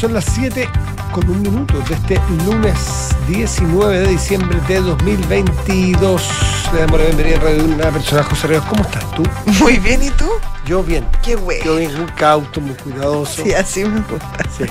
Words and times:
son 0.00 0.12
las 0.14 0.24
7 0.26 0.68
con 1.12 1.28
un 1.30 1.40
minuto 1.42 1.74
de 1.88 1.94
este 1.94 2.20
lunes 2.44 3.10
19 3.28 4.00
de 4.00 4.08
diciembre 4.08 4.58
de 4.68 4.80
2022. 4.80 6.22
Le 6.72 6.80
damos 6.80 6.98
la 6.98 7.06
bienvenida 7.06 7.36
a 7.36 7.40
Radio 7.40 7.64
Una 7.64 7.90
persona, 7.90 8.22
José 8.24 8.46
Ríos. 8.48 8.64
¿Cómo 8.66 8.82
estás 8.82 9.04
tú? 9.12 9.22
Muy 9.60 9.78
bien, 9.78 10.02
¿y 10.02 10.10
tú? 10.10 10.26
Yo 10.66 10.82
bien. 10.82 11.06
Qué 11.22 11.36
bueno. 11.36 11.64
Yo 11.64 11.76
bien, 11.76 11.94
muy 11.96 12.10
cauto, 12.12 12.60
muy 12.60 12.74
cuidadoso. 12.74 13.42
Sí, 13.44 13.52
así 13.54 13.84
me 13.84 14.00
gusta. 14.00 14.28
Sí. 14.56 14.64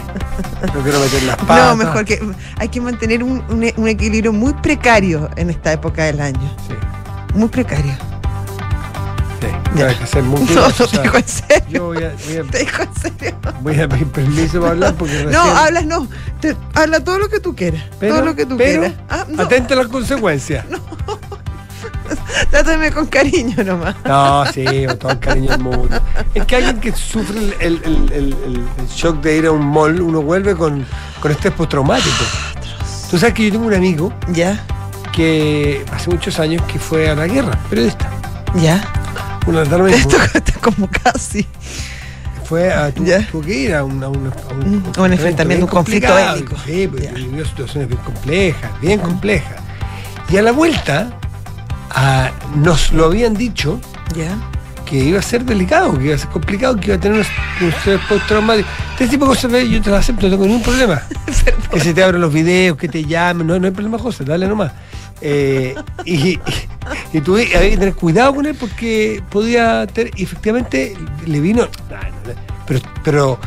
No 0.74 0.82
quiero 0.84 1.00
meter 1.00 1.24
las 1.24 1.38
patas. 1.38 1.70
No, 1.70 1.76
mejor 1.78 2.06
que 2.06 2.22
hay 2.58 2.70
que 2.70 2.82
mantener 2.82 3.24
un, 3.24 3.44
un- 3.50 3.72
un 3.78 3.88
equilibrio 3.88 4.34
muy 4.34 4.54
precario 4.54 5.30
en 5.38 5.50
esta 5.50 5.72
época 5.74 6.04
del 6.04 6.20
año. 6.22 6.52
Sí, 6.68 6.74
Muy 7.34 7.48
precario. 7.50 7.94
Sí. 9.50 9.80
Ya. 9.80 9.88
Hay 9.88 9.96
que 9.96 10.22
muy 10.22 10.42
No, 10.42 10.68
no 10.68 10.72
te 10.88 11.02
digo 11.02 11.16
en 11.18 11.28
serio. 11.28 11.66
Yo 11.70 11.86
voy 11.88 11.98
a, 12.04 12.12
voy, 12.28 12.38
a, 12.38 12.44
Te 12.52 12.60
digo 12.60 12.72
en 12.80 13.02
serio. 13.02 13.36
voy 13.62 13.80
a 13.80 13.88
pedir 13.90 14.08
permiso 14.08 14.60
para 14.60 14.72
hablar 14.74 14.94
porque 14.96 15.14
recién... 15.14 15.32
No, 15.32 15.42
hablas 15.42 15.86
no. 15.86 16.08
Te- 16.40 16.56
habla 16.74 17.04
todo 17.04 17.20
lo 17.20 17.30
que 17.30 17.40
tú 17.40 17.56
quieras. 17.56 17.84
Pero- 18.00 18.16
todo 18.16 18.26
lo 18.26 18.36
que 18.36 18.46
tú 18.46 18.58
pero- 18.58 18.82
quieras. 18.82 19.00
Ah, 19.10 19.26
no, 19.28 19.44
Atenta 19.44 19.74
a 19.74 19.78
las 19.78 19.88
consecuencias. 19.88 20.66
trátame 22.52 22.92
con 22.92 23.08
cariño 23.08 23.64
nomás. 23.64 23.96
No, 24.06 24.46
sí, 24.52 24.66
con 24.88 24.98
todo 24.98 25.12
el 25.12 25.20
cariño 25.20 25.50
del 25.52 25.60
mundo. 25.60 26.00
Es 26.34 26.46
que 26.46 26.56
alguien 26.56 26.80
que 26.80 26.92
sufre 26.94 27.38
el, 27.40 27.54
el- 27.60 27.84
el- 27.84 28.12
el- 28.14 28.64
el 28.80 28.88
shock 28.96 29.22
de 29.22 29.38
ir 29.38 29.46
a 29.48 29.52
un 29.52 29.66
mall, 29.66 30.02
uno 30.02 30.22
vuelve 30.22 30.56
con, 30.56 30.86
con 31.22 31.32
estrés 31.32 31.54
postraumático. 31.54 32.24
Tú 33.10 33.18
sabes 33.20 33.34
que 33.36 33.46
yo 33.46 33.52
tengo 33.54 33.68
un 33.68 33.74
amigo 33.74 34.12
Ya, 34.30 34.60
que 35.14 35.86
hace 35.94 36.10
muchos 36.10 36.40
años 36.40 36.62
que 36.64 36.80
fue 36.80 37.10
a 37.10 37.16
la 37.16 37.28
guerra, 37.28 37.58
periodista. 37.70 38.10
ya. 38.56 38.84
Una 39.48 39.64
tarde 39.64 39.94
Esto 39.96 40.18
como 40.62 40.90
casi. 40.90 41.46
fue 42.46 42.72
a, 42.74 42.92
tuvo 42.92 43.42
que 43.42 43.54
ir 43.58 43.76
a 43.76 43.84
un, 43.84 44.04
a 44.04 44.10
un, 44.10 44.28
a 44.28 44.54
Mm, 44.54 45.00
un 45.00 45.14
enfrentamiento, 45.14 45.66
un 45.66 45.72
conflicto 45.72 46.14
bélico. 46.16 46.56
Sí, 46.66 46.90
Ya. 47.02 47.12
vivió 47.12 47.46
situaciones 47.46 47.90
bien 47.90 48.02
complejas, 48.02 48.72
bien 48.82 49.00
complejas. 49.00 49.56
Y 50.30 50.38
a 50.38 50.42
la 50.42 50.52
vuelta 50.52 51.10
nos 52.56 52.92
lo 52.92 53.06
habían 53.06 53.34
dicho 53.36 53.80
Ya. 54.16 54.36
que 54.86 54.98
iba 54.98 55.20
a 55.20 55.22
ser 55.24 55.44
delicado, 55.46 55.98
que 55.98 56.06
iba 56.06 56.16
a 56.16 56.18
ser 56.18 56.30
complicado, 56.30 56.76
que 56.78 56.88
iba 56.88 56.96
a 56.96 57.00
tener 57.00 57.16
unos, 57.18 57.28
un 57.62 57.70
estrés 57.70 58.00
postraumático. 58.10 58.68
Este 58.94 59.08
tipo 59.10 59.26
de 59.26 59.30
cosas 59.30 59.52
yo 59.70 59.82
te 59.82 59.90
las 59.90 60.00
acepto, 60.02 60.26
no 60.28 60.32
tengo 60.32 60.46
ningún 60.46 60.64
problema. 60.64 61.02
que 61.72 61.80
se 61.80 61.94
te 61.94 62.04
abran 62.04 62.22
los 62.22 62.32
videos, 62.34 62.78
que 62.78 62.88
te 62.88 63.04
llamen, 63.06 63.46
no, 63.48 63.60
no 63.60 63.66
hay 63.66 63.72
problema, 63.74 63.98
José, 64.00 64.24
dale 64.24 64.48
nomás. 64.48 64.72
Eh, 65.22 65.76
y, 66.04 66.14
y, 66.32 66.40
y 67.14 67.22
tú 67.22 67.36
había 67.36 67.50
que 67.50 67.78
tener 67.78 67.94
cuidado 67.96 68.36
con 68.36 68.46
él 68.46 68.56
porque 68.60 69.24
podía 69.30 69.88
tener, 69.88 70.12
y 70.18 70.24
efectivamente 70.24 70.96
le 71.26 71.40
vino, 71.40 71.68
pero, 72.68 72.80
pero 73.04 73.40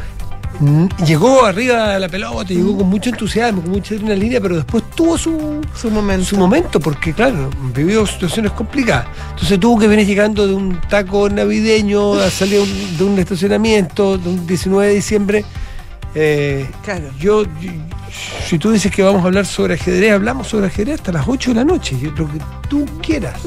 llegó 1.06 1.44
arriba 1.44 1.90
de 1.92 2.00
la 2.00 2.08
pelota, 2.08 2.52
llegó 2.52 2.78
con 2.78 2.88
mucho 2.88 3.10
entusiasmo, 3.10 3.62
con 3.62 3.70
mucha 3.70 3.94
adrenalina, 3.94 4.40
pero 4.40 4.56
después 4.56 4.82
tuvo 4.94 5.16
su, 5.16 5.60
Su 5.76 5.90
momento. 5.90 6.24
su 6.24 6.36
momento, 6.36 6.80
porque 6.80 7.12
claro, 7.12 7.50
vivió 7.74 8.04
situaciones 8.06 8.50
complicadas. 8.52 9.06
Entonces 9.30 9.60
tuvo 9.60 9.78
que 9.78 9.86
venir 9.86 10.06
llegando 10.06 10.46
de 10.46 10.54
un 10.54 10.80
taco 10.88 11.28
navideño, 11.28 12.14
a 12.14 12.30
salir 12.30 12.60
de 12.60 12.62
un- 12.62 12.96
de 12.98 13.04
un 13.04 13.18
estacionamiento, 13.18 14.18
de 14.18 14.28
un 14.30 14.46
19 14.46 14.88
de 14.88 14.94
diciembre. 14.94 15.44
Eh, 16.14 16.66
Claro. 16.82 17.04
yo, 17.20 17.44
yo- 17.60 17.70
si 18.48 18.58
tú 18.58 18.70
dices 18.70 18.90
que 18.92 19.02
vamos 19.02 19.22
a 19.22 19.26
hablar 19.26 19.46
sobre 19.46 19.74
ajedrez, 19.74 20.12
hablamos 20.12 20.48
sobre 20.48 20.66
ajedrez 20.66 20.96
hasta 20.96 21.12
las 21.12 21.26
8 21.28 21.50
de 21.50 21.54
la 21.56 21.64
noche, 21.64 21.96
lo 22.16 22.26
que 22.30 22.38
tú 22.68 22.86
quieras. 23.02 23.40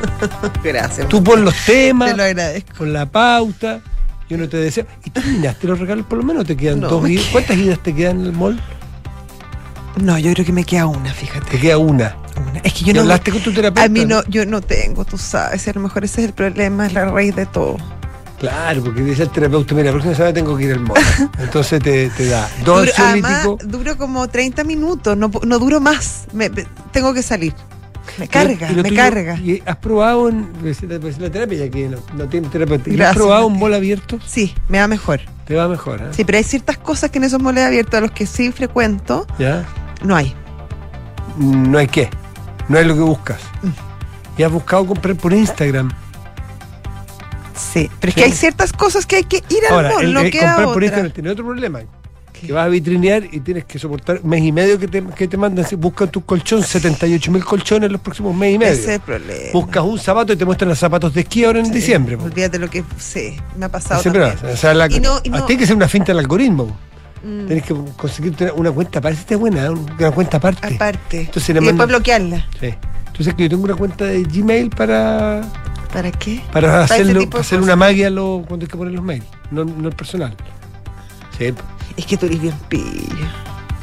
Gracias. 0.64 1.08
Tú 1.08 1.22
pon 1.22 1.44
los 1.44 1.54
temas, 1.64 2.10
Te 2.10 2.16
lo 2.16 2.22
agradezco. 2.24 2.74
pon 2.78 2.92
la 2.92 3.06
pauta, 3.06 3.80
yo 4.28 4.36
no 4.38 4.48
te 4.48 4.56
deseo. 4.58 4.86
¿Y 5.04 5.10
terminaste 5.10 5.66
los 5.66 5.78
regalos 5.78 6.06
por 6.06 6.18
lo 6.18 6.24
menos? 6.24 6.44
¿Te 6.46 6.56
quedan 6.56 6.80
No, 6.80 6.88
dos 6.88 7.04
queda- 7.06 7.22
¿Cuántas 7.32 7.56
idas 7.56 7.78
te 7.82 7.94
quedan 7.94 8.20
en 8.20 8.26
el 8.26 8.32
mall? 8.32 8.60
No, 10.00 10.18
yo 10.18 10.32
creo 10.32 10.46
que 10.46 10.52
me 10.52 10.64
queda 10.64 10.86
una, 10.86 11.12
fíjate. 11.12 11.50
Te 11.50 11.58
queda 11.58 11.78
una. 11.78 12.16
Una. 12.36 12.60
Es 12.60 12.72
que 12.72 12.80
¿Y 12.82 12.84
yo 12.86 12.94
no. 12.94 13.00
hablaste 13.00 13.32
con 13.32 13.42
tu 13.42 13.52
terapeuta? 13.52 13.84
A 13.84 13.88
mí 13.88 14.04
no, 14.04 14.22
yo 14.28 14.46
no 14.46 14.60
tengo, 14.60 15.04
tú 15.04 15.18
sabes, 15.18 15.66
a 15.68 15.72
lo 15.72 15.80
mejor 15.80 16.04
ese 16.04 16.22
es 16.22 16.28
el 16.28 16.32
problema, 16.34 16.86
es 16.86 16.92
la 16.92 17.06
raíz 17.06 17.34
de 17.36 17.44
todo. 17.46 17.76
Claro, 18.40 18.82
porque 18.82 19.02
dice 19.02 19.22
el 19.24 19.28
terapeuta, 19.30 19.74
mira, 19.74 19.86
la 19.86 19.92
próxima 19.92 20.14
semana 20.14 20.32
tengo 20.34 20.56
que 20.56 20.64
ir 20.64 20.72
al 20.72 20.80
mall. 20.80 20.96
Entonces 21.38 21.82
te, 21.82 22.08
te 22.10 22.26
da 22.26 22.48
dos 22.64 22.86
Duro- 22.86 22.92
además, 22.96 23.46
duro 23.64 23.96
como 23.98 24.26
30 24.28 24.64
minutos, 24.64 25.16
no, 25.16 25.30
no 25.46 25.58
duro 25.58 25.78
más, 25.80 26.26
me- 26.32 26.48
me- 26.48 26.66
tengo 26.90 27.12
que 27.14 27.22
salir. 27.22 27.54
Me 28.18 28.26
carga, 28.26 28.72
Y 28.72 28.76
me 28.76 28.82
tuyo- 28.82 28.96
carga. 28.96 29.36
¿Y 29.36 29.62
has 29.66 29.76
probado 29.76 30.28
en 30.30 30.46
pues, 30.54 30.82
la, 30.82 30.98
pues, 30.98 31.18
la 31.18 31.30
terapia, 31.30 31.66
ya 31.66 31.70
que 31.70 31.88
no, 31.90 31.98
no 32.16 32.26
tiene 32.28 32.48
terapeuta? 32.48 32.90
¿y 32.90 33.00
¿Has 33.00 33.14
probado 33.14 33.46
un 33.46 33.58
mall 33.58 33.74
abierto? 33.74 34.18
Sí, 34.26 34.54
me 34.68 34.78
va 34.80 34.88
mejor. 34.88 35.20
Te 35.46 35.54
va 35.54 35.68
mejor, 35.68 36.00
¿eh? 36.00 36.06
Sí, 36.12 36.24
pero 36.24 36.38
hay 36.38 36.44
ciertas 36.44 36.78
cosas 36.78 37.10
que 37.10 37.18
en 37.18 37.24
esos 37.24 37.40
moles 37.42 37.64
abiertos 37.64 37.94
a 37.98 38.00
los 38.00 38.10
que 38.10 38.24
sí 38.26 38.50
frecuento, 38.52 39.26
¿Ya? 39.38 39.64
no 40.02 40.16
hay. 40.16 40.34
No 41.36 41.78
hay 41.78 41.86
qué. 41.88 42.08
No 42.68 42.78
hay 42.78 42.84
lo 42.86 42.94
que 42.94 43.00
buscas. 43.00 43.40
Mm. 43.62 44.40
Y 44.40 44.42
has 44.44 44.50
buscado 44.52 44.86
comprar 44.86 45.14
por 45.16 45.32
Instagram. 45.34 45.90
Sí, 47.54 47.90
pero 48.00 48.10
es 48.10 48.14
que 48.14 48.24
hay 48.24 48.32
ciertas 48.32 48.72
cosas 48.72 49.06
que 49.06 49.16
hay 49.16 49.24
que 49.24 49.36
ir 49.48 49.64
al 49.68 49.74
Ahora, 49.74 49.88
mall, 49.94 50.04
el, 50.04 50.12
no 50.14 50.20
el 50.20 50.30
queda 50.30 50.54
comprar 50.54 50.74
por. 50.74 50.84
Instagram 50.84 51.12
tiene 51.12 51.30
otro 51.30 51.44
problema. 51.44 51.80
¿Qué? 52.32 52.46
Que 52.46 52.52
vas 52.54 52.64
a 52.64 52.68
vitrinear 52.68 53.22
y 53.30 53.40
tienes 53.40 53.64
que 53.66 53.78
soportar 53.78 54.20
un 54.22 54.30
mes 54.30 54.42
y 54.42 54.50
medio 54.52 54.78
que 54.78 54.88
te, 54.88 55.04
que 55.04 55.28
te 55.28 55.36
mandan. 55.36 55.66
Buscan 55.78 56.08
tus 56.10 56.24
colchones, 56.24 56.66
78 56.68 57.30
mil 57.30 57.44
colchones 57.44 57.90
los 57.92 58.00
próximos 58.00 58.34
mes 58.34 58.54
y 58.54 58.58
medio. 58.58 58.72
Ese 58.72 58.82
es 58.82 58.88
el 58.88 59.00
problema. 59.00 59.50
Buscas 59.52 59.82
un 59.84 59.98
zapato 59.98 60.32
y 60.32 60.36
te 60.36 60.44
muestran 60.44 60.68
los 60.70 60.78
zapatos 60.78 61.12
de 61.12 61.20
esquí 61.20 61.44
ahora 61.44 61.58
en 61.58 61.66
Sí, 61.66 61.72
diciembre. 61.72 62.16
Olvídate 62.16 62.58
lo 62.58 62.70
que. 62.70 62.82
Sí, 62.98 63.36
me 63.56 63.66
ha 63.66 63.68
pasado 63.68 64.00
Siempre 64.00 64.22
también. 64.22 64.42
vas, 64.42 64.54
o 64.54 64.56
sea, 64.56 64.72
la- 64.74 64.86
Y 64.90 65.00
no- 65.00 65.20
y 65.22 65.28
no- 65.28 65.44
Tiene 65.44 65.60
que 65.60 65.66
ser 65.66 65.76
una 65.76 65.88
finta 65.88 66.12
del 66.12 66.20
algoritmo. 66.20 66.74
Mm, 67.22 67.46
Tienes 67.46 67.64
que 67.64 67.74
conseguirte 67.98 68.50
una, 68.52 68.70
cuenta 68.72 68.98
es 69.10 69.36
buena, 69.38 69.66
¿eh? 69.66 69.70
una 69.70 70.10
cuenta 70.10 70.38
aparte. 70.38 70.74
aparte. 70.74 71.20
Entonces 71.20 71.50
y 71.50 71.52
después 71.52 71.88
bloquearla. 71.88 72.46
Sí. 72.58 72.74
Entonces 73.08 73.34
que 73.34 73.42
yo 73.42 73.48
tengo 73.50 73.64
una 73.64 73.74
cuenta 73.74 74.06
de 74.06 74.22
Gmail 74.22 74.70
para, 74.70 75.42
¿Para 75.92 76.12
qué? 76.12 76.40
para 76.52 76.84
hacerlo, 76.84 77.28
para 77.28 77.40
hacer 77.42 77.60
una 77.60 77.74
magia 77.76 78.10
lo, 78.10 78.44
cuando 78.46 78.64
hay 78.64 78.70
que 78.70 78.76
poner 78.76 78.94
los 78.94 79.02
mails, 79.04 79.24
no, 79.50 79.64
no 79.64 79.88
el 79.88 79.94
personal. 79.94 80.36
Sí. 81.36 81.52
Es 81.96 82.06
que 82.06 82.16
tú 82.16 82.26
eres 82.26 82.40
bien 82.40 82.54
pillo. 82.68 83.26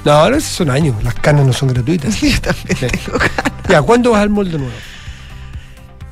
No, 0.05 0.11
ahora 0.13 0.39
son 0.39 0.69
años, 0.69 0.95
las 1.03 1.15
canas 1.15 1.45
no 1.45 1.51
son 1.53 1.69
gratuitas. 1.69 2.19
Yo 2.21 2.39
también 2.39 2.77
Sí. 2.77 2.87
tengo 2.87 3.17
ganas. 3.19 3.51
ya, 3.69 3.81
¿cuándo 3.81 4.11
vas 4.11 4.21
al 4.21 4.29
mall 4.29 4.49
de 4.51 4.57
nuevo? 4.57 4.73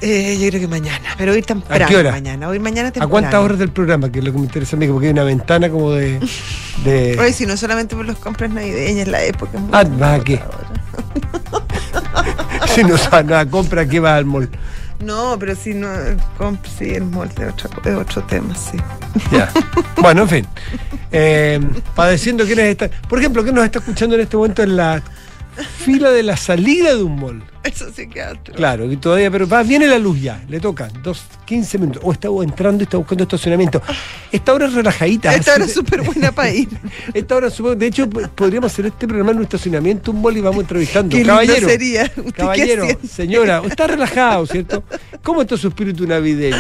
Eh, 0.02 0.38
yo 0.40 0.50
creo 0.50 0.60
que 0.62 0.68
mañana, 0.68 1.16
pero 1.18 1.32
hoy 1.32 1.42
temprano. 1.42 1.86
¿A 1.86 1.88
qué 1.88 1.96
hora? 1.96 2.12
Mañana, 2.12 2.50
hoy 2.50 2.60
mañana 2.60 2.90
¿A 2.90 2.92
temprano. 2.92 3.10
cuántas 3.10 3.36
horas 3.36 3.58
del 3.58 3.70
programa? 3.72 4.12
Que 4.12 4.20
es 4.20 4.26
lo 4.26 4.34
que 4.34 4.38
me 4.38 4.44
interesa 4.44 4.76
a 4.76 4.80
mí, 4.80 4.88
porque 4.88 5.08
hay 5.08 5.14
una 5.14 5.24
ventana 5.24 5.70
como 5.70 5.92
de... 5.92 6.20
de... 6.84 7.32
Si 7.34 7.46
no 7.46 7.56
solamente 7.56 7.96
por 7.96 8.06
las 8.06 8.18
compras 8.18 8.52
navideñas, 8.52 9.08
la 9.08 9.24
época. 9.24 9.52
es 9.58 9.62
muy 9.62 9.70
Ah, 9.74 9.84
¿vas 9.98 10.20
a 10.20 10.24
qué? 10.24 10.42
si 12.76 12.84
no 12.84 12.98
sabes 12.98 13.26
nada, 13.26 13.50
compra, 13.50 13.88
¿qué 13.88 14.00
vas 14.02 14.18
al 14.18 14.26
mall? 14.26 14.50
No, 15.00 15.38
pero 15.38 15.56
si 15.56 15.74
no, 15.74 15.90
sí, 16.78 16.96
el 16.96 17.04
molde 17.04 17.34
es 17.48 17.66
otro, 17.66 17.70
es 17.84 17.96
otro 17.96 18.24
tema, 18.24 18.56
sí. 18.56 18.78
Ya. 19.32 19.52
Bueno, 20.02 20.24
en 20.24 20.30
fin. 20.30 20.48
Eh, 21.12 21.60
padeciendo 21.96 22.46
quiénes 22.46 22.66
están. 22.66 22.92
Por 23.10 23.20
ejemplo, 23.20 23.44
¿qué 23.44 23.52
nos 23.52 23.66
está 23.66 23.80
escuchando 23.80 24.16
en 24.16 24.22
este 24.22 24.38
momento 24.38 24.62
en 24.62 24.76
la 24.76 25.02
fila 25.56 26.12
de 26.12 26.24
la 26.24 26.38
salida 26.38 26.96
de 26.96 27.04
un 27.04 27.20
mall? 27.20 27.44
Eso 27.64 27.88
sí 27.96 28.08
que. 28.08 28.24
Claro, 28.56 28.88
todavía, 29.00 29.32
pero 29.32 29.48
va, 29.48 29.64
viene 29.64 29.88
la 29.88 29.98
luz 29.98 30.22
ya, 30.22 30.44
le 30.48 30.60
tocan, 30.60 30.92
dos, 31.02 31.24
15 31.46 31.78
minutos. 31.80 32.02
O 32.06 32.12
está 32.12 32.28
entrando 32.44 32.82
y 32.82 32.86
está 32.86 32.98
buscando 32.98 33.24
estacionamiento. 33.24 33.82
Esta 34.32 34.54
hora 34.54 34.68
es 34.68 34.74
relajadita. 34.74 35.34
Esta 35.34 35.56
hora 35.56 35.66
es 35.66 35.74
súper 35.74 36.02
buena 36.04 36.32
para 36.32 36.52
ir. 36.52 36.68
Esta 37.14 37.36
hora, 37.36 37.50
supongo- 37.50 37.76
de 37.76 37.88
hecho, 37.88 38.08
po- 38.10 38.22
podríamos 38.36 38.72
hacer 38.72 38.86
este 38.88 39.08
programa 39.08 39.32
en 39.32 39.38
un 39.38 39.44
estacionamiento, 39.44 40.12
un 40.12 40.22
mall 40.22 40.38
y 40.38 40.42
vamos 40.42 40.62
entrevistando. 40.62 41.16
Qué 41.16 41.24
Caballero, 41.24 41.68
sería. 41.68 42.04
¿Usted 42.04 42.24
qué 42.26 42.32
caballero, 42.34 42.88
señora, 43.10 43.62
está 43.66 43.88
relajado, 43.88 44.46
¿cierto? 44.46 44.84
¿Cómo 45.24 45.42
está 45.42 45.58
su 45.58 45.68
espíritu 45.70 46.06
navideño? 46.06 46.58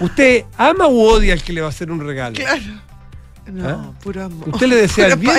¿Usted 0.00 0.44
ama 0.58 0.86
o 0.88 0.98
odia 1.12 1.34
al 1.34 1.42
que 1.42 1.52
le 1.52 1.60
va 1.60 1.68
a 1.68 1.70
hacer 1.70 1.90
un 1.92 2.04
regalo? 2.04 2.34
Claro. 2.34 2.62
No, 3.46 3.68
¿Ah? 3.68 3.92
puro 4.02 4.24
amor. 4.24 4.48
¿Usted 4.48 4.66
le 4.68 4.76
desea 4.76 5.08
el 5.08 5.16
bien? 5.16 5.34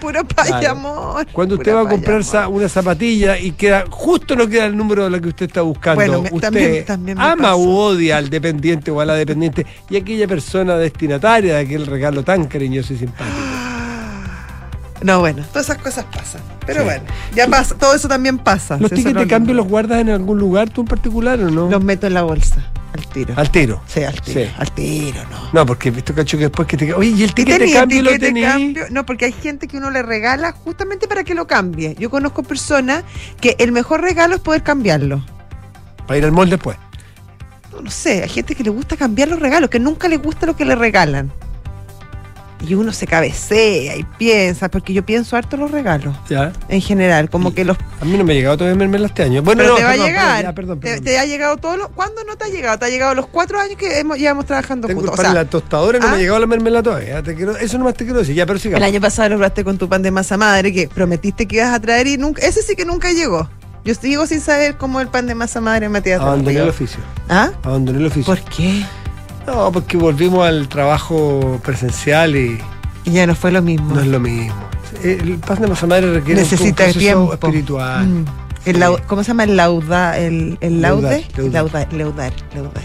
Puro 0.00 0.22
Claro. 0.26 1.24
Cuando 1.32 1.54
usted 1.54 1.74
va 1.74 1.80
a 1.82 1.88
comprar 1.88 2.18
paya 2.18 2.22
sa- 2.30 2.44
amor. 2.44 2.58
una 2.60 2.68
zapatilla 2.68 3.38
y 3.38 3.52
queda 3.52 3.84
justo 3.88 4.36
no 4.36 4.46
queda 4.46 4.66
el 4.66 4.76
número 4.76 5.04
de 5.04 5.10
la 5.10 5.20
que 5.20 5.28
usted 5.28 5.46
está 5.46 5.62
buscando, 5.62 5.96
Bueno, 5.96 6.20
me- 6.22 6.28
¿usted 6.28 6.40
también- 6.40 6.84
también 6.84 7.16
me 7.18 7.24
ama 7.24 7.54
o 7.54 7.62
odia 7.86 8.18
al 8.18 8.28
dependiente 8.28 8.90
o 8.90 9.00
a 9.00 9.06
la 9.06 9.14
dependiente 9.14 9.64
y 9.88 9.96
aquella 9.96 10.28
persona 10.28 10.76
destinataria 10.76 11.54
de 11.54 11.60
aquel 11.60 11.86
regalo 11.86 12.22
tan 12.22 12.44
cariñoso 12.46 12.92
y 12.92 12.98
simpático? 12.98 13.36
No, 15.02 15.20
bueno, 15.20 15.44
todas 15.48 15.64
esas 15.70 15.78
cosas 15.82 16.04
pasan. 16.06 16.42
Pero 16.66 16.80
Sí. 16.80 16.84
bueno, 16.84 17.04
ya 17.34 17.46
pasa, 17.46 17.76
todo 17.76 17.94
eso 17.94 18.08
también 18.08 18.38
pasa. 18.38 18.76
¿Los 18.78 18.90
tickets 18.90 19.14
de 19.16 19.26
cambio 19.26 19.54
los 19.54 19.68
guardas 19.68 20.00
en 20.00 20.10
algún 20.10 20.38
lugar 20.38 20.68
tú 20.68 20.80
en 20.82 20.88
particular 20.88 21.40
o 21.40 21.50
no? 21.50 21.70
Los 21.70 21.82
meto 21.82 22.06
en 22.08 22.14
la 22.14 22.22
bolsa, 22.22 22.70
al 22.92 23.06
tiro. 23.06 23.34
Al 23.36 23.50
tiro. 23.50 23.80
Sí, 23.86 24.02
al 24.02 24.20
tiro. 24.20 24.40
Sí. 24.40 24.50
Al 24.58 24.72
tiro, 24.72 25.20
no. 25.30 25.48
No, 25.52 25.66
porque 25.66 25.88
he 25.88 25.92
visto 25.92 26.12
cacho 26.14 26.36
que 26.36 26.44
después 26.44 26.66
que 26.66 26.76
te 26.76 26.92
Oye, 26.92 27.10
¿y 27.10 27.22
el 27.22 27.30
¿Y 27.30 27.32
ticket 27.34 27.58
de 27.60 27.72
cambio 27.72 28.02
lo 28.02 28.10
cambio? 28.10 28.84
No, 28.90 29.06
porque 29.06 29.26
hay 29.26 29.32
gente 29.32 29.68
que 29.68 29.76
uno 29.78 29.90
le 29.90 30.02
regala 30.02 30.52
justamente 30.52 31.06
para 31.06 31.22
que 31.24 31.34
lo 31.34 31.46
cambie. 31.46 31.94
Yo 31.98 32.10
conozco 32.10 32.42
personas 32.42 33.04
que 33.40 33.54
el 33.58 33.70
mejor 33.72 34.00
regalo 34.02 34.34
es 34.34 34.40
poder 34.40 34.62
cambiarlo. 34.62 35.24
Para 36.06 36.18
ir 36.18 36.24
al 36.24 36.32
mall 36.32 36.50
después. 36.50 36.76
No, 37.72 37.82
no 37.82 37.90
sé, 37.90 38.22
hay 38.22 38.28
gente 38.28 38.54
que 38.54 38.64
le 38.64 38.70
gusta 38.70 38.96
cambiar 38.96 39.28
los 39.28 39.38
regalos, 39.40 39.70
que 39.70 39.78
nunca 39.78 40.08
le 40.08 40.16
gusta 40.16 40.46
lo 40.46 40.56
que 40.56 40.64
le 40.64 40.74
regalan. 40.74 41.32
Y 42.66 42.74
uno 42.74 42.92
se 42.92 43.06
cabecea 43.06 43.96
y 43.96 44.02
piensa, 44.18 44.68
porque 44.68 44.92
yo 44.92 45.04
pienso 45.04 45.36
harto 45.36 45.56
los 45.56 45.70
regalos, 45.70 46.16
Ya. 46.28 46.52
en 46.68 46.80
general, 46.80 47.30
como 47.30 47.54
que 47.54 47.64
los... 47.64 47.76
A 48.00 48.04
mí 48.04 48.16
no 48.16 48.24
me 48.24 48.32
ha 48.32 48.36
llegado 48.36 48.56
todavía 48.56 48.76
mermela 48.76 49.06
este 49.06 49.22
año. 49.22 49.42
Bueno, 49.42 49.62
pero 49.62 49.70
no, 49.74 49.76
te 49.76 49.82
va 49.84 49.90
perdón, 49.90 50.04
a 50.04 50.08
llegar, 50.08 50.54
perdón, 50.54 50.80
ya, 50.80 50.82
perdón, 50.90 51.04
te- 51.04 51.18
ha 51.18 51.24
llegado 51.26 51.56
todos 51.58 51.78
los... 51.78 51.88
¿Cuándo 51.90 52.24
no 52.24 52.36
te 52.36 52.44
ha 52.44 52.48
llegado? 52.48 52.78
Te 52.78 52.84
ha 52.86 52.88
llegado 52.88 53.14
los 53.14 53.26
cuatro 53.28 53.60
años 53.60 53.76
que 53.76 53.98
hemos, 54.00 54.18
llevamos 54.18 54.46
trabajando 54.46 54.88
Tengo 54.88 55.00
el 55.02 55.06
juntos. 55.08 55.22
pan 55.24 55.30
O 55.32 55.34
sea, 55.34 55.44
la 55.44 55.48
tostadora 55.48 55.98
no 55.98 56.06
me 56.06 56.12
¿ah? 56.12 56.16
ha 56.16 56.18
llegado 56.18 56.38
la 56.40 56.46
mermela 56.46 56.82
todavía. 56.82 57.22
Te 57.22 57.34
quiero, 57.34 57.56
eso 57.56 57.78
nomás 57.78 57.94
te 57.94 58.04
quiero 58.04 58.18
decir. 58.18 58.34
Ya, 58.34 58.44
pero 58.46 58.56
el 58.56 58.60
sigamos. 58.62 58.86
año 58.86 59.00
pasado 59.00 59.28
lograste 59.30 59.62
con 59.64 59.78
tu 59.78 59.88
pan 59.88 60.02
de 60.02 60.10
masa 60.10 60.36
madre 60.36 60.72
que 60.72 60.88
prometiste 60.88 61.46
que 61.46 61.56
ibas 61.56 61.72
a 61.72 61.80
traer 61.80 62.06
y 62.08 62.16
nunca... 62.18 62.42
Ese 62.44 62.62
sí 62.62 62.74
que 62.74 62.84
nunca 62.84 63.12
llegó. 63.12 63.48
Yo 63.84 63.94
sigo 63.94 64.26
sin 64.26 64.40
saber 64.40 64.76
cómo 64.76 65.00
el 65.00 65.06
pan 65.06 65.28
de 65.28 65.36
masa 65.36 65.60
madre 65.60 65.88
Matías 65.88 66.20
Abandoné 66.20 66.58
el 66.58 66.68
oficio. 66.68 66.98
¿Ah? 67.28 67.50
Abandoné 67.62 68.00
el 68.00 68.06
oficio. 68.06 68.34
¿Por 68.34 68.42
qué? 68.50 68.84
No, 69.46 69.70
porque 69.72 69.96
volvimos 69.96 70.46
al 70.46 70.68
trabajo 70.68 71.60
presencial 71.64 72.34
y 72.36 72.60
Y 73.04 73.10
ya 73.12 73.26
no 73.26 73.34
fue 73.34 73.52
lo 73.52 73.62
mismo. 73.62 73.94
no 73.94 74.00
es 74.00 74.06
lo 74.08 74.18
mismo. 74.20 74.54
El 75.02 75.38
pan 75.38 75.60
de 75.60 75.68
masa 75.68 75.86
madre 75.86 76.12
requiere 76.12 76.40
un- 76.40 76.44
Necesita 76.44 76.68
un 76.68 76.74
proceso 76.74 76.98
tiempo. 76.98 77.32
espiritual. 77.34 78.06
Mm. 78.06 78.24
El 78.64 78.74
Sí. 78.76 78.80
lau- 78.82 79.00
¿Cómo 79.06 79.22
se 79.22 79.28
llama? 79.28 79.44
El 79.44 79.56
lauda, 79.56 80.18
el, 80.18 80.58
el 80.60 80.80
laude. 80.82 81.24
Laudar. 81.36 81.86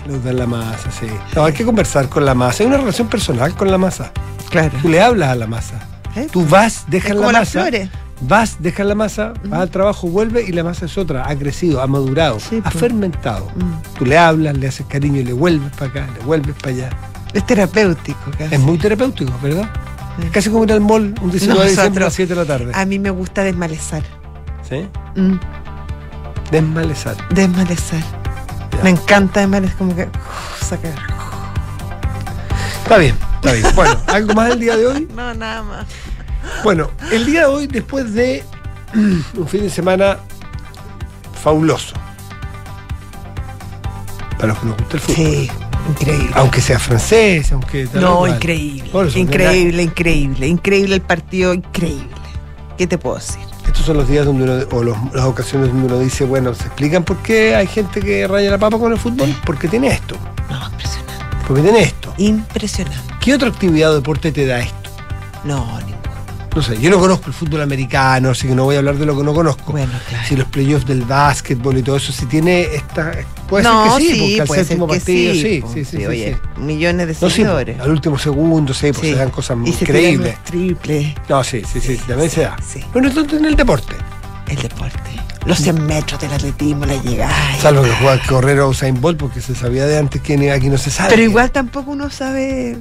Nos 0.08 0.24
dan 0.24 0.38
la 0.38 0.46
masa, 0.46 0.92
sí. 0.92 1.08
No, 1.36 1.46
hay 1.46 1.54
que 1.54 1.66
conversar 1.66 2.08
con 2.10 2.24
la 2.26 2.36
masa. 2.36 2.64
Hay 2.64 2.68
una 2.68 2.78
relación 2.78 3.08
personal 3.08 3.56
con 3.56 3.72
la 3.72 3.78
masa. 3.80 4.12
Claro. 4.52 4.72
Tú 4.82 4.90
le 4.90 5.02
hablas 5.02 5.30
a 5.30 5.36
la 5.36 5.48
masa. 5.48 5.80
¿Eh? 6.16 6.28
Tú 6.32 6.46
vas, 6.46 6.84
dejas 6.88 7.12
Es 7.12 7.16
la 7.16 7.22
como 7.22 7.32
las 7.32 7.42
masa. 7.42 7.52
flores. 7.62 7.90
Vas, 8.22 8.58
dejas 8.60 8.86
la 8.86 8.94
masa, 8.96 9.34
vas 9.46 9.62
al 9.62 9.70
trabajo, 9.72 10.08
vuelve 10.08 10.44
y 10.44 10.52
la 10.52 10.64
masa 10.64 10.86
es 10.86 10.98
otra. 10.98 11.28
Ha 11.28 11.36
crecido, 11.36 11.82
ha 11.82 11.88
madurado, 11.88 12.40
Sí, 12.40 12.62
ha 12.64 12.70
pues. 12.70 12.76
fermentado. 12.76 13.48
Mm. 13.56 13.98
Tú 13.98 14.06
le 14.06 14.18
hablas, 14.18 14.56
le 14.58 14.68
haces 14.68 14.86
cariño 14.88 15.20
y 15.22 15.24
le 15.24 15.34
vuelves 15.34 15.72
para 15.76 15.90
acá, 15.90 16.08
le 16.18 16.24
vuelves 16.26 16.56
para 16.56 16.70
allá. 16.76 16.90
Es 17.34 17.46
terapéutico. 17.46 18.20
casi. 18.38 18.54
Es 18.56 18.60
muy 18.60 18.78
terapéutico, 18.78 19.34
¿verdad? 19.42 19.70
Sí. 20.20 20.26
Es 20.28 20.32
casi 20.32 20.50
como 20.50 20.66
ir 20.66 20.74
al 20.74 20.82
mall 20.82 21.16
un 21.22 21.32
19 21.32 21.64
de 21.64 21.70
diciembre 21.70 22.04
a 22.04 22.08
las 22.08 22.14
Nosotros- 22.14 22.14
7 22.14 22.36
de 22.36 22.40
la 22.40 22.46
tarde. 22.46 22.72
A 22.76 22.86
mí 22.86 23.00
me 23.00 23.10
gusta 23.10 23.44
desmalezar. 23.44 24.04
¿Sí? 24.70 24.86
Mm. 25.16 25.36
Desmalezar. 26.52 27.16
Desmalezar. 27.30 28.02
Ya. 28.78 28.84
Me 28.84 28.90
encanta 28.92 29.40
desmalezar, 29.40 29.78
como 29.78 29.96
que 29.96 30.04
uf, 30.04 30.64
sacar. 30.64 30.94
Está 32.84 32.98
bien, 32.98 33.16
está 33.36 33.54
bien. 33.54 33.66
Bueno, 33.76 33.98
¿algo 34.08 34.34
más 34.34 34.52
el 34.52 34.60
día 34.60 34.76
de 34.78 34.86
hoy? 34.88 35.08
No, 35.16 35.34
nada 35.34 35.64
más. 35.64 35.86
Bueno, 36.64 36.90
el 37.12 37.26
día 37.26 37.42
de 37.42 37.46
hoy, 37.48 37.68
después 37.68 38.14
de 38.14 38.44
un 38.94 39.48
fin 39.48 39.62
de 39.62 39.70
semana 39.70 40.18
fabuloso. 41.42 41.96
Para 44.38 44.48
los 44.54 44.60
que 44.60 44.66
nos 44.68 44.78
gusta 44.78 44.94
el 44.98 45.00
fútbol. 45.02 45.16
Sí, 45.16 45.52
increíble. 45.90 46.30
Aunque 46.34 46.62
sea 46.62 46.80
francés, 46.80 47.52
aunque 47.52 47.88
tal 47.88 48.02
No, 48.02 48.18
cual. 48.20 48.32
increíble. 48.36 48.92
Increíble, 49.16 49.84
increíble. 49.84 50.48
Increíble 50.48 50.96
el 50.96 51.02
partido, 51.02 51.54
increíble. 51.54 52.08
¿Qué 52.78 52.88
te 52.88 52.98
puedo 52.98 53.18
decir? 53.18 53.42
Estos 53.68 53.86
son 53.86 53.98
los 53.98 54.08
días 54.08 54.26
donde 54.26 54.44
uno, 54.44 54.54
o 54.72 54.84
los- 54.84 54.98
las 55.14 55.26
ocasiones 55.26 55.70
donde 55.70 55.86
uno 55.88 56.00
dice, 56.00 56.26
bueno, 56.26 56.54
¿se 56.56 56.64
explican 56.66 57.04
por 57.04 57.18
qué 57.18 57.56
hay 57.56 57.68
gente 57.68 58.02
que 58.02 58.28
raya 58.28 58.50
la 58.50 58.58
papa 58.58 58.80
con 58.80 58.92
el 58.92 58.98
fútbol? 58.98 59.34
Porque 59.46 59.68
tiene 59.68 59.88
esto, 59.90 60.16
No, 60.50 60.66
impresionante. 60.68 61.14
porque 61.48 61.62
tiene 61.64 61.82
esto. 61.84 62.14
Impresionante. 62.18 62.98
¿Qué 63.22 63.36
otra 63.36 63.50
actividad 63.50 63.92
o 63.92 63.96
deporte 63.96 64.32
te 64.32 64.46
da 64.48 64.60
esto? 64.60 64.90
No, 65.44 65.78
ninguno. 65.80 66.01
No 66.54 66.62
sé, 66.62 66.78
yo 66.82 66.90
no 66.90 67.00
conozco 67.00 67.28
el 67.28 67.34
fútbol 67.34 67.62
americano, 67.62 68.32
así 68.32 68.46
que 68.48 68.54
no 68.54 68.66
voy 68.66 68.76
a 68.76 68.80
hablar 68.80 68.96
de 68.98 69.06
lo 69.06 69.18
que 69.18 69.24
no 69.24 69.34
conozco. 69.34 69.72
Bueno, 69.72 69.92
claro. 70.10 70.28
Si 70.28 70.36
los 70.36 70.48
playoffs 70.48 70.86
del 70.86 71.04
básquetbol 71.04 71.78
y 71.78 71.82
todo 71.82 71.96
eso, 71.96 72.12
si 72.12 72.26
tiene 72.26 72.62
esta... 72.76 73.14
Puede 73.48 73.64
no, 73.64 73.98
ser 73.98 74.08
que 74.08 74.14
sí, 74.14 74.20
porque 74.20 74.42
al 74.42 74.48
puede 74.48 74.60
ser 74.60 74.68
séptimo 74.68 74.88
partido, 74.88 75.34
sí, 75.34 75.60
po. 75.62 75.74
sí, 75.74 75.86
sí, 75.86 75.98
sí, 75.98 76.06
oye, 76.06 76.34
sí. 76.56 76.62
millones 76.62 77.08
de 77.08 77.14
No, 77.14 77.20
sí, 77.20 77.20
pues, 77.22 77.34
seguidores. 77.34 77.80
al 77.80 77.90
último 77.92 78.18
segundo, 78.18 78.74
sí, 78.74 78.92
pues 78.92 79.00
Sí. 79.00 79.12
se 79.14 79.16
dan 79.16 79.30
cosas 79.30 79.58
y 79.64 79.70
increíbles. 79.70 80.36
los 80.36 80.44
triples. 80.44 81.16
No, 81.30 81.44
sí, 81.44 81.62
sí, 81.72 81.80
sí, 81.80 81.98
también 82.06 82.30
se 82.30 82.42
da. 82.42 82.58
Sí. 82.66 82.82
Bueno, 82.92 83.08
entonces 83.08 83.40
en 83.40 83.46
el 83.46 83.56
deporte. 83.56 83.96
El 84.48 84.58
deporte. 84.58 85.00
Los 85.46 85.58
100 85.58 85.86
metros 85.88 86.20
del 86.22 86.34
atletismo, 86.34 86.86
la 86.86 87.02
llegada. 87.02 87.34
Salvo 87.62 87.82
que 87.84 87.90
juega 87.92 88.22
correr 88.28 88.60
a 88.60 88.68
Usain 88.68 89.00
Bolt 89.02 89.18
porque 89.18 89.42
se 89.42 89.56
sabía 89.56 89.86
de 89.88 89.98
antes 89.98 90.22
que 90.22 90.52
aquí 90.52 90.70
no 90.70 90.78
se 90.78 90.92
sabe. 90.92 91.10
Pero 91.12 91.24
igual 91.24 91.50
tampoco 91.52 91.92
uno 91.92 92.10
sabe 92.10 92.78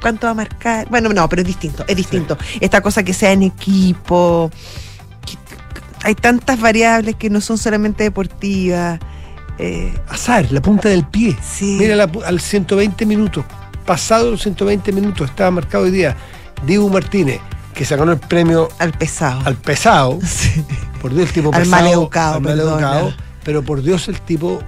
cuánto 0.00 0.26
va 0.26 0.30
a 0.32 0.34
marcar. 0.34 0.88
Bueno, 0.88 1.08
no, 1.10 1.28
pero 1.28 1.42
es 1.42 1.48
distinto, 1.48 1.84
es 1.86 1.96
distinto. 1.96 2.36
Esta 2.60 2.80
cosa 2.80 3.02
que 3.02 3.12
sea 3.12 3.32
en 3.32 3.42
equipo. 3.42 4.50
que- 5.26 5.36
hay 6.02 6.14
tantas 6.14 6.58
variables 6.60 7.14
que 7.16 7.28
no 7.30 7.40
son 7.40 7.58
solamente 7.58 8.04
deportivas. 8.04 8.98
Eh, 9.58 9.92
Azar, 10.08 10.50
la 10.50 10.62
punta 10.62 10.88
del 10.88 11.04
pie. 11.06 11.36
sí. 11.42 11.76
Mira 11.78 11.94
la 11.96 12.10
al 12.26 12.40
120 12.40 13.04
minutos. 13.04 13.44
Pasado 13.84 14.30
los 14.30 14.42
120 14.42 14.92
minutos, 14.92 15.28
estaba 15.28 15.50
marcado 15.50 15.84
hoy 15.84 15.90
día 15.90 16.16
Dibu 16.64 16.88
Martínez, 16.88 17.40
que 17.74 17.84
se 17.84 17.96
ganó 17.96 18.12
el 18.12 18.18
premio 18.18 18.68
al 18.78 18.92
pesado. 18.92 19.40
al 19.44 19.56
pesado. 19.56 20.18
Sí. 20.26 20.64
Por 21.02 21.12
Dios, 21.14 21.28
el 21.28 21.32
tipo 21.34 21.48
Al 21.52 21.62
pesado. 21.62 21.82
maleducado, 21.82 22.34
al 22.36 22.40
maleducado, 22.42 23.12
Pero 23.42 23.62
por 23.62 23.82
Dios, 23.82 24.08
el 24.08 24.20
tipo 24.20 24.60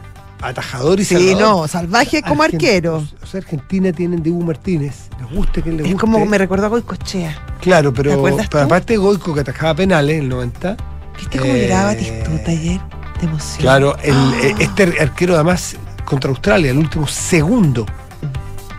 atajador 0.43 1.00
y 1.00 1.05
Sí, 1.05 1.15
salvador. 1.15 1.41
no, 1.41 1.69
salvaje 1.69 2.23
como 2.23 2.43
arquero. 2.43 3.05
O 3.23 3.27
sea, 3.27 3.39
Argentina 3.41 3.93
tienen 3.93 4.23
Dibu 4.23 4.43
Martínez. 4.43 5.09
Les 5.21 5.31
guste 5.37 5.62
que 5.62 5.71
les 5.71 5.81
Es 5.87 5.93
guste. 5.93 6.00
como 6.00 6.25
me 6.27 6.37
recordó 6.39 6.67
a 6.67 6.69
Goicochea. 6.69 7.37
Claro, 7.61 7.93
pero, 7.94 8.27
aparte 8.61 8.97
Goico 8.97 9.33
que 9.35 9.41
atajaba 9.41 9.75
penales 9.75 10.17
en 10.17 10.23
el 10.25 10.29
90. 10.29 10.77
¿Viste 11.19 11.39
cómo 11.39 11.53
Eh, 11.53 11.69
Batistuta 11.71 12.50
ayer? 12.50 12.81
De 13.21 13.27
emoción. 13.27 13.59
Claro, 13.61 13.97
el, 14.03 14.15
Ah. 14.15 14.33
eh, 14.43 14.55
este 14.59 14.83
arquero 15.00 15.35
además 15.35 15.77
contra 16.05 16.31
Australia, 16.31 16.71
el 16.73 16.79
último 16.79 17.06
segundo, 17.06 17.87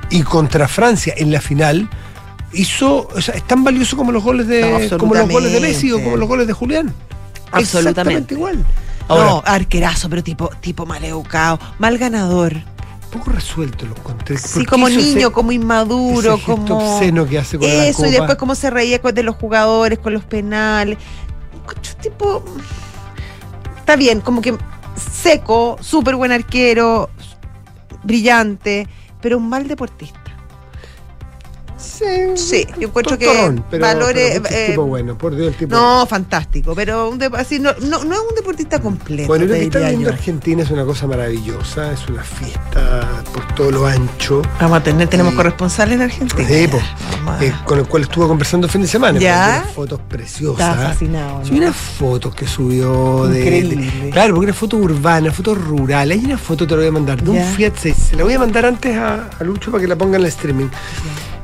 y 0.10 0.22
contra 0.24 0.68
Francia 0.68 1.14
en 1.18 1.32
la 1.32 1.40
final, 1.42 1.90
hizo, 2.52 3.08
o 3.08 3.22
sea, 3.22 3.36
es 3.36 3.44
tan 3.48 3.64
valioso 3.64 3.96
como 3.98 4.12
los 4.12 4.22
goles 4.24 4.48
de, 4.48 4.90
No, 4.92 4.98
como 4.98 5.16
los 5.16 5.30
goles 5.30 5.54
de 5.54 5.60
Messi 5.62 5.92
o 5.92 6.04
como 6.04 6.18
los 6.18 6.28
goles 6.28 6.46
de 6.48 6.54
Julián. 6.54 6.94
Absolutamente. 7.52 7.90
Exactamente 7.90 8.34
igual. 8.36 8.66
Ahora, 9.08 9.26
no, 9.30 9.44
arquerazo, 9.46 10.10
pero 10.10 10.24
tipo, 10.24 10.50
tipo 10.62 10.86
mal 10.86 11.04
educado, 11.04 11.60
mal 11.80 11.98
ganador. 11.98 12.54
poco 13.12 13.30
resuelto 13.32 13.86
lo 13.86 13.96
encontré. 13.96 14.38
Sí, 14.38 14.54
¿Por 14.54 14.64
qué 14.64 14.66
como 14.70 14.90
niño, 14.90 15.32
como 15.32 15.52
inmaduro, 15.52 16.36
ese 16.36 16.44
como. 16.44 16.78
obsceno 16.78 17.26
que 17.28 17.38
hace 17.38 17.58
con 17.60 17.68
la 17.68 17.86
Eso, 17.86 18.02
y 18.02 18.06
copa? 18.06 18.10
después 18.18 18.38
cómo 18.38 18.56
se 18.56 18.70
reía 18.72 19.00
con- 19.02 19.14
de 19.14 19.22
los 19.24 19.36
jugadores, 19.36 20.00
con 20.00 20.14
los 20.14 20.24
penales. 20.24 20.98
Tipo. 22.02 22.44
Está 23.78 23.96
bien, 23.96 24.22
como 24.22 24.42
que 24.42 24.56
seco, 25.22 25.78
súper 25.82 26.16
buen 26.16 26.32
arquero, 26.32 27.10
brillante, 28.04 28.88
pero 29.22 29.38
un 29.38 29.48
mal 29.50 29.68
deportista. 29.68 30.20
Sí, 31.84 32.06
Sí, 32.36 32.68
yo 32.80 32.88
encuentro 32.88 33.18
que 33.18 33.28
pero, 33.70 33.82
valores. 33.82 34.40
pero 34.42 34.56
eh, 34.56 34.68
tipo 34.70 34.86
bueno, 34.86 35.18
por 35.18 35.36
Dios, 35.36 35.50
el 35.50 35.56
tipo. 35.56 35.76
no, 35.76 36.06
fantástico, 36.06 36.74
pero 36.76 37.10
un 37.10 37.20
de- 37.20 37.30
así, 37.36 37.60
no, 37.60 37.72
no, 37.82 38.04
no 38.04 38.14
es 38.16 38.22
un 38.30 38.36
deportista 38.36 38.80
completo. 38.82 39.28
Bueno, 39.28 39.46
lo 39.46 39.54
que 39.54 39.64
está 39.66 39.80
viendo. 39.80 40.10
Argentina 40.10 40.64
es 40.64 40.72
una 40.72 40.86
cosa 40.86 41.08
maravillosa, 41.08 41.92
es 41.92 42.08
una 42.08 42.24
fiesta 42.24 43.24
por 43.34 43.46
todo 43.56 43.72
lo 43.72 43.86
ancho. 43.86 44.42
Vamos 44.62 44.80
a 44.80 44.84
tener, 44.84 45.08
tenemos 45.10 45.34
Y- 45.34 45.36
corresponsal 45.36 45.92
en 45.92 46.02
Argentina. 46.04 46.48
Sí, 46.48 46.68
eh, 47.42 47.54
con 47.66 47.80
el 47.80 47.88
cual 47.88 48.04
estuvo 48.04 48.28
conversando 48.28 48.68
el 48.68 48.72
fin 48.72 48.82
de 48.82 48.88
semana. 48.88 49.20
¿Ya? 49.20 49.66
fotos 49.76 50.00
preciosas. 50.08 50.70
Estaba 50.70 50.90
fascinado. 50.90 51.42
Sí, 51.46 51.52
¿no? 51.52 51.58
unas 51.58 51.76
fotos 51.76 52.36
que 52.36 52.48
subió 52.48 53.28
de, 53.28 53.40
Increíble. 53.40 53.92
de- 54.04 54.10
Claro, 54.10 54.36
porque 54.36 54.46
una 54.46 54.54
foto 54.54 54.78
urbana, 54.78 55.32
fotos 55.32 55.58
rurales. 55.58 56.20
Hay 56.20 56.26
una 56.26 56.38
foto, 56.38 56.66
te 56.66 56.72
la 56.74 56.78
voy 56.78 56.88
a 56.88 56.92
mandar, 56.92 57.22
de 57.22 57.34
Ya. 57.34 57.42
un 57.42 57.46
Fiat 57.56 57.74
6. 57.78 57.96
Se 58.12 58.16
la 58.16 58.24
voy 58.24 58.34
a 58.34 58.40
mandar 58.40 58.66
antes 58.66 58.96
a, 58.98 59.30
a 59.40 59.44
Lucho 59.44 59.72
para 59.72 59.82
que 59.82 59.88
la 59.88 59.96
ponga 59.96 60.18
en 60.18 60.22
el 60.24 60.28
streaming. 60.28 60.68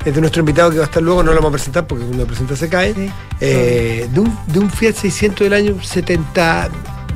Es 0.05 0.15
de 0.15 0.21
nuestro 0.21 0.39
invitado 0.41 0.71
que 0.71 0.77
va 0.77 0.83
a 0.83 0.87
estar 0.87 1.03
luego, 1.03 1.21
no 1.23 1.31
lo 1.31 1.37
vamos 1.37 1.49
a 1.49 1.53
presentar 1.53 1.85
porque 1.87 2.05
cuando 2.05 2.23
lo 2.23 2.27
presenta 2.27 2.55
se 2.55 2.69
cae. 2.69 2.93
Sí. 2.93 3.09
Eh, 3.41 4.07
de, 4.11 4.19
un, 4.19 4.37
de 4.47 4.59
un 4.59 4.69
Fiat 4.69 4.93
600 4.95 5.39
del 5.45 5.53
año 5.53 5.83
70. 5.83 6.69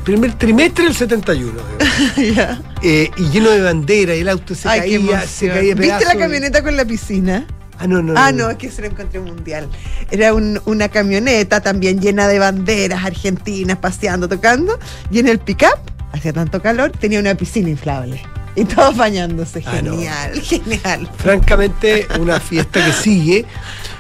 Primer 0.04 0.34
trimestre 0.34 0.84
del 0.86 0.94
71. 0.96 1.52
digamos. 1.52 2.36
Ya. 2.36 2.62
Eh, 2.82 3.10
y 3.16 3.30
lleno 3.30 3.52
de 3.52 3.62
bandera 3.62 4.16
y 4.16 4.20
el 4.20 4.28
auto 4.30 4.54
se 4.54 4.68
Ay, 4.68 4.80
caía, 4.82 5.22
se 5.22 5.48
caía 5.48 5.76
¿Viste 5.76 5.82
pedazo 5.82 6.06
la 6.08 6.16
y- 6.16 6.18
camioneta 6.18 6.62
con 6.62 6.76
la 6.76 6.84
piscina? 6.84 7.48
Ah, 7.80 7.88
no, 7.88 8.02
no, 8.02 8.14
Ah, 8.18 8.32
no, 8.34 8.50
es 8.50 8.58
que 8.58 8.70
se 8.70 8.82
lo 8.82 8.88
encontré 8.88 9.20
mundial. 9.22 9.68
Era 10.12 10.34
un- 10.34 10.60
una 10.66 10.90
camioneta 10.90 11.62
también 11.62 12.02
llena 12.02 12.28
de 12.28 12.40
banderas 12.40 13.04
argentinas, 13.06 13.78
paseando, 13.78 14.28
tocando. 14.28 14.78
Y 15.10 15.20
en 15.20 15.28
el 15.30 15.40
pick-up, 15.40 15.80
hacía 16.12 16.34
tanto 16.34 16.62
calor, 16.62 16.92
tenía 16.92 17.20
una 17.20 17.36
piscina 17.36 17.70
inflable. 17.70 18.22
Y 18.56 18.66
todos 18.66 18.96
bañándose. 18.96 19.64
Ah, 19.66 19.82
no. 19.84 19.94
Genial, 19.94 20.42
genial. 20.42 21.10
francamente 21.18 22.08
una 22.20 22.40
fiesta 22.40 22.86
que 22.86 22.92
sigue 22.94 23.46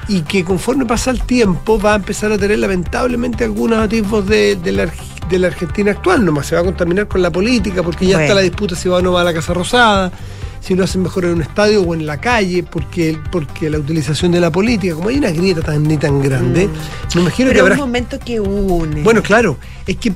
y 0.08 0.22
que 0.22 0.44
conforme 0.44 0.86
pasa 0.86 1.10
el 1.12 1.22
tiempo 1.24 1.80
va 1.80 1.94
a 1.94 1.96
empezar 1.96 2.32
a 2.32 2.38
tener 2.38 2.60
lamentablemente 2.60 3.44
algunos 3.44 3.80
atisbos 3.80 4.28
de, 4.28 4.56
de 4.58 4.72
la, 4.74 4.92
de 5.30 5.40
la 5.40 5.48
Argentina 5.48 5.92
actual, 5.92 6.24
nomás 6.24 6.46
se 6.48 6.56
va 6.56 6.62
a 6.62 6.64
contaminar 6.66 7.08
con 7.08 7.22
la 7.22 7.32
política 7.32 7.82
porque 7.82 8.06
ya 8.06 8.18
Bueno. 8.18 8.24
está 8.24 8.36
la 8.36 8.42
disputa 8.42 8.76
si 8.76 8.90
va 8.90 8.98
o 8.98 9.02
no 9.02 9.14
va 9.14 9.22
a 9.22 9.24
la 9.24 9.34
Casa 9.34 9.54
Rosada, 9.54 10.12
si 10.60 10.76
lo 10.76 10.84
hacen 10.84 11.02
mejor 11.02 11.26
en 11.26 11.32
un 11.32 11.42
estadio 11.42 11.82
o 11.82 11.94
en 11.96 12.06
la 12.06 12.20
calle, 12.22 12.64
porque, 12.64 13.18
porque 13.32 13.70
la 13.70 13.80
utilización 13.80 14.32
de 14.34 14.40
la 14.40 14.52
política, 14.52 14.94
como 14.96 15.10
hay 15.10 15.18
una 15.18 15.32
grieta 15.32 15.62
tan 15.62 15.84
ni 15.84 15.98
tan 15.98 16.22
grande, 16.22 16.70
me 17.16 17.22
imagino 17.22 17.50
que 17.50 17.56
Pero 17.56 17.66
es 17.66 17.72
habrá... 17.72 17.74
un 17.76 17.90
momento 17.90 18.20
que 18.20 18.40
une. 18.40 19.02
Bueno, 19.02 19.24
claro, 19.24 19.58
es 19.88 19.98
que 19.98 20.14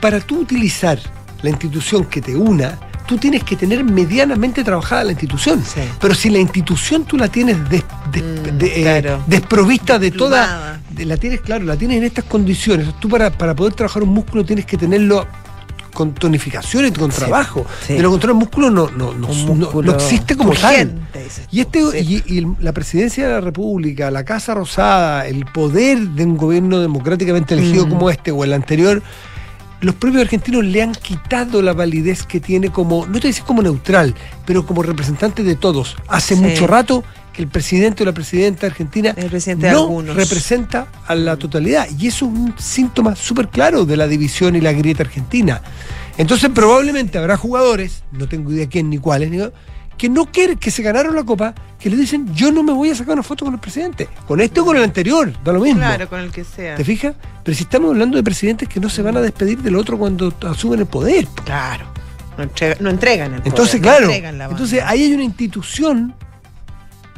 para 0.00 0.20
tú 0.20 0.40
utilizar 0.40 0.98
la 1.42 1.50
institución 1.50 2.04
que 2.04 2.20
te 2.22 2.36
una, 2.36 2.78
tú 3.12 3.18
tienes 3.18 3.44
que 3.44 3.56
tener 3.56 3.84
medianamente 3.84 4.64
trabajada 4.64 5.04
la 5.04 5.10
institución. 5.12 5.62
Sí. 5.62 5.80
Pero 6.00 6.14
si 6.14 6.30
la 6.30 6.38
institución 6.38 7.04
tú 7.04 7.18
la 7.18 7.28
tienes 7.28 7.58
des- 7.68 7.84
des- 8.10 8.22
Mm, 8.22 8.56
de- 8.58 8.66
eh, 8.80 8.82
claro. 9.00 9.22
desprovista 9.26 9.98
de 9.98 10.10
toda... 10.12 10.80
De- 10.88 11.04
la 11.04 11.18
tienes, 11.18 11.42
claro, 11.42 11.62
la 11.66 11.76
tienes 11.76 11.98
en 11.98 12.04
estas 12.04 12.24
condiciones. 12.24 12.88
Tú 13.00 13.10
para, 13.10 13.30
para 13.30 13.54
poder 13.54 13.74
trabajar 13.74 14.02
un 14.02 14.08
músculo 14.08 14.46
tienes 14.46 14.64
que 14.64 14.78
tenerlo 14.78 15.26
con 15.92 16.14
tonificación 16.14 16.86
y 16.86 16.90
con 16.92 17.12
Sí, 17.12 17.18
trabajo. 17.18 17.66
sí. 17.86 17.92
De 17.92 18.00
lo 18.02 18.08
contrario, 18.10 18.32
el 18.32 18.38
músculo 18.38 18.70
no, 18.70 18.90
no, 18.90 19.12
no, 19.12 19.28
músculo 19.28 19.92
no 19.92 19.98
existe 19.98 20.34
como 20.36 20.54
tal. 20.54 20.94
Y, 21.50 21.60
este, 21.60 22.02
sí. 22.02 22.22
y, 22.26 22.38
y 22.38 22.46
la 22.60 22.72
presidencia 22.72 23.26
de 23.26 23.32
la 23.34 23.40
República, 23.42 24.10
la 24.10 24.24
Casa 24.24 24.54
Rosada, 24.54 25.26
el 25.26 25.44
poder 25.44 25.98
de 25.98 26.24
un 26.24 26.38
gobierno 26.38 26.80
democráticamente 26.80 27.52
elegido 27.52 27.86
Mm. 27.86 27.90
como 27.90 28.08
este 28.08 28.30
o 28.30 28.42
el 28.42 28.54
anterior, 28.54 29.02
los 29.82 29.94
propios 29.96 30.22
argentinos 30.22 30.64
le 30.64 30.80
han 30.82 30.92
quitado 30.94 31.60
la 31.60 31.74
validez 31.74 32.22
que 32.24 32.40
tiene 32.40 32.70
como, 32.70 33.06
no 33.06 33.20
te 33.20 33.26
decir 33.28 33.44
como 33.44 33.62
neutral, 33.62 34.14
pero 34.46 34.64
como 34.64 34.82
representante 34.82 35.42
de 35.42 35.54
todos. 35.56 35.96
Hace 36.08 36.34
Sí. 36.36 36.40
mucho 36.40 36.66
rato 36.66 37.04
que 37.32 37.42
el 37.42 37.48
presidente 37.48 38.02
o 38.02 38.06
la 38.06 38.12
presidenta 38.12 38.66
argentina 38.66 39.12
presidente 39.28 39.66
de 39.66 39.72
no 39.72 40.14
representa 40.14 40.86
a 41.06 41.14
la 41.14 41.36
totalidad. 41.36 41.86
Y 41.98 42.06
eso 42.08 42.26
es 42.26 42.32
un 42.32 42.54
síntoma 42.58 43.16
súper 43.16 43.48
claro 43.48 43.84
de 43.84 43.96
la 43.96 44.06
división 44.06 44.54
y 44.56 44.60
la 44.60 44.72
grieta 44.72 45.02
argentina. 45.02 45.62
Entonces 46.18 46.50
probablemente 46.50 47.18
habrá 47.18 47.36
jugadores, 47.36 48.02
no 48.12 48.28
tengo 48.28 48.52
idea 48.52 48.68
quién 48.68 48.90
ni 48.90 48.98
cuáles, 48.98 49.30
ni- 49.30 49.38
que 49.98 50.08
no 50.08 50.26
quieren, 50.26 50.58
que 50.58 50.70
se 50.70 50.82
ganaron 50.82 51.14
la 51.14 51.22
copa, 51.24 51.54
que 51.78 51.88
le 51.90 51.96
dicen, 51.96 52.34
yo 52.34 52.50
no 52.50 52.62
me 52.62 52.72
voy 52.72 52.90
a 52.90 52.94
sacar 52.94 53.14
una 53.14 53.22
foto 53.22 53.44
con 53.44 53.54
el 53.54 53.60
presidente. 53.60 54.08
Con 54.26 54.40
este 54.40 54.60
o 54.60 54.64
con 54.64 54.76
el 54.76 54.82
anterior, 54.82 55.32
da 55.44 55.52
lo 55.52 55.60
mismo. 55.60 55.78
Claro, 55.80 56.08
con 56.08 56.20
el 56.20 56.30
que 56.32 56.44
sea. 56.44 56.74
¿Te 56.76 56.84
fijas? 56.84 57.14
Pero 57.44 57.56
si 57.56 57.64
estamos 57.64 57.90
hablando 57.90 58.16
de 58.16 58.22
presidentes 58.22 58.68
que 58.68 58.80
no 58.80 58.88
se 58.88 59.02
van 59.02 59.16
a 59.16 59.20
despedir 59.20 59.58
del 59.58 59.76
otro 59.76 59.96
cuando 59.98 60.32
asumen 60.48 60.80
el 60.80 60.86
poder. 60.86 61.26
Claro. 61.44 61.84
No, 62.38 62.44
entrega- 62.44 62.76
no 62.80 62.90
entregan 62.90 63.34
el 63.34 63.42
Entonces, 63.44 63.80
poder, 63.80 63.80
no 63.80 63.82
claro, 63.82 64.04
entregan 64.06 64.38
la 64.38 64.44
entonces 64.46 64.82
ahí 64.86 65.02
hay 65.04 65.12
una 65.14 65.24
institución 65.24 66.14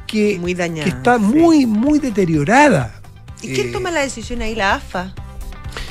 que, 0.06 0.38
Muy 0.40 0.54
dañada, 0.54 0.84
que 0.84 0.90
está 0.90 1.16
sí. 1.16 1.22
muy, 1.22 1.66
muy 1.66 1.98
deteriorada. 1.98 3.00
¿Y 3.42 3.52
quién 3.54 3.68
Eh, 3.68 3.72
toma 3.72 3.90
la 3.90 4.00
decisión 4.00 4.42
ahí? 4.42 4.54
La 4.54 4.74
AFA. 4.74 5.14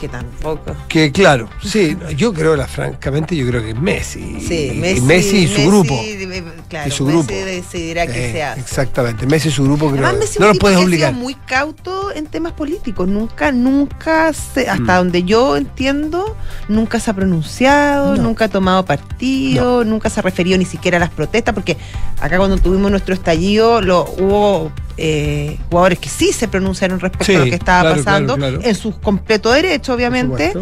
Que 0.04 0.10
tampoco. 0.10 0.76
Que 0.90 1.14
claro, 1.14 1.48
sí, 1.64 1.96
yo 2.18 2.34
creo, 2.34 2.58
la, 2.58 2.68
francamente, 2.68 3.38
yo 3.38 3.48
creo 3.48 3.62
que 3.64 3.70
es 3.70 3.80
Messi. 3.80 4.38
Sí, 4.46 4.72
y, 4.74 4.78
Messi, 4.78 4.98
y 4.98 5.02
Messi 5.02 5.38
y 5.38 5.48
su 5.48 5.54
Messi, 5.54 5.68
grupo. 5.68 5.94
eh, 5.94 6.44
Claro, 6.68 6.88
Y 6.90 6.92
su 6.92 7.06
Messi 7.06 7.18
grupo. 7.20 7.34
decidirá 7.46 8.08
qué 8.08 8.30
Eh, 8.30 8.32
se 8.34 8.44
hace. 8.44 8.60
Exactamente, 8.60 9.26
Messi 9.28 9.48
y 9.48 9.52
su 9.52 9.64
grupo 9.64 9.86
creo 9.92 10.04
Además, 10.06 10.20
Messi 10.20 10.34
es 10.34 10.40
no 10.42 10.48
los 10.48 10.58
puedes 10.60 10.76
que 10.78 10.82
ha 10.82 10.86
obligar. 10.86 11.12
sido 11.14 11.24
muy 11.24 11.36
cauto 11.36 12.12
en 12.14 12.26
temas 12.26 12.52
políticos. 12.52 13.08
Nunca, 13.08 13.54
nunca, 13.54 14.34
se- 14.34 14.68
hasta 14.70 14.84
Mm. 14.96 14.98
donde 14.98 15.24
yo 15.24 15.56
entiendo, 15.56 16.36
nunca 16.68 17.00
se 17.00 17.10
ha 17.10 17.14
pronunciado, 17.14 18.18
No. 18.18 18.24
nunca 18.24 18.46
ha 18.46 18.50
tomado 18.50 18.84
partido, 18.84 19.86
nunca 19.86 20.10
se 20.10 20.20
ha 20.20 20.24
referido 20.24 20.58
ni 20.58 20.66
siquiera 20.66 20.98
a 20.98 21.00
las 21.00 21.12
protestas, 21.12 21.54
porque 21.54 21.78
acá 22.20 22.38
cuando 22.38 22.58
tuvimos 22.58 22.92
nuestro 22.92 23.14
estallido, 23.14 23.80
lo, 23.80 24.04
hubo 24.20 24.70
eh, 24.98 25.58
jugadores 25.70 26.00
que 26.00 26.10
sí 26.10 26.32
se 26.34 26.48
pronunciaron 26.48 27.00
respecto 27.00 27.26
Sí, 27.26 27.36
a 27.36 27.40
lo 27.40 27.46
que 27.46 27.56
estaba 27.56 27.82
claro, 27.82 27.96
pasando, 27.98 28.36
claro, 28.38 28.54
claro. 28.58 28.70
en 28.70 28.76
su 28.76 29.00
completo 29.00 29.52
derecho, 29.52 29.94
obviamente. 29.94 30.54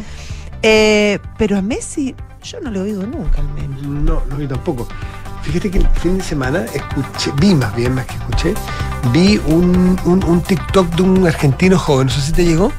Eh, 0.63 1.19
pero 1.37 1.57
a 1.57 1.61
Messi, 1.61 2.15
yo 2.43 2.59
no 2.61 2.69
le 2.71 2.79
he 2.79 2.81
oído 2.83 3.03
nunca 3.05 3.39
al 3.41 3.49
menos. 3.53 3.81
No, 3.83 4.21
no, 4.29 4.39
yo 4.39 4.47
tampoco. 4.47 4.87
Fíjate 5.43 5.71
que 5.71 5.79
el 5.79 5.87
fin 5.89 6.17
de 6.19 6.23
semana 6.23 6.65
escuché, 6.73 7.31
vi 7.39 7.55
más 7.55 7.75
bien 7.75 7.95
más 7.95 8.05
que 8.05 8.13
escuché, 8.13 8.53
vi 9.11 9.41
un, 9.47 9.99
un, 10.05 10.23
un 10.23 10.41
TikTok 10.41 10.93
de 10.95 11.01
un 11.01 11.25
argentino 11.27 11.79
joven, 11.79 12.07
no 12.07 12.13
sé 12.13 12.21
si 12.21 12.31
te 12.31 12.45
llegó, 12.45 12.71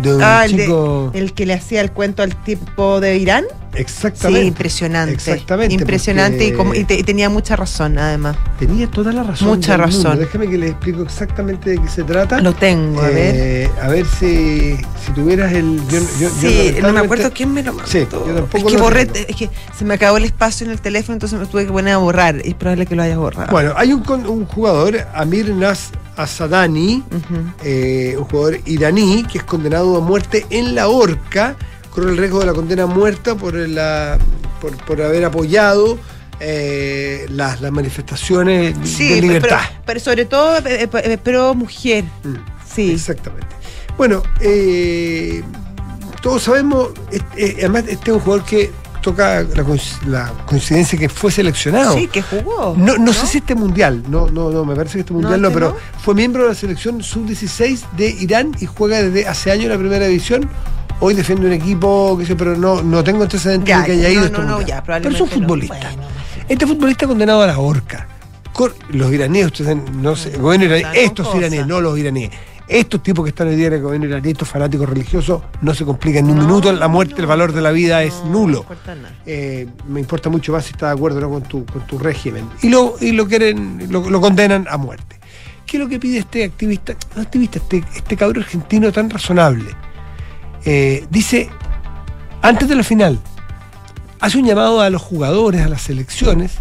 de 0.00 0.14
un 0.14 0.22
Ah, 0.22 0.46
el, 0.46 0.56
de- 0.56 0.62
chico... 0.64 1.10
el 1.12 1.34
que 1.34 1.44
le 1.44 1.52
hacía 1.52 1.82
el 1.82 1.92
cuento 1.92 2.22
al 2.22 2.34
tipo 2.42 3.00
de 3.00 3.18
Irán. 3.18 3.44
Exactamente. 3.76 4.40
Sí, 4.42 4.46
impresionante. 4.48 5.12
Exactamente, 5.14 5.74
Impresionante 5.74 6.36
y, 6.44 6.48
porque- 6.52 6.56
como- 6.56 6.74
y 6.74 6.84
te- 6.84 6.98
y 6.98 7.02
tenía 7.02 7.28
mucha 7.28 7.56
razón, 7.56 7.98
además. 7.98 8.36
Tenía 8.58 8.88
toda 8.90 9.12
la 9.12 9.22
razón. 9.22 9.48
Mucha 9.48 9.76
razón. 9.76 10.18
Déjame 10.18 10.48
que 10.48 10.58
le 10.58 10.68
explico 10.68 11.02
exactamente 11.02 11.70
de 11.70 11.78
qué 11.80 11.88
se 11.88 12.02
trata. 12.04 12.40
Lo 12.40 12.52
tengo, 12.54 13.00
a 13.00 13.08
ver. 13.08 13.34
Eh, 13.36 13.70
a 13.82 13.88
ver 13.88 14.06
si, 14.06 14.76
si 15.04 15.12
tuvieras 15.14 15.52
el. 15.52 15.80
Yo, 15.88 16.00
yo- 16.20 16.30
yo 16.40 16.48
sí, 16.48 16.74
no 16.80 16.92
me 16.92 17.00
acuerdo 17.00 17.30
quién 17.32 17.52
me 17.52 17.62
lo 17.62 17.72
mandó. 17.72 17.90
Sí, 17.90 18.00
yo 18.10 18.34
tampoco 18.34 18.56
es 18.58 18.64
que 18.64 18.72
lo 18.72 18.78
borré, 18.80 19.08
es 19.28 19.36
que 19.36 19.50
se 19.76 19.84
me 19.84 19.94
acabó 19.94 20.16
el 20.16 20.24
espacio 20.24 20.64
en 20.66 20.72
el 20.72 20.80
teléfono, 20.80 21.14
entonces 21.14 21.38
me 21.38 21.46
tuve 21.46 21.66
que 21.66 21.72
poner 21.72 21.94
a 21.94 21.98
borrar. 21.98 22.36
Es 22.44 22.54
probable 22.54 22.86
que 22.86 22.94
lo 22.96 23.02
hayas 23.02 23.18
borrado. 23.18 23.50
Bueno, 23.50 23.72
hay 23.76 23.92
un, 23.92 24.02
un 24.26 24.46
jugador, 24.46 24.96
Amir 25.14 25.50
Nas 25.54 25.90
Asadani, 26.16 27.02
eh, 27.64 28.14
un 28.18 28.24
jugador 28.24 28.60
iraní, 28.66 29.24
que 29.30 29.38
es 29.38 29.44
condenado 29.44 29.96
a 29.96 30.00
muerte 30.00 30.46
en 30.50 30.74
la 30.74 30.88
horca, 30.88 31.56
con 31.94 32.08
el 32.08 32.16
riesgo 32.16 32.40
de 32.40 32.46
la 32.46 32.52
condena 32.52 32.86
muerta 32.86 33.34
por, 33.36 33.54
la, 33.54 34.18
por, 34.60 34.76
por 34.84 35.00
haber 35.00 35.24
apoyado 35.24 35.98
eh, 36.40 37.26
las, 37.30 37.60
las 37.60 37.70
manifestaciones 37.70 38.74
Sí, 38.84 39.08
de 39.08 39.14
pero, 39.20 39.26
libertad. 39.28 39.60
pero 39.86 40.00
sobre 40.00 40.24
todo, 40.24 40.58
eh, 40.58 40.88
eh, 40.92 41.18
pro 41.22 41.54
mujer. 41.54 42.04
Mm. 42.24 42.34
Sí. 42.74 42.90
Exactamente. 42.92 43.46
Bueno, 43.96 44.22
eh, 44.40 45.42
todos 46.20 46.42
sabemos, 46.42 46.88
eh, 47.36 47.54
además 47.60 47.84
este 47.86 48.10
es 48.10 48.16
un 48.16 48.20
jugador 48.20 48.44
que 48.44 48.72
toca 49.00 49.42
la, 49.42 49.62
coinc- 49.62 50.02
la 50.06 50.32
coincidencia 50.46 50.98
que 50.98 51.08
fue 51.08 51.30
seleccionado. 51.30 51.94
Sí, 51.94 52.08
que 52.08 52.22
jugó. 52.22 52.74
No, 52.76 52.96
no, 52.96 53.12
sé 53.12 53.26
si 53.26 53.38
este 53.38 53.54
mundial, 53.54 54.02
no, 54.08 54.28
no, 54.30 54.50
no, 54.50 54.64
me 54.64 54.74
parece 54.74 54.94
que 54.94 55.00
este 55.00 55.12
mundial 55.12 55.40
no, 55.40 55.48
este 55.48 55.54
pero 55.60 55.70
no? 55.70 56.00
fue 56.00 56.14
miembro 56.14 56.42
de 56.42 56.48
la 56.48 56.54
selección 56.56 57.02
sub-16 57.02 57.82
de 57.96 58.08
Irán 58.08 58.52
y 58.60 58.66
juega 58.66 59.00
desde 59.02 59.28
hace 59.28 59.52
años 59.52 59.64
en 59.66 59.70
la 59.72 59.78
primera 59.78 60.06
división. 60.06 60.48
Hoy 61.06 61.12
defiende 61.12 61.46
un 61.46 61.52
equipo, 61.52 62.16
que 62.16 62.24
sé, 62.24 62.34
pero 62.34 62.56
no, 62.56 62.82
no 62.82 63.04
tengo 63.04 63.24
antecedentes 63.24 63.68
Ya, 63.68 63.80
de 63.80 63.86
que 63.88 63.92
haya 63.92 64.08
ido. 64.08 64.20
no, 64.22 64.26
este 64.26 64.40
no, 64.40 64.62
ya, 64.62 64.82
pero 64.82 65.10
es 65.10 65.20
un 65.20 65.28
futbolista. 65.28 65.76
Bueno. 65.76 66.02
Este 66.48 66.66
futbolista 66.66 67.06
condenado 67.06 67.42
a 67.42 67.46
la 67.46 67.58
horca. 67.58 68.08
Los 68.88 69.12
iraníes, 69.12 69.44
ustedes 69.44 69.76
no 69.92 70.16
sé, 70.16 70.30
iraní, 70.30 70.82
con 70.82 70.94
estos 70.94 71.26
cosas. 71.26 71.42
iraníes, 71.42 71.66
no 71.66 71.82
los 71.82 71.98
iraníes. 71.98 72.30
Estos 72.66 73.02
tipos 73.02 73.22
que 73.22 73.28
están 73.28 73.48
hoy 73.48 73.56
día 73.56 73.66
en 73.66 73.74
el 73.74 73.82
gobierno 73.82 74.06
iraní, 74.06 74.30
estos 74.30 74.48
fanáticos 74.48 74.88
religiosos, 74.88 75.42
no 75.60 75.74
se 75.74 75.84
complican 75.84 76.24
ni 76.24 76.32
un 76.32 76.38
minuto. 76.38 76.72
La 76.72 76.88
muerte, 76.88 77.16
el 77.18 77.26
valor 77.26 77.52
de 77.52 77.60
la 77.60 77.70
vida 77.70 78.02
es 78.02 78.24
nulo. 78.24 78.64
Eh, 79.26 79.68
me 79.86 80.00
importa 80.00 80.30
mucho 80.30 80.52
más 80.52 80.64
si 80.64 80.70
está 80.72 80.86
de 80.86 80.92
acuerdo 80.94 81.18
o 81.18 81.20
no 81.20 81.28
con 81.28 81.42
tu, 81.42 81.66
con 81.66 81.86
tu 81.86 81.98
régimen. 81.98 82.48
Y 82.62 82.70
lo, 82.70 82.94
y 82.98 83.12
lo 83.12 83.28
quieren, 83.28 83.88
lo, 83.90 84.08
lo 84.08 84.20
condenan 84.22 84.66
a 84.70 84.78
muerte. 84.78 85.20
¿Qué 85.66 85.76
es 85.76 85.82
lo 85.82 85.86
que 85.86 85.98
pide 85.98 86.16
este 86.16 86.44
activista, 86.44 86.94
no 87.14 87.20
activista, 87.20 87.58
este, 87.58 87.84
este 87.94 88.16
cabrón 88.16 88.42
argentino 88.42 88.90
tan 88.90 89.10
razonable? 89.10 89.66
Eh, 90.64 91.04
dice, 91.10 91.48
antes 92.42 92.68
de 92.68 92.74
la 92.76 92.82
final, 92.82 93.18
hace 94.20 94.38
un 94.38 94.46
llamado 94.46 94.80
a 94.80 94.90
los 94.90 95.02
jugadores, 95.02 95.62
a 95.62 95.68
las 95.68 95.82
selecciones, 95.82 96.52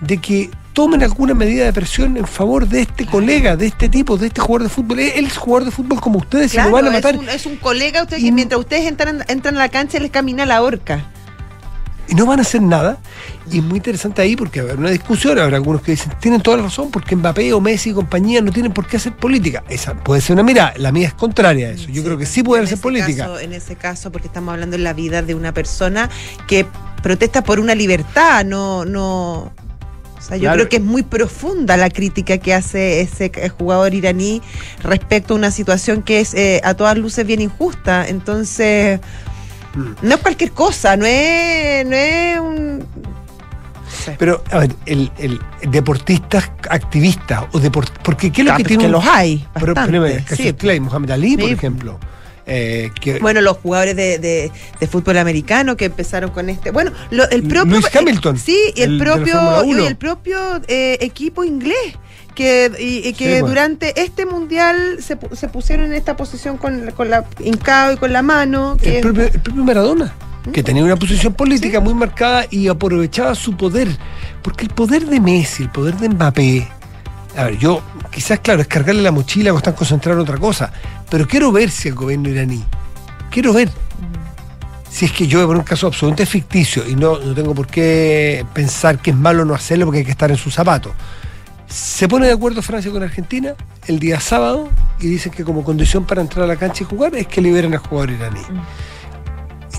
de 0.00 0.18
que 0.18 0.50
tomen 0.72 1.02
alguna 1.02 1.34
medida 1.34 1.64
de 1.64 1.72
presión 1.72 2.16
en 2.16 2.26
favor 2.26 2.66
de 2.66 2.82
este 2.82 3.04
colega, 3.06 3.56
de 3.56 3.66
este 3.66 3.88
tipo, 3.88 4.16
de 4.16 4.28
este 4.28 4.40
jugador 4.40 4.62
de 4.64 4.68
fútbol. 4.74 5.00
Él 5.00 5.26
es 5.26 5.36
jugador 5.36 5.66
de 5.66 5.70
fútbol 5.70 6.00
como 6.00 6.18
ustedes, 6.18 6.52
Claro, 6.52 6.70
lo 6.70 6.76
van 6.76 6.86
a 6.88 6.90
matar. 6.92 7.14
es, 7.14 7.20
un, 7.20 7.28
es 7.28 7.46
un 7.46 7.56
colega 7.56 8.02
usted 8.02 8.16
Y- 8.18 8.24
que 8.24 8.32
mientras 8.32 8.58
ustedes 8.60 8.86
entran, 8.86 9.24
entran 9.28 9.56
a 9.56 9.58
la 9.58 9.68
cancha 9.68 9.98
les 9.98 10.10
camina 10.10 10.46
la 10.46 10.62
horca. 10.62 11.04
Y 12.08 12.14
no 12.14 12.26
van 12.26 12.38
a 12.38 12.42
hacer 12.42 12.60
nada. 12.62 12.98
Y 13.50 13.58
es 13.58 13.64
muy 13.64 13.76
interesante 13.78 14.22
ahí 14.22 14.36
porque 14.36 14.60
haber 14.60 14.78
una 14.78 14.90
discusión, 14.90 15.38
habrá 15.38 15.56
algunos 15.56 15.82
que 15.82 15.92
dicen, 15.92 16.12
tienen 16.20 16.40
toda 16.40 16.56
la 16.58 16.64
razón, 16.64 16.90
porque 16.90 17.16
Mbappé 17.16 17.52
o 17.52 17.60
Messi 17.60 17.90
y 17.90 17.92
compañía 17.92 18.40
no 18.40 18.50
tienen 18.52 18.72
por 18.72 18.86
qué 18.86 18.96
hacer 18.98 19.14
política. 19.16 19.62
Esa 19.68 19.94
puede 19.94 20.20
ser 20.20 20.34
una 20.34 20.42
mira, 20.42 20.74
la 20.76 20.92
mía 20.92 21.08
es 21.08 21.14
contraria 21.14 21.68
a 21.68 21.70
eso. 21.72 21.88
Yo 21.90 22.02
creo 22.04 22.18
que 22.18 22.26
sí 22.26 22.42
pueden 22.42 22.62
en 22.64 22.66
hacer 22.66 22.80
política. 22.80 23.24
caso- 23.26 23.38
en 23.38 23.52
ese 23.52 23.76
caso, 23.76 24.10
porque 24.12 24.26
estamos 24.28 24.52
hablando 24.52 24.76
de 24.76 24.82
la 24.82 24.92
vida 24.92 25.22
de 25.22 25.34
una 25.34 25.52
persona 25.54 26.08
que 26.46 26.66
protesta 27.02 27.42
por 27.44 27.58
una 27.60 27.74
libertad, 27.74 28.44
no, 28.44 28.84
no. 28.84 29.52
O 30.18 30.24
sea, 30.24 30.36
yo 30.36 30.42
Claro. 30.42 30.56
creo 30.58 30.68
que 30.68 30.76
es 30.76 30.82
muy 30.82 31.02
profunda 31.02 31.76
la 31.76 31.90
crítica 31.90 32.38
que 32.38 32.54
hace 32.54 33.00
ese 33.00 33.32
jugador 33.58 33.92
iraní 33.92 34.40
respecto 34.84 35.34
a 35.34 35.36
una 35.36 35.50
situación 35.50 36.02
que 36.02 36.20
es 36.20 36.32
eh, 36.34 36.60
a 36.62 36.74
todas 36.74 36.96
luces 36.96 37.26
bien 37.26 37.40
injusta. 37.40 38.06
Entonces. 38.08 39.00
No 39.74 40.14
es 40.14 40.20
cualquier 40.20 40.52
cosa, 40.52 40.96
no 40.96 41.06
es, 41.06 41.86
no 41.86 41.96
es 41.96 42.40
un. 42.40 42.86
Pero, 44.18 44.42
a 44.50 44.58
ver, 44.58 44.72
el, 44.86 45.10
el 45.18 45.38
deportistas 45.70 46.50
activistas 46.68 47.44
o 47.52 47.60
deport, 47.60 47.90
porque 48.02 48.32
¿qué 48.32 48.40
es 48.40 48.46
lo 48.46 48.52
Ah, 48.52 48.56
que 48.56 48.64
pues 48.64 48.68
tiene 48.68 48.82
que 48.82 48.86
un- 48.86 48.92
los 48.92 49.04
hay, 49.06 49.46
Pero, 49.54 49.74
bastante, 49.74 50.24
sí. 50.36 50.52
Clay, 50.54 50.80
Muhammad 50.80 51.10
Ali, 51.12 51.36
por 51.36 51.46
Sí. 51.48 51.54
ejemplo. 51.54 51.98
eh, 52.44 52.90
que, 53.00 53.20
Bueno, 53.20 53.40
los 53.40 53.58
jugadores 53.58 53.94
de, 53.94 54.18
de- 54.18 54.50
de 54.80 54.86
fútbol 54.88 55.16
americano 55.18 55.76
que 55.76 55.84
empezaron 55.84 56.30
con 56.30 56.48
este. 56.50 56.72
Bueno, 56.72 56.90
lo- 57.12 57.30
el 57.30 57.44
propio. 57.44 57.72
Lewis 57.78 57.94
Hamilton, 57.94 58.36
Sí, 58.36 58.58
y 58.74 58.82
el, 58.82 58.94
el 58.94 58.98
propio, 58.98 59.64
y 59.64 59.70
1. 59.74 59.86
el 59.86 59.94
propio 59.96 60.38
eh, 60.66 60.98
equipo 61.00 61.44
inglés. 61.44 61.96
Que, 62.34 62.72
y, 62.78 63.08
y 63.08 63.12
que 63.12 63.24
Sí, 63.26 63.30
bueno. 63.32 63.48
durante 63.48 64.00
este 64.00 64.24
mundial 64.24 64.98
se, 65.00 65.18
se 65.36 65.48
pusieron 65.48 65.86
en 65.86 65.92
esta 65.92 66.16
posición 66.16 66.56
con, 66.56 66.90
con 66.92 67.10
la 67.10 67.24
hincado 67.40 67.92
y 67.92 67.96
con 67.98 68.12
la 68.12 68.22
mano. 68.22 68.76
Que 68.80 68.90
el, 68.90 68.94
es- 68.96 69.02
propio, 69.02 69.24
el 69.24 69.40
propio 69.40 69.64
Maradona, 69.64 70.14
que 70.52 70.62
tenía 70.62 70.82
una 70.82 70.96
posición 70.96 71.34
política 71.34 71.80
muy 71.80 71.92
marcada 71.94 72.46
y 72.50 72.68
aprovechaba 72.68 73.34
su 73.34 73.56
poder. 73.56 73.88
Porque 74.42 74.64
el 74.64 74.70
poder 74.70 75.06
de 75.06 75.20
Messi, 75.20 75.64
el 75.64 75.70
poder 75.70 75.96
de 75.98 76.08
Mbappé, 76.08 76.66
a 77.36 77.44
ver, 77.44 77.58
yo 77.58 77.82
quizás, 78.10 78.40
claro, 78.40 78.60
es 78.62 78.66
cargarle 78.66 79.02
la 79.02 79.12
mochila 79.12 79.52
o 79.52 79.56
están 79.58 79.74
concentrados 79.74 80.18
en 80.24 80.28
otra 80.28 80.38
cosa, 80.40 80.72
pero 81.10 81.28
quiero 81.28 81.52
ver 81.52 81.70
si 81.70 81.88
el 81.88 81.94
gobierno 81.94 82.28
iraní, 82.30 82.64
quiero 83.30 83.52
ver 83.52 83.70
si 84.90 85.06
es 85.06 85.12
que 85.12 85.26
yo, 85.26 85.46
por 85.46 85.56
un 85.56 85.62
caso 85.62 85.86
absolutamente 85.86 86.26
ficticio, 86.26 86.86
y 86.88 86.94
no, 86.94 87.18
no 87.18 87.34
tengo 87.34 87.54
por 87.54 87.66
qué 87.66 88.44
pensar 88.52 88.98
que 88.98 89.10
es 89.12 89.16
malo 89.16 89.44
no 89.44 89.54
hacerlo 89.54 89.86
porque 89.86 90.00
hay 90.00 90.04
que 90.04 90.10
estar 90.10 90.30
en 90.30 90.36
sus 90.36 90.52
zapatos. 90.54 90.92
Se 91.72 92.06
pone 92.06 92.26
de 92.26 92.32
acuerdo 92.32 92.60
Francia 92.60 92.90
con 92.90 93.02
Argentina 93.02 93.54
el 93.86 93.98
día 93.98 94.20
sábado 94.20 94.68
y 95.00 95.06
dicen 95.06 95.32
que 95.32 95.42
como 95.42 95.64
condición 95.64 96.04
para 96.06 96.20
entrar 96.20 96.44
a 96.44 96.46
la 96.46 96.56
cancha 96.56 96.84
y 96.84 96.86
jugar 96.86 97.14
es 97.14 97.26
que 97.26 97.40
liberen 97.40 97.72
al 97.72 97.78
jugador 97.80 98.10
iraní. 98.10 98.40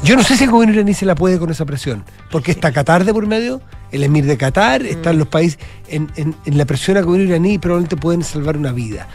Yo 0.04 0.16
no 0.18 0.24
sé 0.24 0.36
si 0.36 0.44
el 0.46 0.50
gobierno 0.52 0.74
iraní 0.76 0.94
se 0.96 1.06
la 1.06 1.14
puede 1.16 1.38
con 1.38 1.50
esa 1.52 1.66
presión, 1.66 2.04
porque 2.32 2.52
está 2.52 2.72
Qatar 2.74 3.06
de 3.06 3.14
por 3.14 3.26
medio, 3.28 3.62
el 3.92 4.04
emir 4.04 4.26
de 4.26 4.38
Qatar, 4.38 4.82
están 4.86 5.18
los 5.20 5.28
países 5.28 5.60
en, 5.88 6.12
en- 6.16 6.36
en 6.46 6.58
la 6.58 6.66
presión 6.66 6.98
al 6.98 7.06
gobierno 7.06 7.30
iraní 7.30 7.54
y 7.54 7.58
probablemente 7.60 7.96
pueden 7.96 8.24
salvar 8.24 8.58
una 8.58 8.72
vida. 8.72 9.08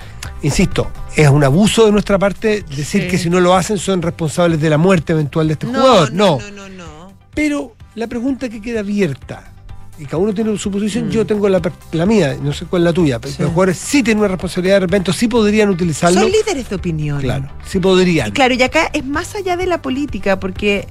Insisto, 0.43 0.91
es 1.17 1.29
un 1.29 1.43
abuso 1.43 1.85
de 1.85 1.91
nuestra 1.93 2.17
parte 2.19 2.63
decir 2.63 3.03
Sí. 3.03 3.09
que 3.09 3.19
si 3.19 3.29
no 3.29 3.41
lo 3.41 3.55
hacen 3.57 3.77
son 3.79 4.01
responsables 4.03 4.61
de 4.61 4.71
la 4.71 4.79
muerte 4.79 5.13
eventual 5.15 5.49
de 5.49 5.55
este 5.55 5.67
jugador. 5.67 6.13
No, 6.13 6.39
no, 6.39 6.51
no, 6.53 6.69
no. 6.69 7.13
pero 7.35 7.75
la 7.97 8.07
pregunta 8.07 8.49
que 8.49 8.63
queda 8.63 8.81
abierta, 8.81 9.53
y 9.99 10.05
cada 10.05 10.19
uno 10.19 10.33
tiene 10.33 10.57
su 10.59 10.71
posición, 10.71 11.09
Mm. 11.09 11.11
yo 11.11 11.27
tengo 11.27 11.49
la, 11.49 11.61
la 11.93 12.07
mía, 12.07 12.37
no 12.41 12.53
sé 12.53 12.67
cuál 12.67 12.83
es 12.83 12.85
la 12.85 12.93
tuya, 12.93 13.19
pero 13.19 13.33
Sí. 13.35 13.43
los 13.43 13.51
jugadores 13.51 13.79
sí 13.79 14.03
tienen 14.03 14.21
una 14.21 14.29
responsabilidad 14.29 14.77
de 14.77 14.81
repente, 14.81 15.13
sí 15.13 15.27
podrían 15.29 15.69
utilizarlo. 15.71 16.21
Son 16.21 16.31
líderes 16.31 16.69
de 16.69 16.77
opinión. 16.77 17.21
Claro, 17.21 17.49
sí 17.67 17.79
podrían. 17.81 18.29
Y 18.29 18.33
claro, 18.33 18.55
y 18.55 18.63
acá 18.63 18.91
es 18.93 19.05
más 19.05 19.35
allá 19.35 19.57
de 19.57 19.67
la 19.67 19.83
política, 19.83 20.39
porque, 20.39 20.87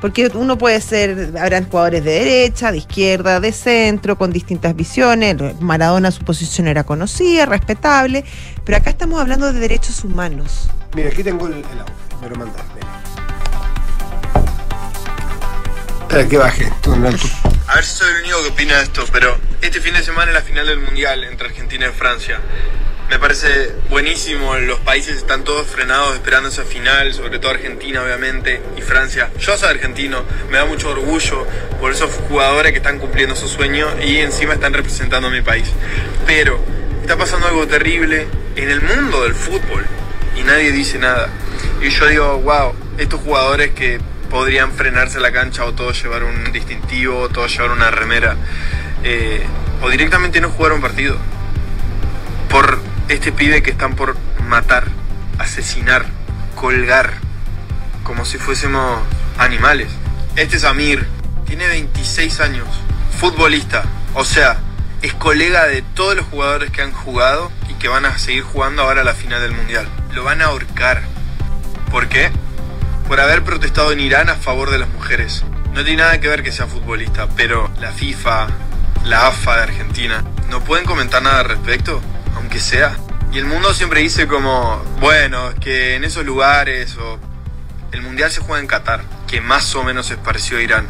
porque 0.00 0.30
uno 0.34 0.56
puede 0.58 0.80
ser, 0.80 1.32
habrán 1.40 1.68
jugadores 1.68 2.04
de 2.04 2.12
derecha, 2.12 2.70
de 2.70 2.78
izquierda, 2.78 3.40
de 3.40 3.50
centro, 3.52 4.16
con 4.16 4.32
distintas 4.32 4.76
visiones. 4.76 5.36
Maradona 5.60 6.10
su 6.10 6.22
posición 6.24 6.68
era 6.68 6.84
conocida, 6.84 7.46
respetable, 7.46 8.24
pero 8.64 8.78
acá 8.78 8.90
estamos 8.90 9.20
hablando 9.20 9.52
de 9.52 9.58
derechos 9.58 10.04
humanos. 10.04 10.68
Mira, 10.94 11.08
aquí 11.08 11.24
tengo 11.24 11.46
el, 11.48 11.54
el 11.54 11.64
audio, 11.64 11.84
me 12.22 12.28
lo 12.28 12.36
mandaste. 12.36 12.80
Espera 16.02 16.28
que 16.28 16.36
baje. 16.38 16.64
esto, 16.64 16.94
no, 16.96 17.10
tú- 17.10 17.28
A 17.66 17.76
ver 17.76 17.84
si 17.84 17.96
soy 17.96 18.10
el 18.12 18.24
único 18.24 18.42
que 18.42 18.48
opina 18.48 18.78
esto, 18.82 19.06
pero 19.10 19.38
este 19.62 19.80
fin 19.80 19.94
de 19.94 20.02
semana 20.02 20.30
es 20.30 20.34
la 20.34 20.42
final 20.42 20.66
del 20.66 20.80
Mundial 20.80 21.24
entre 21.24 21.48
Argentina 21.48 21.86
y 21.86 21.98
Francia. 21.98 22.38
Me 23.08 23.18
parece 23.18 23.72
buenísimo, 23.88 24.54
los 24.56 24.80
países 24.80 25.16
están 25.16 25.44
todos 25.44 25.66
frenados 25.66 26.14
esperando 26.14 26.50
esa 26.50 26.64
final, 26.64 27.14
sobre 27.14 27.38
todo 27.38 27.52
Argentina 27.52 28.02
obviamente 28.02 28.60
y 28.76 28.82
Francia. 28.82 29.30
Yo 29.38 29.56
soy 29.56 29.70
argentino, 29.70 30.24
me 30.50 30.58
da 30.58 30.66
mucho 30.66 30.90
orgullo 30.90 31.46
por 31.80 31.92
esos 31.92 32.10
jugadores 32.28 32.72
que 32.72 32.78
están 32.78 32.98
cumpliendo 32.98 33.34
su 33.34 33.48
sueño 33.48 33.88
y 34.02 34.18
encima 34.18 34.52
están 34.52 34.74
representando 34.74 35.28
a 35.28 35.30
mi 35.30 35.40
país. 35.40 35.70
Pero 36.26 36.60
está 37.00 37.16
pasando 37.16 37.46
algo 37.46 37.66
terrible 37.66 38.26
en 38.56 38.70
el 38.70 38.82
mundo 38.82 39.22
del 39.22 39.34
fútbol 39.34 39.86
y 40.36 40.42
nadie 40.42 40.70
dice 40.70 40.98
nada. 40.98 41.30
Y 41.80 41.88
yo 41.88 42.06
digo, 42.08 42.38
wow, 42.40 42.74
estos 42.98 43.22
jugadores 43.22 43.70
que 43.70 44.00
podrían 44.34 44.72
frenarse 44.72 45.20
la 45.20 45.30
cancha 45.30 45.64
o 45.64 45.74
todos 45.74 46.02
llevar 46.02 46.24
un 46.24 46.50
distintivo, 46.50 47.20
o 47.20 47.28
todos 47.28 47.52
llevar 47.52 47.70
una 47.70 47.92
remera, 47.92 48.34
eh, 49.04 49.46
o 49.80 49.88
directamente 49.88 50.40
no 50.40 50.50
jugar 50.50 50.72
un 50.72 50.80
partido. 50.80 51.16
Por 52.50 52.80
este 53.08 53.30
pibe 53.30 53.62
que 53.62 53.70
están 53.70 53.94
por 53.94 54.16
matar, 54.48 54.88
asesinar, 55.38 56.06
colgar, 56.56 57.12
como 58.02 58.24
si 58.24 58.38
fuésemos 58.38 59.04
animales. 59.38 59.88
Este 60.34 60.56
es 60.56 60.64
Amir, 60.64 61.06
tiene 61.46 61.68
26 61.68 62.40
años, 62.40 62.66
futbolista, 63.16 63.84
o 64.14 64.24
sea, 64.24 64.56
es 65.02 65.14
colega 65.14 65.66
de 65.66 65.82
todos 65.82 66.16
los 66.16 66.26
jugadores 66.26 66.72
que 66.72 66.82
han 66.82 66.90
jugado 66.90 67.52
y 67.70 67.74
que 67.74 67.86
van 67.86 68.04
a 68.04 68.18
seguir 68.18 68.42
jugando 68.42 68.82
ahora 68.82 69.02
a 69.02 69.04
la 69.04 69.14
final 69.14 69.40
del 69.40 69.52
Mundial. 69.52 69.86
Lo 70.12 70.24
van 70.24 70.42
a 70.42 70.46
ahorcar. 70.46 71.02
¿Por 71.92 72.08
qué? 72.08 72.32
Por 73.08 73.20
haber 73.20 73.44
protestado 73.44 73.92
en 73.92 74.00
Irán 74.00 74.28
a 74.28 74.36
favor 74.36 74.70
de 74.70 74.78
las 74.78 74.88
mujeres. 74.88 75.44
No 75.72 75.84
tiene 75.84 76.02
nada 76.02 76.20
que 76.20 76.28
ver 76.28 76.42
que 76.42 76.52
sea 76.52 76.66
futbolista, 76.66 77.28
pero 77.36 77.70
la 77.80 77.92
FIFA, 77.92 78.46
la 79.04 79.26
AFA 79.26 79.56
de 79.56 79.62
Argentina, 79.64 80.24
no 80.48 80.60
pueden 80.60 80.86
comentar 80.86 81.22
nada 81.22 81.40
al 81.40 81.48
respecto, 81.48 82.00
aunque 82.36 82.60
sea. 82.60 82.96
Y 83.32 83.38
el 83.38 83.46
mundo 83.46 83.74
siempre 83.74 84.00
dice 84.00 84.28
como, 84.28 84.82
bueno, 85.00 85.52
que 85.60 85.96
en 85.96 86.04
esos 86.04 86.24
lugares 86.24 86.96
o 86.96 87.18
el 87.92 88.02
mundial 88.02 88.30
se 88.30 88.40
juega 88.40 88.60
en 88.60 88.66
Qatar, 88.66 89.02
que 89.26 89.40
más 89.40 89.74
o 89.74 89.82
menos 89.82 90.10
es 90.10 90.16
parecido 90.16 90.58
a 90.58 90.62
Irán, 90.62 90.86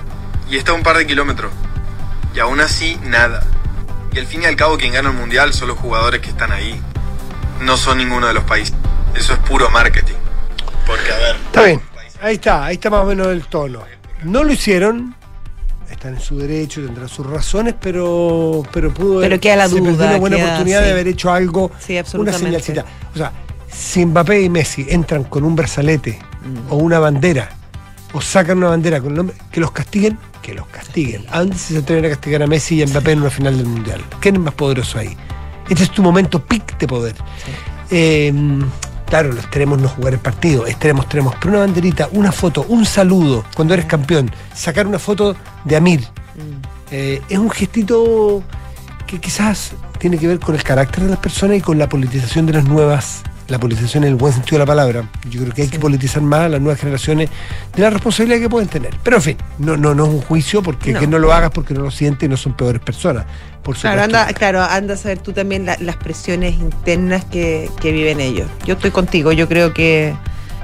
y 0.51 0.57
está 0.57 0.73
a 0.73 0.75
un 0.75 0.83
par 0.83 0.99
de 0.99 1.07
kilómetros. 1.07 1.53
Y 2.35 2.41
aún 2.41 2.61
así, 2.61 2.99
nada. 3.05 3.43
Y 4.13 4.19
al 4.19 4.27
fin 4.27 4.43
y 4.43 4.47
al 4.47 4.57
cabo, 4.57 4.77
quien 4.77 4.93
gana 4.93 5.11
el 5.11 5.17
mundial 5.17 5.55
son 5.55 5.69
los 5.69 5.79
jugadores 5.79 6.21
que 6.21 6.29
están 6.29 6.53
ahí. 6.53 6.81
No 7.61 7.77
son 7.77 7.99
ninguno 7.99 8.27
de 8.27 8.35
los 8.35 8.45
países. 8.45 8.75
Eso 9.15 9.33
es 9.33 9.39
puro 9.41 9.71
marketing. 9.71 10.15
Porque, 10.87 11.13
a 11.13 11.17
ver. 11.17 11.37
Está 11.37 11.63
bien, 11.63 11.83
ahí 12.25 12.35
está, 12.35 12.65
ahí 12.67 12.75
está 12.75 12.91
más 12.91 13.03
o 13.05 13.07
menos 13.07 13.29
el 13.29 13.43
tono. 13.47 13.81
No 14.25 14.43
lo 14.45 14.53
hicieron, 14.53 15.15
están 15.91 16.15
en 16.15 16.21
su 16.21 16.39
derecho, 16.39 16.85
tendrán 16.85 17.09
sus 17.09 17.27
razones, 17.27 17.75
pero 17.81 18.63
pero 18.73 18.93
pudo 18.93 19.21
Pero 19.21 19.39
queda 19.39 19.57
la 19.57 19.69
se 19.69 19.75
perdió 19.77 19.93
una 19.95 20.17
buena 20.17 20.37
queda- 20.37 20.47
oportunidad 20.47 20.81
sí. 20.81 20.85
de 20.87 20.91
haber 20.93 21.09
hecho 21.09 21.33
algo, 21.33 21.71
Sí, 21.79 21.99
una 22.15 22.33
señalcita. 22.33 22.85
O 23.15 23.19
sea, 23.19 23.33
si 23.71 24.05
Mbappé 24.07 24.43
y 24.43 24.49
Messi 24.49 24.87
entran 24.89 25.25
con 25.25 25.45
un 25.45 25.55
brazalete 25.57 26.19
Mm. 26.45 26.73
o 26.73 26.77
una 26.77 26.99
bandera, 26.99 27.49
o 28.13 28.21
sacan 28.21 28.59
una 28.59 28.69
bandera 28.69 29.01
con 29.01 29.11
el 29.11 29.17
nombre, 29.17 29.37
que 29.51 29.61
los 29.61 29.71
castiguen, 29.73 30.19
que 30.43 30.53
los 30.55 30.67
castiguen. 30.67 31.25
¿A 31.31 31.39
dónde 31.41 31.57
se 31.57 31.79
atreven 31.79 32.05
a 32.05 32.09
castigar 32.11 32.43
a 32.43 32.47
Messi 32.47 32.77
y 32.77 32.83
a 32.83 32.87
Mbappé 32.87 33.13
en 33.13 33.21
una 33.23 33.31
final 33.31 33.57
del 33.57 33.67
Mundial? 33.67 34.03
¿Quién 34.21 34.37
es 34.37 34.41
más 34.43 34.55
poderoso 34.55 34.99
ahí? 34.99 35.17
Este 35.69 35.85
es 35.85 35.91
tu 35.91 36.03
momento 36.03 36.39
pic 36.45 36.77
de 36.79 36.87
poder. 36.87 37.15
Eh, 37.91 38.33
claro, 39.15 39.33
los 39.33 39.49
tenemos 39.49 39.81
no 39.81 39.89
jugar 39.89 40.15
el 40.15 40.19
partido, 40.19 40.67
extremos, 40.67 41.09
tenemos, 41.09 41.37
pero 41.37 41.51
una 41.51 41.61
banderita, 41.61 42.09
una 42.15 42.33
foto, 42.33 42.67
un 42.69 42.85
saludo 42.85 43.45
cuando 43.55 43.73
eres 43.73 43.87
campeón, 43.87 44.29
sacar 44.53 44.89
una 44.89 44.99
foto 44.99 45.37
de 45.65 45.77
Amir, 45.77 46.05
eh, 46.91 47.23
es 47.29 47.39
un 47.39 47.49
gestito 47.49 48.43
que 49.07 49.21
quizás 49.21 49.75
tiene 50.01 50.19
que 50.19 50.27
ver 50.27 50.41
con 50.41 50.57
el 50.57 50.65
carácter 50.65 51.05
de 51.05 51.11
las 51.11 51.21
personas 51.21 51.59
y 51.59 51.61
con 51.61 51.79
la 51.79 51.89
politización 51.89 52.45
de 52.47 52.55
las 52.55 52.65
nuevas, 52.65 53.23
la 53.47 53.61
politización 53.61 54.03
en 54.03 54.11
el 54.11 54.17
buen 54.17 54.33
sentido 54.33 54.57
de 54.57 54.65
la 54.65 54.67
palabra. 54.67 55.09
Yo 55.31 55.43
creo 55.43 55.55
que 55.55 55.63
hay 55.63 55.69
que 55.69 55.79
politizar 55.79 56.21
más 56.21 56.41
a 56.41 56.49
las 56.49 56.61
nuevas 56.61 56.81
generaciones 56.81 57.31
de 57.77 57.83
la 57.83 57.91
responsabilidad 57.91 58.41
que 58.41 58.49
pueden 58.49 58.69
tener. 58.69 58.97
Pero 59.05 59.19
en 59.19 59.23
fin, 59.23 59.37
no, 59.61 59.77
no, 59.77 59.95
no 59.95 60.07
es 60.07 60.11
un 60.11 60.23
juicio 60.23 60.61
porque 60.61 60.93
No. 60.93 60.99
que 60.99 61.07
no 61.07 61.21
lo 61.21 61.33
hagas 61.33 61.51
porque 61.53 61.73
no 61.73 61.83
lo 61.83 61.93
sientes 61.93 62.27
y 62.27 62.31
no 62.31 62.37
son 62.37 62.55
peores 62.55 62.83
personas. 62.83 63.27
Por 63.65 63.77
Claro, 63.77 64.03
anda, 64.03 64.27
claro, 64.35 64.63
anda 64.63 64.95
a 64.95 64.97
saber 64.97 65.19
tú 65.19 65.33
también 65.33 65.65
la- 65.67 65.77
las 65.81 65.97
presiones 65.97 66.55
internas 66.55 67.25
que, 67.25 67.71
que 67.81 67.91
viven 67.93 68.21
ellos. 68.21 68.49
Yo 68.67 68.75
estoy 68.75 68.91
contigo, 68.91 69.33
yo 69.33 69.49
creo 69.49 69.73
que, 69.73 70.15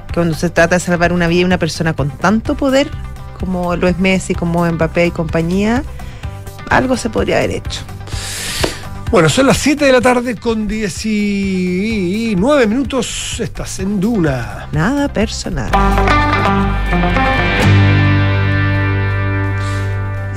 que 0.09 0.13
cuando 0.15 0.35
se 0.37 0.51
trata 0.51 0.77
de 0.77 0.81
salvar 0.81 1.13
una 1.13 1.27
vida 1.27 1.41
de 1.41 1.45
una 1.47 1.59
persona 1.59 1.95
con 1.95 2.11
tanto 2.11 2.55
poder 2.57 2.91
como 3.39 3.75
lo 3.75 3.89
es 3.89 3.99
Messi, 3.99 4.35
como 4.35 4.71
Mbappé 4.71 5.07
y 5.07 5.11
compañía, 5.13 5.83
algo 6.69 6.97
se 6.99 7.09
podría 7.09 7.39
haber 7.39 7.53
hecho. 7.53 7.81
Bueno, 9.11 9.29
son 9.31 9.47
las 9.47 9.57
7 9.57 9.87
de 9.87 9.93
la 9.93 10.01
tarde 10.01 10.37
con 10.37 10.69
19 10.69 12.67
minutos. 12.67 13.41
Estás 13.41 13.79
en 13.81 13.99
Duna. 13.99 14.69
Nada 14.73 15.09
personal. 15.13 15.71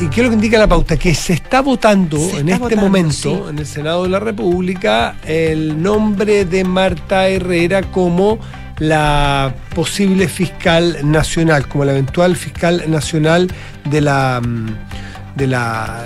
¿Y 0.04 0.08
qué 0.10 0.22
es 0.22 0.24
lo 0.26 0.30
que 0.32 0.36
indica 0.36 0.58
la 0.60 0.68
pauta? 0.68 0.98
Que 0.98 1.16
se 1.16 1.34
está 1.34 1.62
votando 1.62 2.18
Se 2.18 2.40
en 2.40 2.50
está 2.50 2.54
este 2.54 2.60
votando, 2.60 2.82
momento, 2.82 3.14
sí. 3.14 3.30
en 3.50 3.60
el 3.60 3.66
Senado 3.66 4.04
de 4.04 4.10
la 4.10 4.20
República, 4.20 5.16
el 5.26 5.82
nombre 5.82 6.46
de 6.46 6.64
Marta 6.64 7.28
Herrera 7.28 7.84
como 7.84 8.38
la 8.80 9.54
posible 9.74 10.28
fiscal 10.28 10.98
nacional, 11.04 11.68
como 11.68 11.86
la 11.86 11.94
eventual 11.94 12.36
fiscal 12.36 12.84
nacional 12.88 13.50
de 13.90 14.02
la. 14.02 14.42
mm, 14.44 14.68
de 15.36 15.48
la 15.48 16.04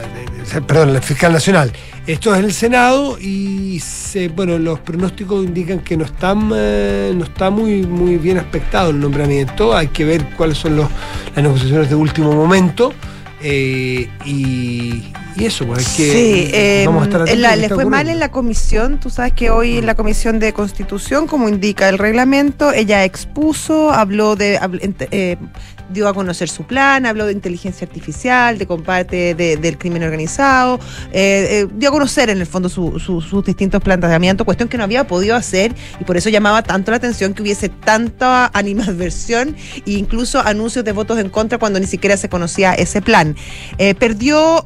de- 0.53 0.62
perdón, 0.62 0.93
la 0.93 1.01
fiscal 1.01 1.33
nacional. 1.33 1.71
Esto 2.05 2.31
es 2.33 2.39
en 2.39 2.45
el 2.45 2.53
Senado 2.53 3.17
y 3.19 3.79
se, 3.81 4.29
bueno, 4.29 4.57
los 4.57 4.79
pronósticos 4.79 5.43
indican 5.43 5.79
que 5.79 5.97
no 5.97 6.05
están 6.05 6.49
eh, 6.55 7.12
no 7.13 7.25
está 7.25 7.49
muy 7.49 7.81
muy 7.86 8.15
bien 8.17 8.38
aspectado 8.38 8.91
el 8.91 8.99
nombramiento. 8.99 9.75
Hay 9.75 9.88
que 9.88 10.05
ver 10.05 10.29
cuáles 10.38 10.57
son 10.60 10.77
los, 10.77 10.88
las 11.36 11.43
negociaciones 11.43 11.89
de 11.89 11.95
último 11.95 12.31
momento. 12.31 12.93
Eh, 13.41 14.10
y, 14.26 15.04
y 15.36 15.45
eso, 15.45 15.65
pues 15.67 15.80
hay 15.80 15.95
que 15.97 16.12
Sí, 16.12 16.50
eh, 16.54 16.84
vamos 16.88 17.04
a 17.04 17.06
estar 17.06 17.21
atentos 17.21 17.36
en 17.36 17.41
la- 17.41 17.50
a 17.50 17.56
lo 17.56 17.62
que 17.62 17.67
le 17.69 17.76
fue 17.76 17.86
mal 17.86 18.10
en 18.10 18.19
la 18.19 18.32
comisión. 18.32 19.00
Tú 19.00 19.10
sabes 19.10 19.34
que 19.34 19.50
hoy 19.50 19.78
en 19.78 19.86
la 19.86 19.95
comisión 19.95 20.39
de 20.39 20.54
constitución, 20.54 21.28
como 21.28 21.47
indica 21.50 21.88
el 21.89 21.97
reglamento, 21.97 22.71
ella 22.71 23.04
expuso, 23.04 23.91
habló 23.91 24.36
de, 24.36 24.60
eh, 25.12 25.38
dio 25.89 26.08
a 26.08 26.13
conocer 26.13 26.50
su 26.50 26.63
plan, 26.65 27.06
habló 27.06 27.26
de 27.26 27.34
inteligencia 27.34 27.86
artificial, 27.88 28.58
de 28.58 28.65
combate 28.67 29.34
de- 29.36 29.58
del 29.58 29.78
crimen 29.78 30.04
organizado, 30.04 30.80
eh, 31.12 31.63
eh, 31.63 31.67
dio 31.76 31.89
a 31.89 31.91
conocer 31.91 32.30
en 32.30 32.39
el 32.39 32.45
fondo 32.45 32.69
su- 32.69 33.00
su- 33.00 33.21
sus 33.21 33.45
distintos 33.45 33.82
planteamientos, 33.82 34.45
cuestión 34.45 34.69
que 34.69 34.78
no 34.78 34.84
había 34.84 35.08
podido 35.08 35.36
hacer 35.36 35.73
y 36.00 36.04
por 36.04 36.17
eso 36.17 36.30
llamaba 36.30 36.63
tanto 36.63 36.91
la 36.91 36.97
atención 36.97 37.34
que 37.34 37.41
hubiese 37.41 37.69
tanta 37.69 38.47
animadversión 38.54 39.56
e 39.86 39.91
incluso 39.91 40.39
anuncios 40.41 40.84
de 40.86 40.91
votos 40.91 41.19
en 41.19 41.30
contra 41.30 41.58
cuando 41.58 41.80
ni 41.80 41.88
siquiera 41.88 42.17
se 42.17 42.30
conocía 42.30 42.73
ese 42.73 43.02
plan. 43.02 43.36
Eh, 43.78 43.95
perdió 43.95 44.65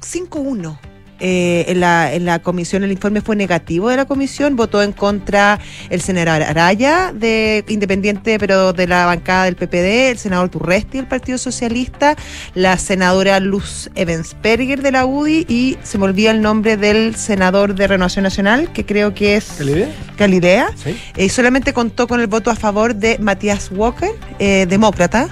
5-1 0.00 0.78
eh, 1.20 1.64
en, 1.68 1.80
la, 1.80 2.12
en 2.12 2.24
la 2.24 2.40
comisión, 2.40 2.84
el 2.84 2.92
informe 2.92 3.20
fue 3.20 3.36
negativo 3.36 3.88
de 3.88 3.96
la 3.96 4.04
comisión, 4.04 4.56
votó 4.56 4.82
en 4.82 4.92
contra 4.92 5.58
el 5.90 6.00
senador 6.00 6.42
Araya, 6.42 7.12
de 7.12 7.64
independiente, 7.68 8.38
pero 8.38 8.72
de 8.72 8.86
la 8.86 9.06
bancada 9.06 9.44
del 9.44 9.56
PPD, 9.56 10.10
el 10.10 10.18
senador 10.18 10.48
Turresti 10.48 10.98
del 10.98 11.06
Partido 11.06 11.38
Socialista, 11.38 12.16
la 12.54 12.76
senadora 12.78 13.40
Luz 13.40 13.90
Evensperger 13.94 14.82
de 14.82 14.92
la 14.92 15.06
UDI 15.06 15.46
y 15.48 15.78
se 15.82 15.98
me 15.98 16.04
olvida 16.04 16.30
el 16.30 16.40
nombre 16.42 16.76
del 16.76 17.14
senador 17.16 17.74
de 17.74 17.86
Renovación 17.86 18.22
Nacional, 18.22 18.72
que 18.72 18.84
creo 18.86 19.14
que 19.14 19.36
es 19.36 19.44
¿Calidea? 19.58 19.88
Calidea. 20.16 20.68
Sí. 20.76 20.96
Eh, 21.16 21.28
solamente 21.28 21.72
contó 21.72 22.06
con 22.06 22.20
el 22.20 22.26
voto 22.26 22.50
a 22.50 22.56
favor 22.56 22.94
de 22.94 23.18
Matías 23.18 23.70
Walker, 23.72 24.10
eh, 24.38 24.66
demócrata. 24.68 25.28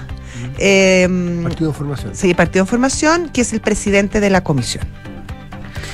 eh, 0.59 1.07
Partido 1.43 1.73
Formación. 1.73 2.15
Sí, 2.15 2.33
Partido 2.33 2.63
en 2.63 2.67
Formación, 2.67 3.29
que 3.29 3.41
es 3.41 3.53
el 3.53 3.61
presidente 3.61 4.19
de 4.19 4.29
la 4.29 4.43
comisión. 4.43 4.83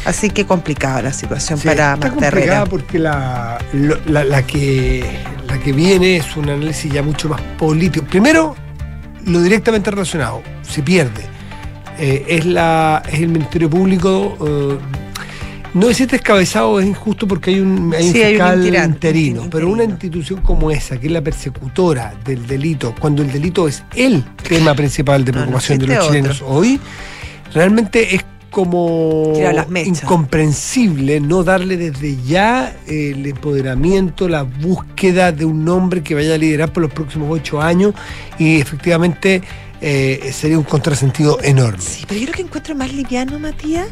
Así 0.05 0.29
que 0.29 0.45
complicada 0.45 1.01
la 1.01 1.13
situación 1.13 1.59
Sí, 1.59 1.67
para 1.67 1.93
está 1.93 2.07
Marta 2.07 2.09
complicada 2.09 2.37
Herrera. 2.41 2.65
porque 2.65 2.99
la, 2.99 3.57
la, 4.07 4.23
la 4.23 4.41
que, 4.47 5.03
la 5.47 5.59
que 5.59 5.73
viene 5.73 6.17
es 6.17 6.35
un 6.37 6.49
análisis 6.49 6.91
ya 6.91 7.03
mucho 7.03 7.27
más 7.29 7.41
político. 7.57 8.05
Primero, 8.05 8.55
lo 9.25 9.41
directamente 9.41 9.91
relacionado, 9.91 10.41
se 10.61 10.81
pierde. 10.81 11.23
Eh, 11.99 12.25
es, 12.29 12.45
la, 12.45 13.03
es 13.11 13.19
el 13.19 13.27
Ministerio 13.27 13.69
Público. 13.69 14.37
eh, 14.41 14.77
no 15.73 15.87
decir 15.87 16.07
descabezado 16.07 16.79
es 16.79 16.87
injusto 16.87 17.27
porque 17.27 17.51
hay 17.51 17.59
un, 17.59 17.93
hay 17.93 18.07
un 18.07 18.11
Sí, 18.13 18.23
hay 18.23 18.37
un 18.37 18.61
fiscal 18.63 18.85
interino, 18.85 19.47
pero 19.51 19.69
una 19.69 19.83
institución 19.83 20.41
como 20.41 20.71
esa, 20.71 20.97
que 20.97 21.05
es 21.05 21.13
la 21.13 21.21
persecutora 21.21 22.15
del 22.25 22.47
delito, 22.47 22.95
cuando 22.99 23.21
el 23.21 23.31
delito 23.31 23.67
es 23.67 23.83
el 23.95 24.23
tema 24.37 24.73
principal 24.73 25.23
de 25.23 25.31
No, 25.33 25.39
no 25.39 25.43
preocupación 25.45 25.77
de 25.77 25.87
los 25.87 26.07
chilenos 26.07 26.43
hoy, 26.43 26.79
realmente 27.53 28.15
es 28.15 28.23
como 28.49 29.33
las 29.37 29.67
incomprensible 29.85 31.19
no 31.19 31.43
darle 31.43 31.77
desde 31.77 32.17
ya 32.23 32.75
el 32.87 33.25
empoderamiento, 33.25 34.27
la 34.27 34.43
búsqueda 34.43 35.31
de 35.31 35.45
un 35.45 35.67
hombre 35.69 36.03
que 36.03 36.15
vaya 36.15 36.35
a 36.35 36.37
liderar 36.37 36.73
por 36.73 36.83
los 36.83 36.91
próximos 36.91 37.29
ocho 37.31 37.61
años 37.61 37.93
y 38.37 38.59
efectivamente 38.59 39.41
eh, 39.81 40.31
sería 40.33 40.57
un 40.57 40.63
contrasentido 40.63 41.39
enorme. 41.41 41.81
Sí, 41.81 42.05
pero 42.07 42.19
yo 42.19 42.25
creo 42.27 42.35
que 42.35 42.41
encuentro 42.43 42.75
más 42.75 42.93
liviano, 42.93 43.39
Matías. 43.39 43.87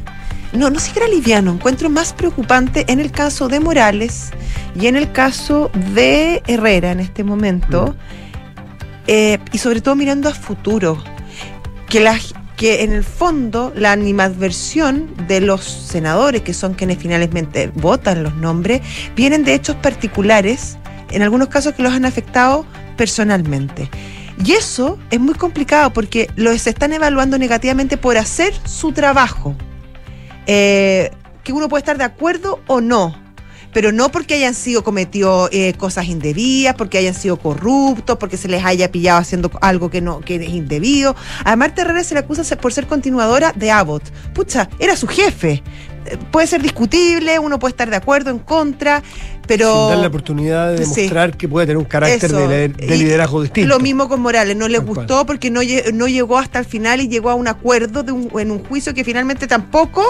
No, 0.53 0.69
no 0.69 0.79
siquiera 0.79 1.07
liviano, 1.07 1.51
encuentro 1.51 1.89
más 1.89 2.13
preocupante 2.13 2.85
en 2.87 2.99
el 2.99 3.11
caso 3.11 3.47
de 3.49 3.59
Morales 3.59 4.31
y 4.79 4.87
en 4.87 4.95
el 4.95 5.11
caso 5.11 5.69
de 5.93 6.41
Herrera 6.47 6.91
en 6.91 7.01
este 7.01 7.23
momento, 7.23 7.95
eh, 9.07 9.39
y 9.51 9.57
sobre 9.57 9.81
todo 9.81 9.95
mirando 9.95 10.29
a 10.29 10.33
futuro, 10.33 11.03
que, 11.89 11.99
la, 11.99 12.17
que 12.57 12.83
en 12.83 12.91
el 12.91 13.03
fondo 13.03 13.71
la 13.75 13.91
animadversión 13.91 15.13
de 15.27 15.39
los 15.39 15.63
senadores, 15.63 16.41
que 16.41 16.53
son 16.53 16.73
quienes 16.73 16.97
finalmente 16.97 17.71
votan 17.75 18.23
los 18.23 18.35
nombres, 18.35 18.81
vienen 19.15 19.45
de 19.45 19.53
hechos 19.53 19.75
particulares, 19.77 20.77
en 21.11 21.21
algunos 21.21 21.47
casos 21.47 21.73
que 21.75 21.83
los 21.83 21.93
han 21.93 22.03
afectado 22.03 22.65
personalmente. 22.97 23.89
Y 24.43 24.53
eso 24.53 24.99
es 25.11 25.19
muy 25.19 25.35
complicado 25.35 25.93
porque 25.93 26.29
los 26.35 26.67
están 26.67 26.93
evaluando 26.93 27.37
negativamente 27.37 27.95
por 27.95 28.17
hacer 28.17 28.53
su 28.65 28.91
trabajo. 28.91 29.55
Eh, 30.47 31.11
que 31.43 31.53
uno 31.53 31.69
puede 31.69 31.81
estar 31.81 31.97
de 31.97 32.03
acuerdo 32.03 32.59
o 32.67 32.81
no, 32.81 33.15
pero 33.77 33.91
no 33.91 34.09
porque 34.09 34.33
hayan 34.33 34.55
sido 34.55 34.83
cometido 34.83 35.49
eh, 35.51 35.73
cosas 35.77 36.07
indebidas, 36.07 36.73
porque 36.73 36.97
hayan 36.97 37.13
sido 37.13 37.37
corruptos, 37.37 38.17
porque 38.17 38.35
se 38.35 38.47
les 38.47 38.65
haya 38.65 38.91
pillado 38.91 39.19
haciendo 39.19 39.51
algo 39.61 39.91
que 39.91 40.01
no 40.01 40.19
que 40.21 40.37
es 40.37 40.49
indebido. 40.49 41.15
A 41.45 41.55
Marta 41.55 41.83
Herrera 41.83 42.03
se 42.03 42.15
le 42.15 42.21
acusa 42.21 42.55
por 42.55 42.73
ser 42.73 42.87
continuadora 42.87 43.53
de 43.55 43.69
Abbott. 43.69 44.01
Pucha, 44.33 44.67
era 44.79 44.95
su 44.95 45.05
jefe. 45.05 45.61
Eh, 46.07 46.17
Puede 46.31 46.47
ser 46.47 46.63
discutible, 46.63 47.37
uno 47.37 47.59
puede 47.59 47.73
estar 47.73 47.87
de 47.91 47.97
acuerdo, 47.97 48.31
en 48.31 48.39
contra, 48.39 49.03
pero 49.45 49.67
Sin 49.71 49.89
darle 49.89 50.01
la 50.01 50.07
oportunidad 50.07 50.71
de 50.71 50.83
Sí. 50.83 51.01
demostrar 51.01 51.37
que 51.37 51.47
puede 51.47 51.67
tener 51.67 51.77
un 51.77 51.85
carácter 51.85 52.31
Eso. 52.31 52.47
de, 52.47 52.69
liderazgo 52.97 53.43
distinto. 53.43 53.69
Lo 53.69 53.79
mismo 53.79 54.09
con 54.09 54.21
Morales, 54.21 54.57
no 54.57 54.67
le 54.67 54.79
cual. 54.79 54.95
gustó 55.05 55.23
porque 55.27 55.51
no, 55.51 55.59
no 55.93 56.07
llegó 56.07 56.39
hasta 56.39 56.57
el 56.57 56.65
final 56.65 56.99
y 57.01 57.09
llegó 57.09 57.29
a 57.29 57.35
un 57.35 57.47
acuerdo 57.47 58.01
de 58.01 58.11
un- 58.11 58.31
en 58.39 58.49
un 58.49 58.63
juicio 58.63 58.95
que 58.95 59.03
finalmente 59.03 59.45
tampoco 59.45 60.03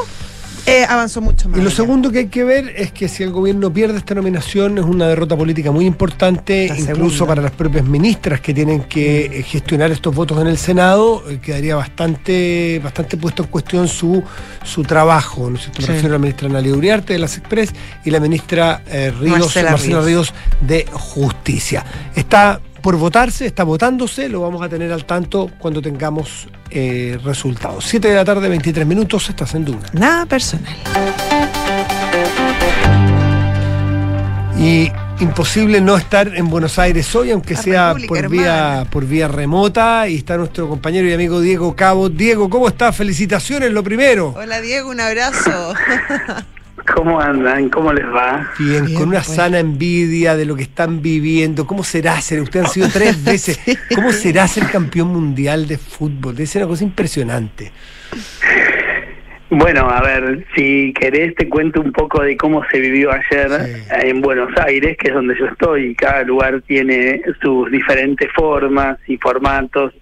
eh, 0.68 0.86
avanzó 0.88 1.22
mucho 1.22 1.50
más. 1.50 1.58
Y 1.58 1.62
lo 1.62 1.68
allá. 1.70 1.76
segundo 1.76 2.12
que 2.12 2.20
hay 2.20 2.28
que 2.28 2.44
ver 2.44 2.74
es 2.76 2.92
que 2.92 3.08
si 3.08 3.24
el 3.24 3.32
gobierno 3.32 3.72
pierde 3.74 3.98
esta 3.98 4.14
nominación 4.14 4.78
es 4.78 4.84
una 4.86 5.08
derrota 5.08 5.36
política 5.38 5.72
muy 5.72 5.86
importante, 5.86 6.68
La 6.68 6.78
incluso 6.78 7.10
segunda. 7.10 7.26
para 7.28 7.42
las 7.42 7.52
propias 7.52 7.86
ministras 7.86 8.42
que 8.42 8.54
tienen 8.54 8.84
que 8.84 9.26
eh, 9.26 9.44
gestionar 9.44 9.92
estos 9.92 10.14
votos 10.14 10.40
en 10.42 10.48
el 10.48 10.58
Senado, 10.58 11.24
eh, 11.30 11.40
quedaría 11.42 11.76
bastante, 11.76 12.80
bastante 12.84 13.18
puesto 13.18 13.44
en 13.44 13.50
cuestión 13.50 13.88
su, 13.88 14.24
su 14.64 14.84
trabajo. 14.84 15.50
¿no 15.50 15.56
es 15.56 15.62
cierto? 15.64 15.82
Me 15.82 15.86
Sí. 15.88 15.92
refiero 15.94 16.16
a 16.16 16.18
la 16.18 16.20
ministra 16.20 16.50
Analia 16.50 16.74
Uriarte 16.74 17.14
de 17.14 17.20
las 17.20 17.38
Express 17.38 17.72
y 18.04 18.12
la 18.12 18.20
ministra 18.20 18.84
eh, 18.88 19.12
Ríos, 19.18 19.40
Marcela 19.40 19.72
Marcela, 19.72 20.02
Ríos. 20.02 20.06
Ríos 20.06 20.34
de 20.62 20.86
Justicia. 20.92 21.86
Está 22.16 22.60
por 22.82 22.96
votarse, 22.98 23.46
está 23.46 23.64
votándose, 23.64 24.30
lo 24.30 24.42
vamos 24.42 24.62
a 24.62 24.70
tener 24.70 24.92
al 24.92 25.06
tanto 25.06 25.50
cuando 25.60 25.82
tengamos 25.82 26.48
eh, 26.70 27.20
resultados. 27.24 27.86
7 27.86 28.08
de 28.08 28.16
la 28.16 28.26
tarde, 28.26 28.48
23 28.50 28.86
minutos, 28.86 29.30
estás 29.30 29.56
en 29.56 29.66
Duna. 29.66 29.88
Nada 29.94 30.26
personal. 30.26 30.76
Y 34.60 34.92
imposible 35.20 35.82
no 35.82 35.98
estar 35.98 36.36
en 36.36 36.50
Buenos 36.50 36.80
Aires 36.80 37.14
hoy, 37.16 37.32
aunque 37.32 37.54
La 37.54 37.62
sea 37.62 37.88
República 37.94 38.08
por 38.08 38.18
Hermana. 38.18 38.42
vía, 38.82 38.88
por 38.90 39.06
vía 39.06 39.28
remota. 39.28 40.08
Y 40.08 40.16
está 40.18 40.36
nuestro 40.38 40.68
compañero 40.68 41.08
y 41.08 41.14
amigo 41.14 41.40
Diego 41.42 41.76
Cabo. 41.76 42.10
Diego, 42.10 42.50
¿cómo 42.50 42.68
estás? 42.68 42.96
Felicitaciones, 42.96 43.72
lo 43.72 43.84
primero. 43.84 44.34
Hola 44.36 44.60
Diego, 44.62 44.90
un 44.90 45.00
abrazo. 45.00 45.74
¿Cómo 46.96 47.20
andan? 47.20 47.70
¿Cómo 47.70 47.92
les 47.94 48.06
va? 48.06 48.50
Bien, 48.58 48.86
Bien, 48.86 48.98
con 49.00 49.10
una 49.10 49.20
pues. 49.20 49.36
sana 49.36 49.60
envidia 49.60 50.36
de 50.36 50.46
lo 50.46 50.56
que 50.56 50.64
están 50.64 51.02
viviendo. 51.02 51.68
¿Cómo 51.68 51.84
será 51.84 52.20
ser? 52.22 52.42
Ustedes 52.42 52.66
han 52.68 52.72
sido 52.72 52.88
tres 52.92 53.24
veces. 53.26 53.60
¿Cómo 53.94 54.12
será 54.12 54.48
ser 54.48 54.66
campeón 54.72 55.10
mundial 55.10 55.68
de 55.68 55.78
fútbol? 55.78 56.36
Debe 56.36 56.48
ser 56.48 56.62
una 56.64 56.70
cosa 56.70 56.84
impresionante. 56.86 57.72
Bueno, 59.50 59.90
a 59.90 60.02
ver, 60.02 60.46
si 60.56 60.94
querés 61.00 61.34
te 61.36 61.48
cuento 61.48 61.80
un 61.80 61.94
poco 61.94 62.22
de 62.22 62.36
cómo 62.36 62.64
se 62.70 62.80
vivió 62.82 63.12
ayer 63.12 63.50
Sí. 63.50 63.84
en 64.10 64.20
Buenos 64.22 64.50
Aires, 64.58 64.98
que 64.98 65.08
es 65.08 65.14
donde 65.14 65.38
yo 65.40 65.46
estoy. 65.46 65.96
Cada 65.96 66.24
lugar 66.24 66.62
tiene 66.68 67.22
sus 67.42 67.72
diferentes 67.72 68.30
formas 68.36 68.98
y 69.08 69.16
formatos, 69.18 69.94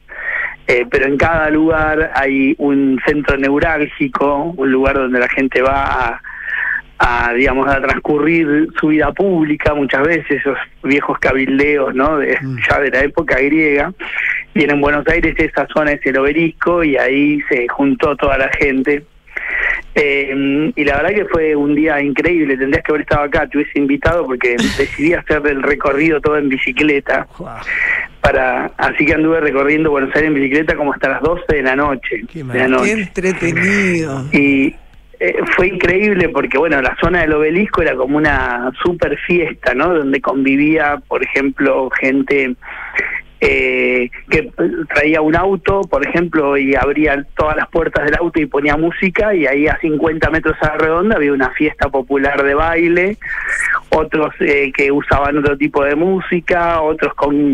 eh, 0.67 0.85
pero 0.89 1.05
en 1.05 1.17
cada 1.17 1.51
lugar 1.51 2.11
hay 2.15 2.55
un 2.57 2.99
centro 3.05 3.37
neurálgico, 3.37 4.53
un 4.57 4.71
lugar 4.71 4.95
donde 4.95 5.19
la 5.19 5.29
gente 5.29 5.61
va 5.61 5.83
a, 6.07 6.21
a, 6.97 7.33
digamos, 7.33 7.67
a 7.67 7.81
transcurrir 7.81 8.69
su 8.79 8.87
vida 8.87 9.11
pública, 9.11 9.73
muchas 9.73 10.03
veces 10.03 10.39
esos 10.39 10.57
viejos 10.83 11.19
cabildeos, 11.19 11.93
¿no? 11.93 12.17
De, 12.17 12.37
Mm. 12.41 12.57
Ya 12.69 12.79
de 12.79 12.89
la 12.89 12.99
época 13.01 13.39
griega. 13.39 13.93
Y 14.53 14.63
en 14.63 14.81
Buenos 14.81 15.07
Aires 15.07 15.35
esa 15.37 15.67
zona 15.67 15.91
es 15.91 16.05
el 16.05 16.17
obelisco 16.17 16.83
y 16.83 16.97
ahí 16.97 17.41
se 17.49 17.67
juntó 17.67 18.15
toda 18.15 18.37
la 18.37 18.49
gente. 18.57 19.03
Eh, 19.93 20.71
y 20.75 20.83
la 20.83 20.97
verdad 20.97 21.15
que 21.15 21.25
fue 21.25 21.55
un 21.55 21.75
día 21.75 22.01
increíble, 22.01 22.57
tendrías 22.57 22.83
que 22.83 22.91
haber 22.91 23.01
estado 23.01 23.23
acá, 23.23 23.47
te 23.47 23.57
hubiese 23.57 23.79
invitado 23.79 24.25
porque 24.25 24.55
decidí 24.77 25.13
hacer 25.13 25.41
el 25.47 25.61
recorrido 25.63 26.19
todo 26.19 26.37
en 26.37 26.49
bicicleta, 26.49 27.27
para 28.21 28.71
así 28.77 29.05
que 29.05 29.13
anduve 29.13 29.39
recorriendo 29.39 29.91
Buenos 29.91 30.13
Aires 30.15 30.29
en 30.29 30.33
bicicleta 30.33 30.75
como 30.75 30.93
hasta 30.93 31.09
las 31.09 31.21
12 31.21 31.43
de 31.47 31.63
la 31.63 31.75
noche. 31.75 32.23
Qué 32.31 32.43
de 32.43 32.59
la 32.59 32.67
noche. 32.67 32.85
Qué 32.85 33.01
entretenido. 33.01 34.25
Y 34.33 34.75
eh, 35.19 35.35
fue 35.55 35.67
increíble 35.67 36.29
porque, 36.29 36.57
bueno, 36.57 36.81
la 36.81 36.95
zona 37.01 37.21
del 37.21 37.33
obelisco 37.33 37.81
era 37.81 37.95
como 37.95 38.17
una 38.17 38.71
super 38.83 39.17
fiesta, 39.17 39.73
¿no? 39.73 39.93
Donde 39.93 40.21
convivía, 40.21 41.01
por 41.07 41.23
ejemplo, 41.23 41.89
gente 41.99 42.55
eh, 43.41 44.09
que 44.29 44.51
traía 44.93 45.21
un 45.21 45.35
auto, 45.35 45.81
por 45.81 46.07
ejemplo, 46.07 46.57
y 46.57 46.73
abría 46.73 47.25
todas 47.37 47.55
las 47.55 47.67
puertas 47.69 48.05
del 48.05 48.15
auto 48.15 48.39
y 48.39 48.45
ponía 48.45 48.77
música, 48.77 49.35
y 49.35 49.45
ahí 49.45 49.67
a 49.67 49.77
50 49.79 50.29
metros 50.29 50.55
a 50.61 50.67
la 50.67 50.77
redonda 50.77 51.15
había 51.17 51.33
una 51.33 51.51
fiesta 51.51 51.89
popular 51.89 52.43
de 52.43 52.53
baile, 52.55 53.17
otros 53.89 54.33
eh, 54.39 54.71
que 54.75 54.91
usaban 54.91 55.37
otro 55.37 55.57
tipo 55.57 55.83
de 55.83 55.95
música, 55.95 56.81
otros 56.81 57.13
con, 57.13 57.51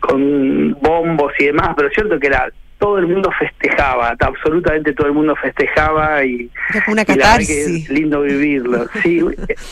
con 0.00 0.72
bombos 0.80 1.32
y 1.38 1.46
demás, 1.46 1.70
pero 1.76 1.88
es 1.88 1.94
cierto 1.94 2.18
que 2.18 2.26
era 2.26 2.50
todo 2.80 2.98
el 2.98 3.06
mundo 3.06 3.30
festejaba, 3.38 4.16
absolutamente 4.18 4.94
todo 4.94 5.06
el 5.06 5.12
mundo 5.12 5.36
festejaba 5.36 6.24
y, 6.24 6.50
una 6.88 7.04
y 7.06 7.14
la 7.14 7.38
que 7.38 7.64
es 7.64 7.90
lindo 7.90 8.22
vivirlo. 8.22 8.86
Sí, 9.02 9.20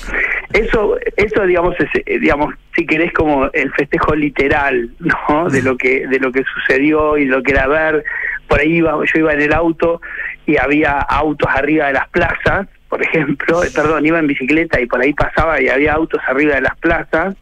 eso, 0.52 0.98
eso 1.16 1.46
digamos, 1.46 1.74
es, 1.80 1.88
eh, 2.04 2.18
digamos, 2.18 2.54
si 2.76 2.86
querés 2.86 3.12
como 3.14 3.50
el 3.52 3.72
festejo 3.72 4.14
literal, 4.14 4.90
¿no? 5.00 5.48
De 5.48 5.62
lo 5.62 5.76
que, 5.78 6.06
de 6.06 6.20
lo 6.20 6.30
que 6.30 6.44
sucedió 6.44 7.16
y 7.16 7.24
lo 7.24 7.42
que 7.42 7.52
era 7.52 7.66
ver. 7.66 8.04
Por 8.46 8.60
ahí 8.60 8.76
iba, 8.76 8.92
yo 8.92 9.18
iba 9.18 9.32
en 9.32 9.40
el 9.40 9.54
auto 9.54 10.02
y 10.46 10.58
había 10.58 10.98
autos 10.98 11.50
arriba 11.50 11.86
de 11.86 11.94
las 11.94 12.08
plazas, 12.10 12.68
por 12.90 13.02
ejemplo, 13.02 13.60
perdón, 13.74 14.04
iba 14.04 14.18
en 14.18 14.26
bicicleta 14.26 14.80
y 14.80 14.86
por 14.86 15.00
ahí 15.00 15.14
pasaba 15.14 15.60
y 15.60 15.68
había 15.68 15.94
autos 15.94 16.20
arriba 16.26 16.54
de 16.54 16.62
las 16.62 16.76
plazas. 16.78 17.36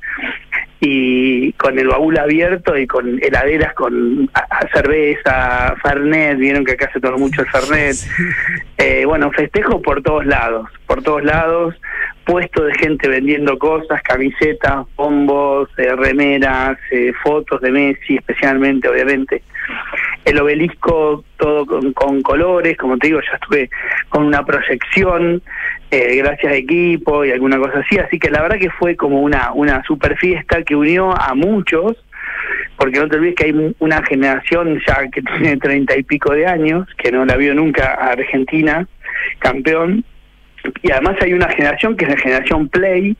Y 0.80 1.52
con 1.54 1.78
el 1.78 1.88
baúl 1.88 2.18
abierto 2.18 2.76
y 2.76 2.86
con 2.86 3.18
heladeras 3.22 3.74
con 3.74 4.30
cerveza, 4.72 5.74
Fernet, 5.82 6.38
vieron 6.38 6.64
que 6.64 6.72
acá 6.72 6.90
se 6.92 7.00
toma 7.00 7.16
mucho 7.16 7.42
el 7.42 7.48
Fernet. 7.48 7.96
Eh, 8.78 9.04
bueno, 9.06 9.30
festejo 9.32 9.80
por 9.80 10.02
todos 10.02 10.26
lados, 10.26 10.68
por 10.86 11.02
todos 11.02 11.24
lados, 11.24 11.74
puesto 12.24 12.64
de 12.64 12.74
gente 12.74 13.08
vendiendo 13.08 13.58
cosas, 13.58 14.02
camisetas, 14.02 14.86
bombos, 14.96 15.68
eh, 15.78 15.94
remeras, 15.94 16.78
eh, 16.90 17.12
fotos 17.22 17.60
de 17.60 17.70
Messi 17.70 18.16
especialmente, 18.16 18.88
obviamente. 18.88 19.42
El 20.24 20.40
obelisco 20.40 21.24
todo 21.36 21.66
con, 21.94 22.22
colores, 22.22 22.76
como 22.76 22.98
te 22.98 23.08
digo, 23.08 23.20
ya 23.20 23.34
estuve 23.34 23.70
con 24.08 24.24
una 24.24 24.44
proyección, 24.44 25.42
eh, 25.90 26.16
gracias 26.16 26.52
a 26.52 26.56
equipo 26.56 27.24
y 27.24 27.30
alguna 27.30 27.58
cosa 27.58 27.80
así, 27.80 27.98
así 27.98 28.18
que 28.18 28.30
la 28.30 28.42
verdad 28.42 28.58
que 28.58 28.70
fue 28.70 28.96
como 28.96 29.20
una, 29.22 29.52
una 29.52 29.82
super 29.84 30.16
fiesta 30.16 30.62
que 30.62 30.74
unió 30.74 31.12
a 31.12 31.34
muchos, 31.34 31.96
porque 32.76 32.98
no 32.98 33.08
te 33.08 33.16
olvides 33.16 33.36
que 33.36 33.44
hay 33.46 33.74
una 33.78 34.02
generación 34.04 34.80
ya 34.86 35.08
que 35.10 35.22
tiene 35.38 35.56
treinta 35.58 35.96
y 35.96 36.02
pico 36.02 36.32
de 36.32 36.46
años, 36.46 36.88
que 36.98 37.12
no 37.12 37.24
la 37.24 37.36
vio 37.36 37.54
nunca 37.54 37.94
a 37.94 38.12
Argentina 38.12 38.86
campeón, 39.38 40.04
y 40.82 40.90
además 40.90 41.16
hay 41.20 41.32
una 41.32 41.48
generación 41.48 41.96
que 41.96 42.04
es 42.04 42.10
la 42.10 42.16
generación 42.16 42.68
Play, 42.68 43.16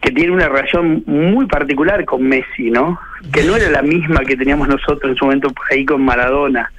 que 0.00 0.10
tiene 0.12 0.32
una 0.32 0.48
relación 0.48 1.02
muy 1.06 1.46
particular 1.46 2.04
con 2.04 2.22
Messi, 2.22 2.70
¿no? 2.70 2.98
Que 3.32 3.42
no 3.42 3.56
era 3.56 3.68
la 3.70 3.82
misma 3.82 4.20
que 4.20 4.36
teníamos 4.36 4.68
nosotros 4.68 5.12
en 5.12 5.16
su 5.16 5.24
momento 5.24 5.52
ahí 5.70 5.84
con 5.84 6.02
Maradona. 6.02 6.70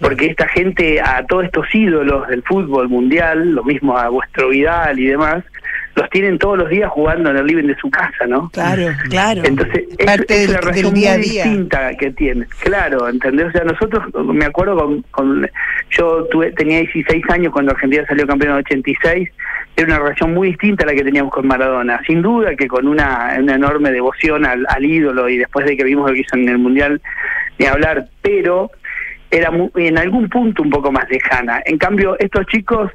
Porque 0.00 0.26
esta 0.26 0.48
gente, 0.48 1.00
a 1.00 1.24
todos 1.26 1.44
estos 1.44 1.72
ídolos 1.74 2.28
del 2.28 2.42
fútbol 2.42 2.88
mundial, 2.88 3.52
lo 3.52 3.64
mismo 3.64 3.96
a 3.96 4.08
vuestro 4.08 4.48
Vidal 4.48 4.98
y 4.98 5.06
demás, 5.06 5.44
los 5.94 6.10
tienen 6.10 6.38
todos 6.38 6.58
los 6.58 6.68
días 6.68 6.90
jugando 6.90 7.30
en 7.30 7.36
el 7.36 7.46
living 7.46 7.68
de 7.68 7.76
su 7.76 7.88
casa, 7.90 8.26
¿no? 8.26 8.50
Claro, 8.50 8.92
claro. 9.08 9.42
Entonces, 9.44 9.84
es, 9.98 10.50
la 10.50 10.60
relación 10.60 10.92
muy 10.92 11.02
distinta 11.18 11.94
que 11.94 12.10
tiene. 12.10 12.46
Claro, 12.60 13.08
¿entendés? 13.08 13.46
O 13.46 13.52
sea, 13.52 13.64
nosotros, 13.64 14.02
me 14.26 14.44
acuerdo 14.44 15.02
con, 15.10 15.48
yo 15.90 16.24
tuve, 16.30 16.52
tenía 16.52 16.80
16 16.80 17.24
años 17.30 17.52
cuando 17.52 17.72
Argentina 17.72 18.04
salió 18.08 18.26
campeón 18.26 18.52
en 18.52 18.58
86, 18.58 19.28
era 19.76 19.86
una 19.86 19.98
relación 19.98 20.34
muy 20.34 20.48
distinta 20.48 20.84
a 20.84 20.86
la 20.88 20.94
que 20.94 21.04
teníamos 21.04 21.32
con 21.32 21.46
Maradona. 21.46 22.00
Sin 22.06 22.22
duda 22.22 22.54
que 22.56 22.66
con 22.66 22.88
una, 22.88 23.36
una 23.38 23.54
enorme 23.54 23.92
devoción 23.92 24.46
al, 24.46 24.66
al 24.68 24.84
ídolo 24.84 25.28
y 25.28 25.38
después 25.38 25.66
de 25.66 25.76
que 25.76 25.84
vimos 25.84 26.08
lo 26.08 26.14
que 26.14 26.20
hizo 26.20 26.36
en 26.36 26.48
el 26.48 26.58
Mundial, 26.58 27.00
ni 27.58 27.66
hablar, 27.66 28.06
pero 28.22 28.70
era 29.30 29.50
en 29.76 29.98
algún 29.98 30.28
punto 30.28 30.62
un 30.62 30.70
poco 30.70 30.92
más 30.92 31.08
lejana. 31.08 31.60
En 31.64 31.78
cambio, 31.78 32.16
estos 32.18 32.46
chicos 32.46 32.90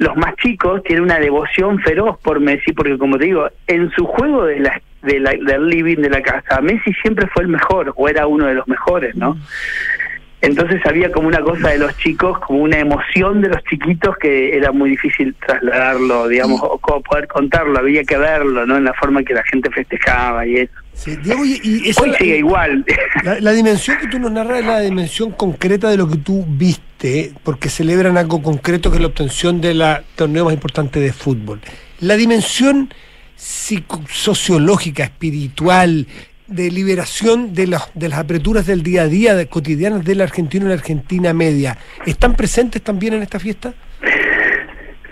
los 0.00 0.16
más 0.16 0.34
chicos 0.36 0.82
tienen 0.82 1.04
una 1.04 1.18
devoción 1.18 1.78
feroz 1.80 2.18
por 2.22 2.40
Messi, 2.40 2.72
porque 2.72 2.96
como 2.96 3.18
te 3.18 3.26
digo, 3.26 3.48
en 3.66 3.90
su 3.90 4.06
juego 4.06 4.46
de 4.46 4.58
la, 4.58 4.80
de 5.02 5.20
la, 5.20 5.32
del 5.32 5.68
living 5.68 5.98
de 5.98 6.08
la 6.08 6.22
casa, 6.22 6.62
Messi 6.62 6.90
siempre 7.02 7.26
fue 7.26 7.42
el 7.42 7.50
mejor, 7.50 7.92
o 7.94 8.08
era 8.08 8.26
uno 8.26 8.46
de 8.46 8.54
los 8.54 8.66
mejores, 8.66 9.14
¿no? 9.14 9.36
Entonces 10.40 10.80
había 10.86 11.12
como 11.12 11.28
una 11.28 11.40
cosa 11.42 11.68
de 11.68 11.76
los 11.76 11.94
chicos, 11.98 12.38
como 12.38 12.60
una 12.60 12.78
emoción 12.78 13.42
de 13.42 13.50
los 13.50 13.62
chiquitos 13.64 14.16
que 14.16 14.56
era 14.56 14.72
muy 14.72 14.88
difícil 14.88 15.36
trasladarlo, 15.46 16.28
digamos, 16.28 16.62
o 16.62 16.78
poder 16.78 17.28
contarlo, 17.28 17.78
había 17.78 18.02
que 18.02 18.16
verlo, 18.16 18.64
¿no? 18.64 18.78
En 18.78 18.84
la 18.84 18.94
forma 18.94 19.22
que 19.22 19.34
la 19.34 19.44
gente 19.44 19.68
festejaba 19.70 20.46
y 20.46 20.56
eso. 20.56 20.72
y, 21.06 21.92
Hoy 22.00 22.14
sigue 22.18 22.38
igual. 22.38 22.86
La, 23.22 23.52
dimensión 23.52 23.98
que 23.98 24.06
tú 24.06 24.18
nos 24.18 24.32
narras 24.32 24.60
es 24.60 24.66
la 24.66 24.80
dimensión 24.80 25.32
concreta 25.32 25.90
de 25.90 25.98
lo 25.98 26.08
que 26.08 26.16
tú 26.16 26.42
viste, 26.48 26.89
porque 27.42 27.70
celebran 27.70 28.18
algo 28.18 28.42
concreto 28.42 28.90
que 28.90 28.96
es 28.96 29.00
la 29.00 29.08
obtención 29.08 29.60
de 29.60 29.74
la 29.74 30.02
torneo 30.16 30.44
más 30.44 30.54
importante 30.54 31.00
de 31.00 31.12
fútbol. 31.12 31.60
La 32.00 32.16
dimensión 32.16 32.92
sociológica, 33.36 35.04
espiritual, 35.04 36.06
de 36.46 36.70
liberación 36.70 37.54
de, 37.54 37.68
las 37.68 37.88
de 37.94 38.08
las 38.08 38.18
apreturas 38.18 38.66
del 38.66 38.82
día 38.82 39.02
a 39.02 39.06
día, 39.06 39.34
de, 39.34 39.46
cotidianas 39.46 40.04
del 40.04 40.20
argentino 40.20 40.66
y 40.66 40.68
la 40.68 40.74
Argentina 40.74 41.32
media, 41.32 41.78
¿están 42.04 42.34
presentes 42.34 42.82
también 42.82 43.14
en 43.14 43.22
esta 43.22 43.38
fiesta? 43.38 43.72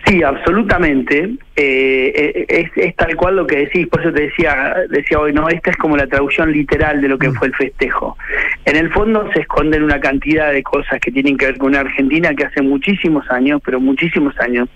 Sí, 0.09 0.23
absolutamente. 0.23 1.35
Eh, 1.55 2.12
eh, 2.14 2.47
es, 2.49 2.71
es, 2.77 2.97
tal 2.97 3.14
cual 3.16 3.37
lo 3.37 3.47
que 3.47 3.59
decís, 3.59 3.87
por 3.88 4.01
eso 4.01 4.12
te 4.12 4.23
decía, 4.23 4.75
decía 4.88 5.21
hoy, 5.21 5.33
no, 5.33 5.49
esta 5.49 5.71
es 5.71 5.77
como 5.77 5.97
la 5.97 6.07
traducción 6.07 6.51
literal 6.51 7.01
de 7.01 7.09
lo 7.09 7.18
que 7.18 7.29
mm. 7.29 7.35
fue 7.35 7.49
el 7.49 7.55
festejo. 7.55 8.16
En 8.64 8.77
el 8.77 8.90
fondo 8.92 9.31
se 9.35 9.40
esconden 9.40 9.83
una 9.83 10.01
cantidad 10.01 10.53
de 10.53 10.62
cosas 10.62 10.99
que 11.01 11.12
tienen 11.12 11.37
que 11.37 11.47
ver 11.47 11.59
con 11.59 11.68
una 11.68 11.81
Argentina 11.81 12.35
que 12.35 12.44
hace 12.44 12.62
muchísimos 12.62 13.31
años, 13.31 13.61
pero 13.64 13.81
muchísimos 13.81 14.38
años, 14.40 14.68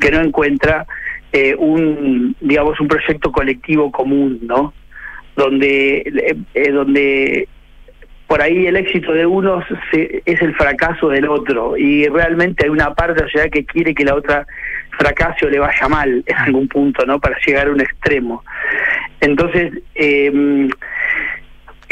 que 0.00 0.10
no 0.10 0.20
encuentra 0.20 0.86
eh, 1.32 1.54
un, 1.58 2.36
digamos, 2.40 2.78
un 2.78 2.86
proyecto 2.86 3.32
colectivo 3.32 3.90
común, 3.90 4.40
¿no? 4.42 4.72
donde, 5.36 5.98
eh, 5.98 6.36
eh, 6.54 6.70
donde 6.70 7.48
por 8.26 8.40
ahí 8.40 8.66
el 8.66 8.76
éxito 8.76 9.12
de 9.12 9.26
unos 9.26 9.64
es 9.92 10.42
el 10.42 10.54
fracaso 10.54 11.08
del 11.08 11.28
otro 11.28 11.76
y 11.76 12.06
realmente 12.08 12.64
hay 12.64 12.70
una 12.70 12.94
parte 12.94 13.14
de 13.14 13.20
la 13.20 13.26
sociedad 13.26 13.50
que 13.50 13.64
quiere 13.64 13.94
que 13.94 14.04
la 14.04 14.14
otra 14.14 14.46
fracase 14.94 15.46
o 15.46 15.50
le 15.50 15.58
vaya 15.58 15.88
mal 15.88 16.22
en 16.26 16.36
algún 16.36 16.68
punto, 16.68 17.04
¿no? 17.06 17.20
Para 17.20 17.36
llegar 17.44 17.68
a 17.68 17.72
un 17.72 17.80
extremo. 17.80 18.44
Entonces, 19.20 19.72
eh, 19.94 20.68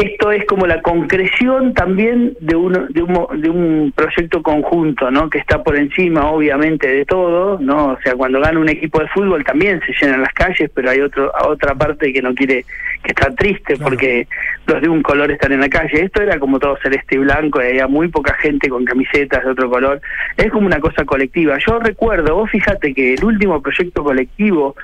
esto 0.03 0.33
es 0.33 0.45
como 0.47 0.67
la 0.67 0.83
concreción 0.83 1.75
también 1.75 2.37
de 2.41 2.57
un, 2.57 2.73
de 2.91 3.03
un, 3.03 3.41
de 3.41 3.51
un 3.51 3.93
proyecto 3.95 4.43
conjunto, 4.43 5.11
¿no? 5.11 5.31
Que 5.31 5.39
está 5.39 5.63
por 5.63 5.77
encima, 5.77 6.29
obviamente, 6.31 6.89
de 6.89 7.05
todo, 7.05 7.59
¿no? 7.61 7.93
O 7.93 7.99
sea, 8.03 8.15
cuando 8.15 8.41
gana 8.41 8.59
un 8.59 8.69
equipo 8.69 9.01
de 9.01 9.09
fútbol 9.09 9.45
también 9.45 9.81
se 9.87 9.93
llenan 10.01 10.23
las 10.23 10.33
calles, 10.33 10.71
pero 10.75 10.91
hay 10.91 11.01
otro, 11.01 11.33
otra 11.47 11.75
parte 11.75 12.13
que 12.13 12.21
no 12.21 12.35
quiere, 12.35 12.65
que 13.03 13.11
está 13.13 13.31
triste 13.35 13.77
porque 13.77 14.27
los 14.67 14.81
de 14.81 14.89
un 14.89 15.03
color 15.03 15.31
están 15.31 15.53
en 15.53 15.61
la 15.61 15.69
calle. 15.69 16.05
Esto 16.05 16.23
era 16.23 16.39
como 16.39 16.59
todo 16.59 16.77
celeste 16.83 17.15
y 17.15 17.19
blanco, 17.19 17.63
y 17.63 17.67
había 17.67 17.87
muy 17.87 18.09
poca 18.09 18.35
gente 18.35 18.69
con 18.69 18.85
camisetas 18.85 19.45
de 19.45 19.51
otro 19.51 19.71
color. 19.71 20.01
Es 20.37 20.51
como 20.51 20.67
una 20.67 20.81
cosa 20.81 21.05
colectiva. 21.05 21.59
Yo 21.65 21.79
recuerdo, 21.79 22.35
vos 22.35 22.51
fíjate 22.51 22.93
que 22.93 23.15
el 23.15 23.25
último 23.25 23.63
proyecto 23.63 24.03
colectivo 24.03 24.75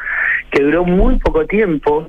que 0.51 0.63
duró 0.63 0.85
muy 0.85 1.19
poco 1.19 1.45
tiempo, 1.47 2.09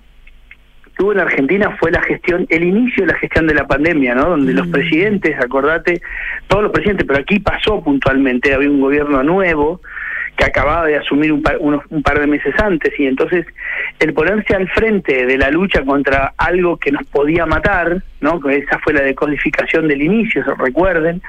tuvo 1.00 1.14
en 1.14 1.22
Argentina 1.22 1.78
fue 1.80 1.92
la 1.92 2.02
gestión, 2.02 2.46
el 2.50 2.62
inicio 2.62 3.06
de 3.06 3.14
la 3.14 3.18
gestión 3.18 3.48
de 3.48 3.54
la 3.54 3.66
pandemia, 3.66 4.14
¿no? 4.16 4.32
Donde 4.32 4.52
los 4.52 4.68
mm. 4.68 4.72
presidentes, 4.72 5.40
acordate, 5.40 6.02
todos 6.48 6.64
los 6.64 6.74
presidentes, 6.74 7.08
pero 7.08 7.20
aquí 7.20 7.40
pasó 7.40 7.82
puntualmente, 7.82 8.54
había 8.54 8.70
un 8.70 8.82
gobierno 8.82 9.24
nuevo 9.24 9.80
que 10.36 10.44
acababa 10.44 10.86
de 10.88 10.98
asumir 10.98 11.32
un 11.32 11.42
par, 11.42 11.56
unos, 11.62 11.84
un 11.90 12.04
par 12.04 12.20
de 12.20 12.28
meses 12.28 12.54
antes 12.62 12.98
y 13.00 13.06
entonces 13.06 13.46
el 14.00 14.14
ponerse 14.14 14.56
al 14.56 14.68
frente 14.70 15.26
de 15.26 15.38
la 15.38 15.50
lucha 15.52 15.84
contra 15.86 16.34
algo 16.38 16.76
que 16.76 16.92
nos 16.92 17.06
podía 17.06 17.46
matar, 17.46 18.04
¿no? 18.20 18.42
Que 18.42 18.58
esa 18.58 18.78
fue 18.80 18.92
la 18.92 19.02
decodificación 19.02 19.88
del 19.88 20.02
inicio, 20.02 20.44
se 20.44 20.54
recuerden, 20.54 21.22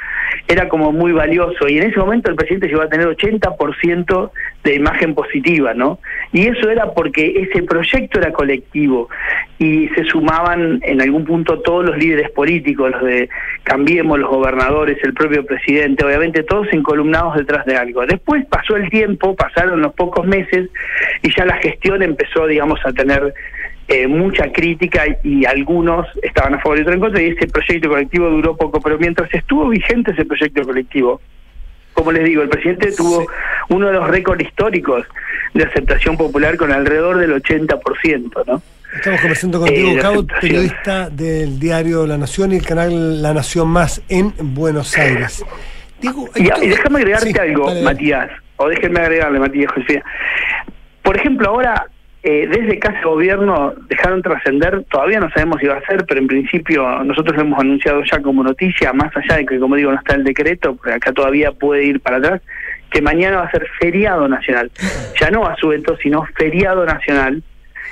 era 0.48 0.68
como 0.68 0.90
muy 0.90 1.12
valioso 1.12 1.68
y 1.68 1.78
en 1.78 1.90
ese 1.90 1.98
momento 2.00 2.28
el 2.28 2.37
presidente 2.37 2.66
llegó 2.66 2.83
a 2.83 2.88
tener 2.88 3.06
80% 3.06 4.30
de 4.64 4.75
imagen 4.75 5.14
positiva, 5.14 5.73
¿no? 5.75 5.99
Y 6.33 6.46
eso 6.46 6.68
era 6.68 6.92
porque 6.92 7.49
ese 7.49 7.62
proyecto 7.62 8.20
era 8.20 8.33
colectivo 8.33 9.09
y 9.59 9.88
se 9.88 10.05
sumaban 10.05 10.81
en 10.83 11.01
algún 11.01 11.25
punto 11.25 11.61
todos 11.61 11.87
los 11.87 11.96
líderes 11.96 12.31
políticos, 12.31 12.90
los 12.90 13.03
de 13.03 13.29
Cambiemos, 13.62 14.18
los 14.18 14.31
gobernadores, 14.31 14.99
el 15.03 15.14
propio 15.14 15.44
presidente, 15.46 16.05
obviamente 16.05 16.42
todos 16.42 16.66
encolumnados 16.73 17.37
detrás 17.37 17.64
de 17.64 17.77
algo. 17.77 18.05
Después 18.05 18.44
pasó 18.46 18.77
el 18.77 18.90
tiempo, 18.90 19.35
pasaron 19.35 19.81
los 19.81 19.94
pocos 19.94 20.27
meses 20.27 20.68
y 21.23 21.35
ya 21.35 21.44
la 21.44 21.57
gestión 21.57 22.03
empezó, 22.03 22.46
digamos, 22.46 22.81
a 22.85 22.92
tener 22.92 23.35
eh, 23.88 24.07
mucha 24.07 24.53
crítica 24.53 25.05
y, 25.25 25.44
algunos 25.44 26.07
estaban 26.23 26.55
a 26.55 26.61
favor 26.61 26.79
y 26.79 26.83
otros 26.83 26.94
en 26.94 27.01
contra 27.01 27.23
y 27.23 27.31
ese 27.31 27.49
proyecto 27.49 27.88
colectivo 27.88 28.31
duró 28.31 28.57
poco, 28.57 28.81
pero 28.81 28.99
mientras 28.99 29.33
estuvo 29.35 29.68
vigente 29.68 30.12
ese 30.12 30.25
proyecto 30.25 30.62
colectivo, 30.62 31.20
como 32.00 32.12
les 32.12 32.24
digo, 32.24 32.40
el 32.40 32.48
presidente 32.48 32.92
tuvo 32.92 33.26
uno 33.68 33.88
de 33.88 33.92
los 33.92 34.08
récords 34.08 34.42
históricos 34.42 35.04
de 35.52 35.64
aceptación 35.64 36.16
popular 36.16 36.56
con 36.56 36.72
alrededor 36.72 37.18
del 37.18 37.42
80%, 37.42 38.46
¿no? 38.46 38.62
Estamos 38.96 39.20
conversando 39.20 39.60
contigo, 39.60 39.90
eh, 39.90 40.26
periodista 40.40 41.10
del 41.10 41.60
diario 41.60 42.06
La 42.06 42.16
Nación 42.16 42.52
y 42.52 42.56
el 42.56 42.64
canal 42.64 43.20
La 43.20 43.34
Nación 43.34 43.68
Más 43.68 44.00
en 44.08 44.32
Buenos 44.54 44.96
Aires. 44.96 45.44
y, 46.00 46.68
déjame 46.68 47.00
agregarte 47.00 47.38
algo, 47.38 47.70
Matías, 47.82 48.30
o 48.56 48.66
déjenme 48.66 49.00
agregarle, 49.00 49.38
Matías 49.38 49.70
José. 49.72 50.02
Por 51.02 51.18
ejemplo, 51.18 51.50
ahora 51.50 51.86
eh, 52.22 52.46
desde 52.50 52.78
Casa 52.78 53.00
Gobierno 53.02 53.72
dejaron 53.88 54.20
trascender, 54.20 54.85
todavía 54.90 55.20
no 55.20 55.30
sabemos 55.30 55.59
si 55.61 55.66
va 55.66 55.76
a 55.76 55.87
ser, 55.87 56.04
pero 56.06 56.20
en 56.20 56.26
principio 56.26 57.02
nosotros 57.02 57.35
lo 57.37 57.42
hemos 57.42 57.59
anunciado 57.59 58.02
ya 58.04 58.20
como 58.20 58.42
noticia, 58.42 58.92
más 58.92 59.11
allá 59.16 59.37
de 59.37 59.46
que, 59.46 59.59
como 59.59 59.76
digo, 59.76 59.90
no 59.90 59.98
está 59.98 60.16
el 60.16 60.24
decreto, 60.24 60.76
porque 60.76 60.92
acá 60.92 61.12
todavía 61.12 61.52
puede 61.52 61.85
ir 61.85 62.00
para 62.00 62.18
atrás, 62.18 62.42
que 62.90 63.00
mañana 63.00 63.38
va 63.38 63.44
a 63.44 63.50
ser 63.50 63.66
feriado 63.78 64.28
nacional. 64.28 64.70
Ya 65.18 65.30
no 65.30 65.46
asueto, 65.46 65.96
sino 66.02 66.26
feriado 66.37 66.85
nacional. 66.85 67.42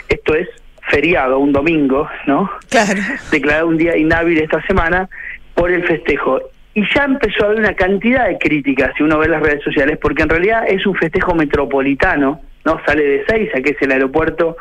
Esto 0.08 0.34
es 0.34 0.48
feriado, 0.90 1.38
un 1.38 1.52
domingo, 1.52 2.08
¿no? 2.26 2.50
Claro. 2.68 3.00
Declarado 3.30 3.68
un 3.68 3.78
día 3.78 3.96
inhábil 3.96 4.38
esta 4.38 4.60
semana 4.66 5.08
por 5.54 5.70
el 5.70 5.84
festejo. 5.86 6.40
Y 6.74 6.82
ya 6.94 7.04
empezó 7.04 7.44
a 7.44 7.46
haber 7.46 7.60
una 7.60 7.74
cantidad 7.74 8.28
de 8.28 8.38
críticas, 8.38 8.92
si 8.96 9.02
uno 9.02 9.18
ve 9.18 9.28
las 9.28 9.42
redes 9.42 9.62
sociales, 9.64 9.98
porque 10.00 10.22
en 10.22 10.28
realidad 10.28 10.64
es 10.68 10.86
un 10.86 10.94
festejo 10.94 11.34
metropolitano, 11.34 12.40
¿no? 12.68 12.80
Sale 12.84 13.02
de 13.02 13.24
Seiza, 13.26 13.60
que 13.60 13.70
es 13.70 13.82
el 13.82 13.92
aeropuerto, 13.92 14.56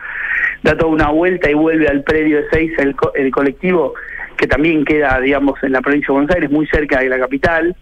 da 0.63 0.77
toda 0.77 0.91
una 0.91 1.09
vuelta 1.09 1.49
y 1.51 1.53
vuelve 1.53 1.87
al 1.87 2.03
predio 2.03 2.37
de 2.37 2.49
Seiza 2.49 2.83
el, 2.83 2.95
el 3.15 3.31
colectivo, 3.31 3.93
que 4.37 4.47
también 4.47 4.85
queda, 4.85 5.19
digamos, 5.19 5.61
en 5.63 5.73
la 5.73 5.81
provincia 5.81 6.07
de 6.07 6.13
Buenos 6.13 6.35
Aires, 6.35 6.49
muy 6.49 6.67
cerca 6.67 6.99
de 6.99 7.09
la 7.09 7.19
capital, 7.19 7.75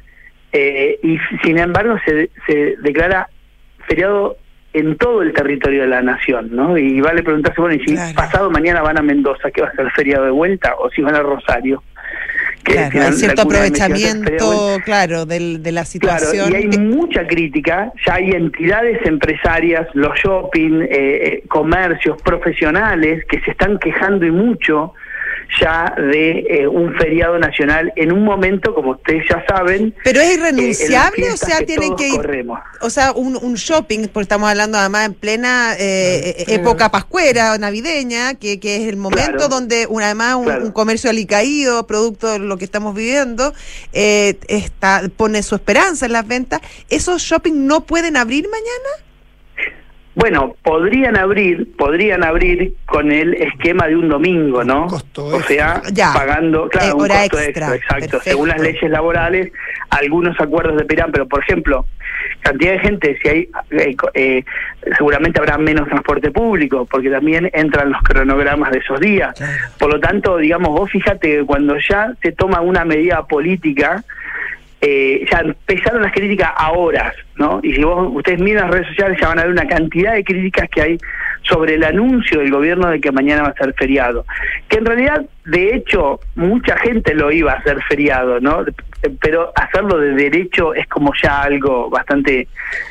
eh, 0.51 0.99
y 1.03 1.19
sin 1.43 1.59
embargo 1.59 1.97
se, 2.05 2.29
se 2.47 2.75
declara 2.81 3.29
feriado 3.87 4.37
en 4.73 4.97
todo 4.97 5.21
el 5.21 5.31
territorio 5.31 5.81
de 5.81 5.87
la 5.87 6.01
nación, 6.01 6.49
¿no? 6.51 6.77
Y 6.77 6.99
vale 6.99 7.23
preguntarse, 7.23 7.61
bueno, 7.61 7.75
y 7.75 7.87
si 7.87 8.13
pasado 8.13 8.49
mañana 8.49 8.81
van 8.81 8.97
a 8.97 9.01
Mendoza, 9.01 9.51
¿qué 9.51 9.61
va 9.61 9.69
a 9.69 9.75
ser 9.75 9.89
feriado 9.91 10.25
de 10.25 10.31
vuelta? 10.31 10.75
¿O 10.79 10.89
si 10.89 11.01
van 11.01 11.15
a 11.15 11.21
Rosario? 11.21 11.83
Claro, 12.65 13.01
hay 13.01 13.13
cierto 13.13 13.41
aprovechamiento, 13.43 14.77
claro, 14.83 15.25
del, 15.25 15.63
de 15.63 15.71
la 15.71 15.85
situación. 15.85 16.49
Claro, 16.49 16.65
y 16.65 16.75
hay 16.75 16.79
mucha 16.79 17.25
crítica, 17.25 17.91
ya 18.05 18.15
hay 18.15 18.31
entidades 18.31 19.05
empresarias, 19.05 19.87
los 19.93 20.17
shopping, 20.19 20.81
eh, 20.81 20.87
eh, 20.89 21.43
comercios, 21.47 22.21
profesionales 22.21 23.23
que 23.29 23.39
se 23.41 23.51
están 23.51 23.77
quejando 23.79 24.25
y 24.25 24.31
mucho 24.31 24.93
ya 25.59 25.93
de 25.97 26.45
eh, 26.49 26.67
un 26.67 26.93
feriado 26.95 27.37
nacional 27.39 27.91
en 27.95 28.11
un 28.11 28.23
momento, 28.23 28.73
como 28.73 28.91
ustedes 28.91 29.23
ya 29.29 29.43
saben. 29.47 29.93
Pero 30.03 30.21
es 30.21 30.37
irrenunciable, 30.37 31.31
o 31.31 31.37
sea, 31.37 31.59
tienen 31.65 31.95
que 31.95 32.09
ir. 32.09 32.45
O 32.81 32.89
sea, 32.89 33.11
un, 33.13 33.35
un, 33.35 33.55
shopping, 33.55 34.07
porque 34.07 34.23
estamos 34.23 34.49
hablando 34.49 34.77
además 34.77 35.05
en 35.05 35.13
plena 35.13 35.73
eh, 35.79 36.35
eh, 36.39 36.45
época 36.47 36.91
pascuera, 36.91 37.57
navideña, 37.57 38.35
que, 38.35 38.59
que 38.59 38.77
es 38.77 38.89
el 38.89 38.97
momento 38.97 39.47
donde 39.47 39.87
una, 39.87 40.05
además 40.05 40.35
un, 40.35 40.71
comercio 40.71 41.09
alicaído, 41.09 41.87
producto 41.87 42.31
de 42.31 42.39
lo 42.39 42.57
que 42.57 42.65
estamos 42.65 42.93
viviendo, 42.95 43.53
está, 43.93 45.03
pone 45.15 45.41
su 45.43 45.55
esperanza 45.55 46.05
en 46.05 46.13
las 46.13 46.27
ventas. 46.27 46.61
¿Esos 46.89 47.21
shopping 47.21 47.65
no 47.65 47.85
pueden 47.85 48.17
abrir 48.17 48.47
mañana? 48.49 49.04
Bueno, 50.15 50.55
podrían 50.63 51.17
abrir, 51.17 51.75
podrían 51.75 52.23
abrir 52.23 52.73
con 52.85 53.11
el 53.11 53.33
esquema 53.33 53.87
de 53.87 53.97
un 53.97 54.07
domingo, 54.07 54.63
¿no? 54.63 54.85
o 54.85 55.41
sea, 55.41 55.81
pagando, 56.13 56.69
claro, 56.69 56.87
eh, 56.87 56.93
un 56.93 57.07
costo 57.07 57.39
extra, 57.39 57.75
exacto. 57.75 58.21
Según 58.21 58.47
las 58.47 58.61
leyes 58.61 58.89
laborales, 58.89 59.51
algunos 59.89 60.39
acuerdos 60.39 60.77
de 60.77 60.85
Pirán, 60.85 61.11
pero 61.11 61.27
por 61.27 61.43
ejemplo, 61.43 61.85
cantidad 62.39 62.71
de 62.71 62.79
gente, 62.79 63.19
si 63.21 63.27
hay, 63.27 63.49
eh, 63.71 63.95
eh, 64.13 64.43
seguramente 64.97 65.39
habrá 65.39 65.57
menos 65.57 65.87
transporte 65.89 66.31
público, 66.31 66.85
porque 66.89 67.09
también 67.09 67.49
entran 67.53 67.91
los 67.91 68.01
cronogramas 68.01 68.71
de 68.71 68.79
esos 68.79 69.01
días. 69.01 69.35
Por 69.77 69.93
lo 69.93 69.99
tanto, 69.99 70.37
digamos, 70.37 70.69
vos 70.69 70.89
fíjate 70.89 71.39
que 71.39 71.43
cuando 71.43 71.75
ya 71.77 72.13
se 72.21 72.31
toma 72.31 72.61
una 72.61 72.85
medida 72.85 73.25
política, 73.25 74.03
eh, 74.87 75.25
ya 75.31 75.39
empezaron 75.39 76.03
las 76.03 76.11
críticas 76.11 76.51
a 76.55 76.71
horas, 76.71 77.15
¿no? 77.37 77.59
Y 77.63 77.73
si 77.73 77.83
vos, 77.83 78.07
ustedes 78.13 78.39
miran 78.39 78.65
las 78.65 78.71
redes 78.71 78.87
sociales, 78.89 79.17
ya 79.19 79.29
van 79.29 79.39
a 79.39 79.43
ver 79.43 79.51
una 79.51 79.67
cantidad 79.67 80.13
de 80.13 80.23
críticas 80.23 80.69
que 80.69 80.81
hay 80.81 80.97
sobre 81.47 81.75
el 81.75 81.83
anuncio 81.83 82.39
del 82.39 82.51
gobierno 82.51 82.89
de 82.89 82.99
que 82.99 83.11
mañana 83.11 83.43
va 83.43 83.49
a 83.49 83.53
ser 83.53 83.73
feriado. 83.73 84.25
Que 84.67 84.77
en 84.77 84.85
realidad, 84.85 85.25
de 85.45 85.75
hecho, 85.75 86.19
mucha 86.35 86.77
gente 86.77 87.13
lo 87.13 87.31
iba 87.31 87.53
a 87.53 87.55
hacer 87.55 87.81
feriado, 87.87 88.39
¿no? 88.39 88.65
pero 89.21 89.51
hacerlo 89.55 89.99
de 89.99 90.13
derecho 90.13 90.73
es 90.73 90.87
como 90.87 91.11
ya 91.21 91.41
algo 91.41 91.89
bastante 91.89 92.47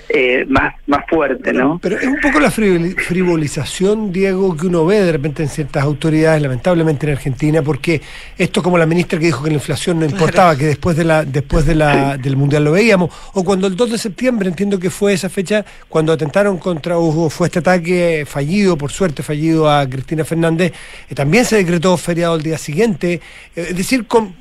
eh, 0.08 0.44
más, 0.48 0.74
más 0.86 1.04
fuerte, 1.08 1.52
¿no? 1.52 1.78
Pero 1.82 1.98
es 1.98 2.06
un 2.06 2.20
poco 2.20 2.40
la 2.40 2.50
frivolización, 2.50 4.12
Diego, 4.12 4.56
que 4.56 4.66
uno 4.66 4.86
ve 4.86 5.00
de 5.00 5.12
repente 5.12 5.42
en 5.42 5.48
ciertas 5.48 5.82
autoridades, 5.82 6.40
lamentablemente 6.42 7.06
en 7.06 7.12
Argentina, 7.12 7.62
porque 7.62 8.00
esto 8.38 8.62
como 8.62 8.78
la 8.78 8.86
ministra 8.86 9.18
que 9.18 9.26
dijo 9.26 9.42
que 9.42 9.50
la 9.50 9.56
inflación 9.56 9.98
no 9.98 10.06
importaba, 10.06 10.56
que 10.56 10.66
después 10.66 10.96
de 10.96 11.04
la 11.04 11.24
después 11.24 11.66
de 11.66 11.74
la 11.74 12.16
del 12.16 12.36
mundial 12.36 12.64
lo 12.64 12.72
veíamos, 12.72 13.10
o 13.32 13.44
cuando 13.44 13.66
el 13.66 13.76
2 13.76 13.92
de 13.92 13.98
septiembre, 13.98 14.48
entiendo 14.48 14.78
que 14.78 14.90
fue 14.90 15.14
esa 15.14 15.28
fecha 15.28 15.64
cuando 15.88 16.12
atentaron 16.12 16.58
contra 16.58 16.98
Hugo, 16.98 17.30
fue 17.30 17.48
este 17.48 17.58
ataque 17.58 18.24
fallido, 18.26 18.43
por 18.78 18.92
suerte 18.92 19.22
fallido 19.22 19.70
a 19.70 19.88
Cristina 19.88 20.24
Fernández, 20.24 20.72
eh, 21.08 21.14
también 21.14 21.44
se 21.44 21.56
decretó 21.56 21.96
feriado 21.96 22.36
el 22.36 22.42
día 22.42 22.58
siguiente, 22.58 23.14
eh, 23.54 23.66
es 23.70 23.76
decir, 23.76 24.06
como 24.06 24.32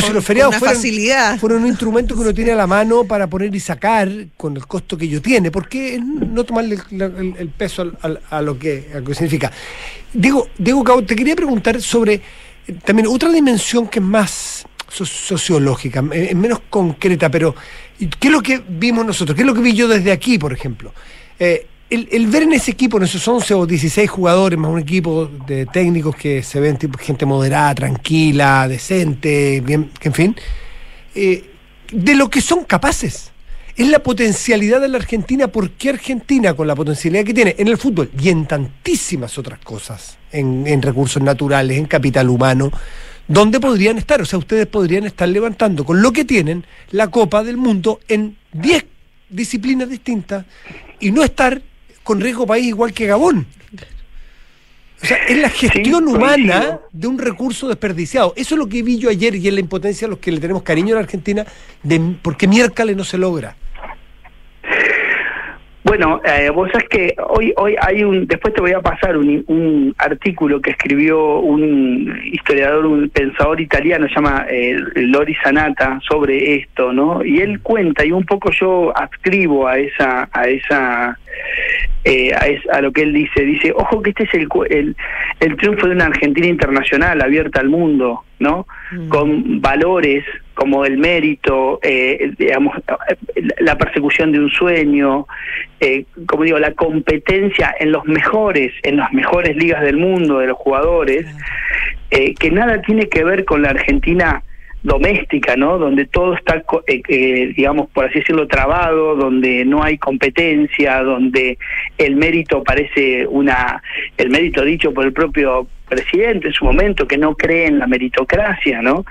si 0.00 0.12
los 0.12 0.24
feriados 0.24 0.56
fueran 0.56 1.38
fueron 1.38 1.62
un 1.62 1.68
instrumento 1.68 2.14
que 2.14 2.20
uno 2.20 2.34
tiene 2.34 2.52
a 2.52 2.56
la 2.56 2.66
mano 2.66 3.04
para 3.04 3.26
poner 3.26 3.54
y 3.54 3.60
sacar 3.60 4.08
con 4.36 4.56
el 4.56 4.66
costo 4.66 4.96
que 4.96 5.04
ello 5.04 5.20
tiene. 5.20 5.50
¿Por 5.50 5.68
qué 5.68 6.00
no 6.00 6.44
tomarle 6.44 6.78
el, 6.90 7.48
peso 7.50 7.92
a, 8.30 8.42
lo 8.42 8.58
que, 8.58 8.88
significa? 9.12 9.50
Diego, 10.12 10.48
Diego 10.58 10.84
Cabo, 10.84 11.04
te 11.04 11.16
quería 11.16 11.36
preguntar 11.36 11.80
sobre 11.80 12.14
eh, 12.14 12.20
también 12.84 13.08
otra 13.08 13.30
dimensión 13.30 13.88
que 13.88 13.98
es 13.98 14.04
más 14.04 14.64
sociológica, 14.88 16.04
es 16.12 16.34
menos 16.36 16.60
concreta, 16.68 17.30
pero 17.30 17.54
¿qué 17.98 18.28
es 18.28 18.30
lo 18.30 18.42
que 18.42 18.62
vimos 18.68 19.06
nosotros? 19.06 19.34
¿Qué 19.34 19.40
es 19.42 19.46
lo 19.46 19.54
que 19.54 19.62
vi 19.62 19.72
yo 19.72 19.88
desde 19.88 20.12
aquí, 20.12 20.38
por 20.38 20.52
ejemplo? 20.52 20.92
Eh, 21.38 21.66
el, 21.92 22.26
ver 22.28 22.44
en 22.44 22.54
ese 22.54 22.70
equipo, 22.70 22.96
en 22.96 23.02
esos 23.02 23.26
11 23.26 23.54
o 23.54 23.66
16 23.66 24.08
jugadores, 24.08 24.58
más 24.58 24.70
un 24.70 24.78
equipo 24.78 25.26
de 25.46 25.66
técnicos 25.66 26.16
que 26.16 26.42
se 26.42 26.58
ven 26.58 26.78
tipo 26.78 26.98
gente 26.98 27.26
moderada, 27.26 27.74
tranquila, 27.74 28.66
decente, 28.66 29.60
bien, 29.60 29.90
en 30.00 30.14
fin, 30.14 30.36
eh, 31.14 31.44
de 31.92 32.14
lo 32.14 32.30
que 32.30 32.40
son 32.40 32.64
capaces. 32.64 33.30
Es 33.76 33.88
la 33.88 34.02
potencialidad 34.02 34.80
de 34.80 34.88
la 34.88 34.98
Argentina, 34.98 35.48
porque 35.48 35.90
Argentina, 35.90 36.54
con 36.54 36.66
la 36.66 36.74
potencialidad 36.74 37.24
que 37.24 37.34
tiene 37.34 37.54
en 37.58 37.68
el 37.68 37.76
fútbol 37.76 38.10
y 38.18 38.30
en 38.30 38.46
tantísimas 38.46 39.36
otras 39.38 39.58
cosas, 39.58 40.18
en, 40.30 40.80
recursos 40.82 41.22
naturales, 41.22 41.78
en 41.78 41.86
capital 41.86 42.28
humano, 42.28 42.70
¿dónde 43.28 43.60
podrían 43.60 43.98
estar? 43.98 44.20
O 44.20 44.26
sea, 44.26 44.38
ustedes 44.38 44.66
podrían 44.66 45.04
estar 45.04 45.28
levantando 45.28 45.84
con 45.84 46.00
lo 46.00 46.12
que 46.12 46.24
tienen 46.24 46.64
la 46.90 47.08
Copa 47.08 47.42
del 47.42 47.56
Mundo 47.56 48.00
en 48.08 48.36
10 48.52 48.84
disciplinas 49.30 49.88
distintas 49.88 50.44
y 51.00 51.10
no 51.10 51.22
estar 51.22 51.62
con 52.02 52.20
riesgo 52.20 52.46
país 52.46 52.66
igual 52.66 52.92
que 52.92 53.06
Gabón. 53.06 53.46
O 55.02 55.06
sea, 55.06 55.16
es 55.28 55.36
la 55.36 55.48
gestión 55.48 56.06
humana 56.06 56.78
de 56.92 57.06
un 57.08 57.18
recurso 57.18 57.66
desperdiciado. 57.66 58.34
Eso 58.36 58.54
es 58.54 58.58
lo 58.58 58.68
que 58.68 58.84
vi 58.84 58.98
yo 58.98 59.10
ayer 59.10 59.34
y 59.34 59.48
es 59.48 59.54
la 59.54 59.60
impotencia 59.60 60.06
a 60.06 60.10
los 60.10 60.20
que 60.20 60.30
le 60.30 60.38
tenemos 60.38 60.62
cariño 60.62 60.94
a 60.94 60.98
la 60.98 61.02
Argentina 61.02 61.44
de 61.82 62.00
por 62.22 62.36
qué 62.36 62.46
miércoles 62.46 62.96
no 62.96 63.02
se 63.02 63.18
logra. 63.18 63.56
Bueno, 65.84 66.20
eh, 66.24 66.48
vos 66.50 66.70
sabés 66.70 66.88
que 66.88 67.14
hoy 67.28 67.52
hoy 67.56 67.74
hay 67.80 68.04
un, 68.04 68.26
después 68.26 68.54
te 68.54 68.60
voy 68.60 68.72
a 68.72 68.80
pasar 68.80 69.16
un, 69.16 69.44
un 69.48 69.94
artículo 69.98 70.60
que 70.62 70.70
escribió 70.70 71.40
un 71.40 72.20
historiador, 72.32 72.86
un 72.86 73.10
pensador 73.10 73.60
italiano, 73.60 74.06
se 74.06 74.14
llama 74.14 74.46
eh, 74.48 74.76
Lori 74.94 75.34
Sanata, 75.42 75.98
sobre 76.08 76.54
esto, 76.54 76.92
¿no? 76.92 77.24
Y 77.24 77.40
él 77.40 77.60
cuenta, 77.60 78.06
y 78.06 78.12
un 78.12 78.24
poco 78.24 78.52
yo 78.52 78.96
adscribo 78.96 79.66
a 79.66 79.78
esa, 79.78 80.28
a 80.32 80.44
esa, 80.44 81.18
eh, 82.04 82.32
a, 82.34 82.76
a, 82.76 82.80
lo 82.80 82.92
que 82.92 83.02
él 83.02 83.12
dice, 83.12 83.42
dice, 83.42 83.72
ojo 83.74 84.02
que 84.02 84.10
este 84.10 84.24
es 84.24 84.34
el, 84.34 84.48
el, 84.70 84.96
el 85.40 85.56
triunfo 85.56 85.86
de 85.86 85.94
una 85.94 86.06
Argentina 86.06 86.46
internacional 86.46 87.22
abierta 87.22 87.60
al 87.60 87.68
mundo, 87.68 88.24
¿no? 88.40 88.66
Mm. 88.90 89.08
Con 89.08 89.60
valores 89.60 90.24
como 90.54 90.84
el 90.84 90.98
mérito, 90.98 91.78
eh, 91.82 92.32
digamos, 92.38 92.76
la 93.58 93.78
persecución 93.78 94.32
de 94.32 94.40
un 94.40 94.50
sueño, 94.50 95.26
eh, 95.80 96.04
como 96.26 96.44
digo, 96.44 96.58
la 96.58 96.72
competencia 96.74 97.74
en 97.78 97.92
los 97.92 98.04
mejores, 98.04 98.72
en 98.82 98.96
las 98.96 99.12
mejores 99.12 99.56
ligas 99.56 99.82
del 99.82 99.96
mundo 99.96 100.38
de 100.38 100.48
los 100.48 100.58
jugadores, 100.58 101.26
eh, 102.10 102.34
que 102.34 102.50
nada 102.50 102.82
tiene 102.82 103.08
que 103.08 103.24
ver 103.24 103.44
con 103.44 103.62
la 103.62 103.70
Argentina 103.70 104.42
doméstica, 104.82 105.56
¿no? 105.56 105.78
Donde 105.78 106.06
todo 106.06 106.34
está, 106.34 106.62
eh, 106.86 107.52
digamos, 107.56 107.88
por 107.90 108.06
así 108.06 108.18
decirlo, 108.18 108.46
trabado, 108.48 109.14
donde 109.14 109.64
no 109.64 109.82
hay 109.82 109.98
competencia, 109.98 111.02
donde 111.02 111.58
el 111.98 112.16
mérito 112.16 112.62
parece 112.64 113.26
una, 113.26 113.82
el 114.16 114.30
mérito 114.30 114.64
dicho 114.64 114.92
por 114.92 115.04
el 115.04 115.12
propio 115.12 115.68
presidente 115.88 116.48
en 116.48 116.54
su 116.54 116.64
momento 116.64 117.06
que 117.06 117.18
no 117.18 117.34
cree 117.34 117.66
en 117.66 117.78
la 117.78 117.86
meritocracia, 117.86 118.80
¿no? 118.80 119.04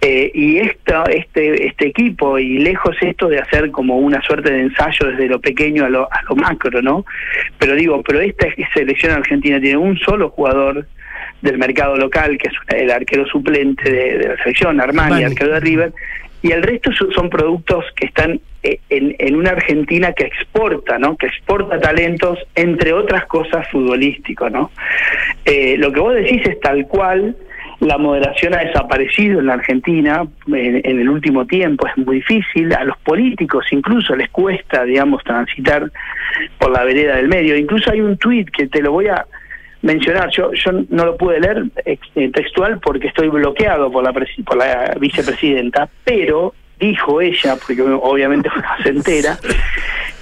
Eh, 0.00 0.30
y 0.32 0.58
esto, 0.58 1.04
este, 1.06 1.66
este 1.66 1.88
equipo, 1.88 2.38
y 2.38 2.58
lejos 2.58 2.96
esto 3.00 3.28
de 3.28 3.40
hacer 3.40 3.70
como 3.70 3.98
una 3.98 4.22
suerte 4.22 4.50
de 4.52 4.60
ensayo 4.60 5.08
desde 5.08 5.28
lo 5.28 5.40
pequeño 5.40 5.84
a 5.84 5.90
lo, 5.90 6.04
a 6.04 6.22
lo 6.28 6.36
macro, 6.36 6.80
¿no? 6.80 7.04
Pero 7.58 7.74
digo, 7.74 8.02
pero 8.02 8.20
esta 8.20 8.46
selección 8.72 9.12
argentina 9.12 9.60
tiene 9.60 9.76
un 9.76 9.98
solo 9.98 10.30
jugador 10.30 10.86
del 11.42 11.58
mercado 11.58 11.96
local, 11.96 12.38
que 12.38 12.48
es 12.48 12.54
el 12.80 12.90
arquero 12.90 13.26
suplente 13.26 13.90
de, 13.90 14.28
la 14.28 14.36
selección, 14.42 14.80
Armani, 14.80 15.24
arquero 15.24 15.54
de 15.54 15.60
River, 15.60 15.92
y 16.42 16.52
el 16.52 16.62
resto 16.62 16.90
son 17.14 17.28
productos 17.28 17.84
que 17.96 18.06
están 18.06 18.40
eh, 18.62 18.80
en, 18.88 19.14
en, 19.18 19.36
una 19.36 19.50
Argentina 19.50 20.12
que 20.12 20.24
exporta, 20.24 20.98
¿no? 20.98 21.16
Que 21.16 21.26
exporta 21.26 21.78
talentos, 21.78 22.38
entre 22.54 22.92
otras 22.92 23.26
cosas, 23.26 23.68
futbolísticos, 23.68 24.50
¿no? 24.50 24.70
Eh, 25.44 25.76
lo 25.76 25.92
que 25.92 26.00
vos 26.00 26.14
decís 26.14 26.42
es 26.46 26.58
tal 26.60 26.86
cual, 26.86 27.36
la 27.80 27.96
moderación 27.96 28.54
ha 28.54 28.58
desaparecido 28.58 29.40
en 29.40 29.46
la 29.46 29.54
Argentina 29.54 30.26
en, 30.46 30.80
en, 30.84 31.00
el 31.00 31.08
último 31.08 31.46
tiempo, 31.46 31.86
es 31.86 31.96
muy 31.96 32.16
difícil, 32.16 32.72
a 32.74 32.84
los 32.84 32.98
políticos 32.98 33.66
incluso 33.70 34.14
les 34.14 34.28
cuesta, 34.30 34.84
digamos, 34.84 35.24
transitar 35.24 35.90
por 36.58 36.70
la 36.70 36.84
vereda 36.84 37.16
del 37.16 37.28
medio. 37.28 37.56
Incluso 37.56 37.90
hay 37.90 38.00
un 38.00 38.16
tuit 38.18 38.50
que 38.50 38.66
te 38.66 38.82
lo 38.82 38.92
voy 38.92 39.08
a 39.08 39.26
mencionar, 39.82 40.30
yo, 40.30 40.52
yo 40.52 40.72
no 40.90 41.06
lo 41.06 41.16
pude 41.16 41.40
leer 41.40 41.64
eh, 41.84 41.98
textual 42.32 42.80
porque 42.80 43.08
estoy 43.08 43.28
bloqueado 43.28 43.90
por 43.90 44.04
la, 44.04 44.12
por 44.12 44.56
la 44.56 44.94
vicepresidenta, 45.00 45.88
pero 46.04 46.54
dijo 46.78 47.20
ella, 47.20 47.56
porque 47.56 47.82
obviamente 47.82 48.50
se 48.82 48.88
entera, 48.90 49.38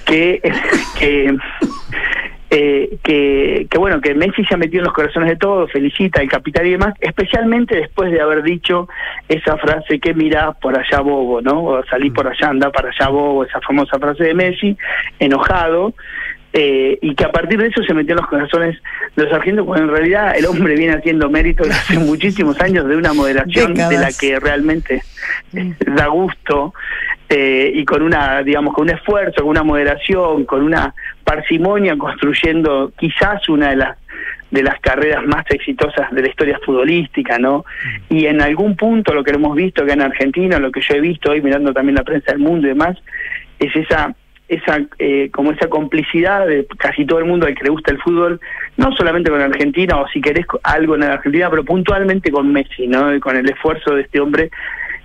que, 0.05 0.41
que 0.99 1.37
eh, 2.51 2.97
que, 3.03 3.67
que 3.69 3.77
bueno, 3.77 4.01
que 4.01 4.15
Messi 4.15 4.43
se 4.43 4.55
ha 4.55 4.57
metido 4.57 4.79
en 4.79 4.85
los 4.85 4.93
corazones 4.93 5.29
de 5.29 5.35
todos, 5.35 5.71
felicita 5.71 6.19
al 6.19 6.27
capitán 6.27 6.65
y 6.65 6.71
demás, 6.71 6.95
especialmente 6.99 7.75
después 7.75 8.11
de 8.11 8.21
haber 8.21 8.41
dicho 8.41 8.89
esa 9.27 9.55
frase 9.57 9.99
que 9.99 10.15
mira 10.15 10.53
por 10.53 10.75
allá 10.75 11.01
bobo, 11.01 11.41
¿no? 11.41 11.63
O 11.63 11.85
salí 11.85 12.09
por 12.09 12.27
allá, 12.27 12.49
anda 12.49 12.71
para 12.71 12.89
allá 12.89 13.07
bobo, 13.09 13.43
esa 13.43 13.61
famosa 13.61 13.99
frase 13.99 14.23
de 14.23 14.33
Messi, 14.33 14.75
enojado, 15.19 15.93
eh, 16.51 16.97
y 17.01 17.13
que 17.13 17.25
a 17.25 17.31
partir 17.31 17.59
de 17.59 17.67
eso 17.67 17.83
se 17.83 17.93
metió 17.93 18.13
en 18.13 18.21
los 18.21 18.27
corazones 18.27 18.77
de 19.15 19.23
los 19.23 19.33
argentinos, 19.33 19.65
cuando 19.65 19.85
en 19.85 19.91
realidad 19.91 20.35
el 20.35 20.47
hombre 20.47 20.75
viene 20.75 20.95
haciendo 20.95 21.29
mérito 21.29 21.63
hace 21.63 21.99
muchísimos 21.99 22.59
años 22.59 22.87
de 22.87 22.95
una 22.95 23.13
moderación 23.13 23.73
de 23.73 23.97
la 23.97 24.09
que 24.11 24.39
realmente 24.39 25.03
da 25.95 26.07
gusto 26.07 26.73
eh, 27.29 27.71
y 27.73 27.85
con 27.85 28.01
una, 28.01 28.41
digamos, 28.41 28.73
con 28.73 28.89
un 28.89 28.95
esfuerzo, 28.95 29.41
con 29.41 29.49
una 29.49 29.63
moderación, 29.63 30.45
con 30.45 30.63
una 30.63 30.95
parsimonia 31.23 31.95
construyendo 31.97 32.91
quizás 32.97 33.47
una 33.49 33.69
de 33.69 33.75
las 33.75 33.97
de 34.49 34.63
las 34.63 34.79
carreras 34.79 35.23
más 35.27 35.45
exitosas 35.51 36.09
de 36.09 36.23
la 36.23 36.27
historia 36.27 36.59
futbolística, 36.65 37.37
¿no? 37.37 37.65
Y 38.09 38.25
en 38.25 38.41
algún 38.41 38.75
punto 38.75 39.13
lo 39.13 39.23
que 39.23 39.29
hemos 39.29 39.55
visto 39.55 39.85
que 39.85 39.91
en 39.91 40.01
Argentina, 40.01 40.57
lo 40.57 40.71
que 40.71 40.81
yo 40.81 40.95
he 40.95 41.01
visto 41.01 41.29
hoy 41.29 41.41
mirando 41.43 41.71
también 41.71 41.93
la 41.93 42.03
prensa 42.03 42.31
del 42.31 42.39
mundo 42.41 42.65
y 42.65 42.69
demás, 42.69 42.97
es 43.59 43.75
esa 43.75 44.15
esa 44.49 44.79
eh, 44.97 45.29
como 45.31 45.51
esa 45.51 45.67
complicidad 45.69 46.47
de 46.47 46.65
casi 46.77 47.05
todo 47.05 47.19
el 47.19 47.25
mundo 47.25 47.45
al 47.45 47.55
que 47.55 47.63
le 47.63 47.69
gusta 47.69 47.91
el 47.91 48.01
fútbol, 48.01 48.41
no 48.77 48.91
solamente 48.93 49.29
con 49.29 49.39
Argentina 49.39 49.97
o 49.97 50.07
si 50.07 50.19
querés 50.19 50.45
algo 50.63 50.95
en 50.95 51.03
Argentina, 51.03 51.49
pero 51.49 51.63
puntualmente 51.63 52.31
con 52.31 52.51
Messi, 52.51 52.87
¿no? 52.87 53.13
Y 53.15 53.19
con 53.19 53.37
el 53.37 53.47
esfuerzo 53.47 53.95
de 53.95 54.01
este 54.01 54.19
hombre 54.19 54.49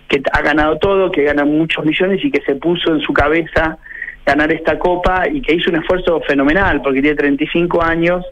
que 0.08 0.22
ha 0.32 0.40
ganado 0.40 0.78
todo, 0.78 1.10
que 1.10 1.24
gana 1.24 1.44
muchos 1.44 1.84
millones 1.84 2.24
y 2.24 2.30
que 2.30 2.40
se 2.42 2.54
puso 2.56 2.94
en 2.94 3.00
su 3.00 3.12
cabeza 3.12 3.78
ganar 4.24 4.50
esta 4.50 4.78
copa 4.78 5.28
y 5.28 5.42
que 5.42 5.54
hizo 5.54 5.70
un 5.70 5.76
esfuerzo 5.76 6.22
fenomenal 6.22 6.80
porque 6.80 7.02
tiene 7.02 7.16
35 7.16 7.82
años 7.82 8.24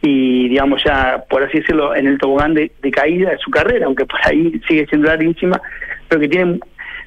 y 0.00 0.48
digamos 0.48 0.82
ya, 0.84 1.22
por 1.28 1.42
así 1.42 1.58
decirlo, 1.58 1.94
en 1.94 2.06
el 2.06 2.18
tobogán 2.18 2.54
de, 2.54 2.72
de 2.80 2.90
caída 2.90 3.30
de 3.30 3.38
su 3.38 3.50
carrera, 3.50 3.86
aunque 3.86 4.06
por 4.06 4.20
ahí 4.24 4.58
sigue 4.66 4.86
siendo 4.86 5.08
larguísima, 5.08 5.60
pero 6.08 6.20
que 6.20 6.28
tiene 6.28 6.60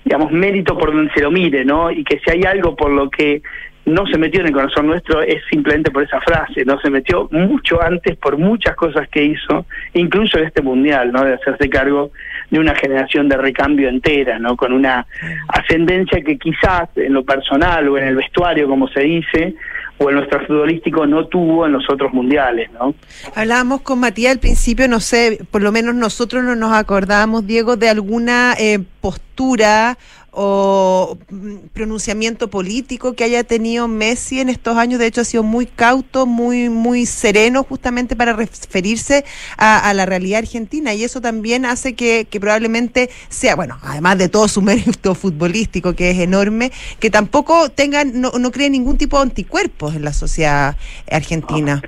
digamos, 0.05 0.31
mérito 0.31 0.77
por 0.77 0.93
donde 0.93 1.11
se 1.13 1.21
lo 1.21 1.31
mire, 1.31 1.65
¿no? 1.65 1.91
Y 1.91 2.03
que 2.03 2.19
si 2.19 2.31
hay 2.31 2.43
algo 2.43 2.75
por 2.75 2.91
lo 2.91 3.09
que 3.09 3.41
no 3.85 4.05
se 4.05 4.17
metió 4.17 4.41
en 4.41 4.47
el 4.47 4.53
corazón 4.53 4.87
nuestro 4.87 5.21
es 5.21 5.41
simplemente 5.49 5.91
por 5.91 6.03
esa 6.03 6.21
frase, 6.21 6.63
no 6.63 6.79
se 6.79 6.89
metió 6.89 7.27
mucho 7.31 7.81
antes 7.81 8.15
por 8.17 8.37
muchas 8.37 8.75
cosas 8.75 9.07
que 9.09 9.23
hizo, 9.23 9.65
incluso 9.93 10.37
en 10.37 10.45
este 10.45 10.61
mundial, 10.61 11.11
¿no? 11.11 11.23
De 11.23 11.33
hacerse 11.33 11.69
cargo 11.69 12.11
de 12.51 12.59
una 12.59 12.75
generación 12.75 13.27
de 13.29 13.37
recambio 13.37 13.89
entera, 13.89 14.37
¿no? 14.37 14.55
Con 14.55 14.73
una 14.73 15.05
ascendencia 15.47 16.21
que 16.21 16.37
quizás 16.37 16.89
en 16.95 17.13
lo 17.13 17.23
personal 17.23 17.87
o 17.89 17.97
en 17.97 18.07
el 18.07 18.15
vestuario, 18.15 18.67
como 18.67 18.87
se 18.89 19.01
dice, 19.01 19.55
o 19.99 20.09
en 20.09 20.15
nuestro 20.15 20.45
futbolístico 20.47 21.05
no 21.05 21.27
tuvo 21.27 21.65
en 21.65 21.73
los 21.73 21.83
otros 21.89 22.13
mundiales, 22.13 22.71
¿no? 22.71 22.95
Hablábamos 23.35 23.81
con 23.81 23.99
Matías 23.99 24.33
al 24.33 24.39
principio, 24.39 24.87
no 24.87 24.99
sé, 24.99 25.39
por 25.51 25.61
lo 25.61 25.71
menos 25.71 25.93
nosotros 25.93 26.43
no 26.43 26.55
nos 26.55 26.73
acordábamos, 26.73 27.45
Diego, 27.45 27.75
de 27.75 27.89
alguna 27.89 28.55
eh, 28.57 28.79
postura 29.01 29.97
o 30.31 31.17
mm, 31.29 31.55
pronunciamiento 31.73 32.49
político 32.49 33.13
que 33.13 33.23
haya 33.23 33.43
tenido 33.43 33.87
Messi 33.87 34.39
en 34.39 34.49
estos 34.49 34.77
años. 34.77 34.99
De 34.99 35.07
hecho, 35.07 35.21
ha 35.21 35.25
sido 35.25 35.43
muy 35.43 35.65
cauto, 35.65 36.25
muy, 36.25 36.69
muy 36.69 37.05
sereno 37.05 37.63
justamente 37.63 38.15
para 38.15 38.33
referirse 38.33 39.25
a, 39.57 39.93
la 39.93 40.05
realidad 40.05 40.39
argentina. 40.39 40.93
Y 40.93 41.03
eso 41.03 41.21
también 41.21 41.65
hace 41.65 41.95
que, 41.95 42.27
probablemente 42.39 43.09
sea, 43.29 43.55
bueno, 43.55 43.77
además 43.83 44.17
de 44.17 44.29
todo 44.29 44.47
su 44.47 44.61
mérito 44.63 45.15
futbolístico, 45.15 45.93
que 45.93 46.11
es 46.11 46.19
enorme, 46.19 46.71
que 46.99 47.09
tampoco 47.09 47.69
tengan, 47.69 48.19
no, 48.19 48.31
no 48.39 48.51
cree 48.51 48.69
ningún 48.69 48.97
tipo 48.97 49.17
de 49.17 49.23
anticuerpos 49.23 49.95
en 49.95 50.03
la 50.03 50.13
sociedad 50.13 50.75
argentina. 51.09 51.81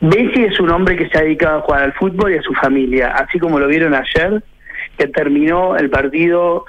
Messi 0.00 0.42
es 0.42 0.58
un 0.58 0.70
hombre 0.70 0.96
que 0.96 1.08
se 1.08 1.16
ha 1.16 1.22
dedicado 1.22 1.58
a 1.58 1.60
jugar 1.60 1.82
al 1.84 1.92
fútbol 1.92 2.32
y 2.32 2.38
a 2.38 2.42
su 2.42 2.52
familia, 2.54 3.14
así 3.16 3.38
como 3.38 3.60
lo 3.60 3.68
vieron 3.68 3.94
ayer 3.94 4.42
que 4.96 5.08
terminó 5.08 5.76
el 5.76 5.90
partido, 5.90 6.64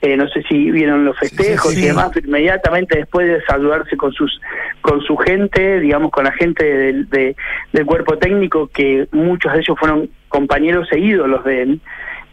eh, 0.00 0.16
no 0.16 0.28
sé 0.28 0.42
si 0.42 0.70
vieron 0.70 1.04
los 1.04 1.18
festejos 1.18 1.76
y 1.76 1.86
demás, 1.86 2.10
inmediatamente 2.22 2.98
después 2.98 3.26
de 3.26 3.42
saludarse 3.44 3.96
con 3.96 4.12
sus 4.12 4.40
con 4.82 5.00
su 5.00 5.16
gente, 5.16 5.80
digamos 5.80 6.10
con 6.10 6.24
la 6.24 6.32
gente 6.32 6.64
del, 6.64 7.08
del 7.72 7.86
cuerpo 7.86 8.18
técnico, 8.18 8.68
que 8.68 9.08
muchos 9.12 9.52
de 9.52 9.60
ellos 9.60 9.78
fueron 9.78 10.10
compañeros 10.28 10.88
e 10.92 10.98
ídolos 10.98 11.44
de 11.44 11.62
él. 11.62 11.80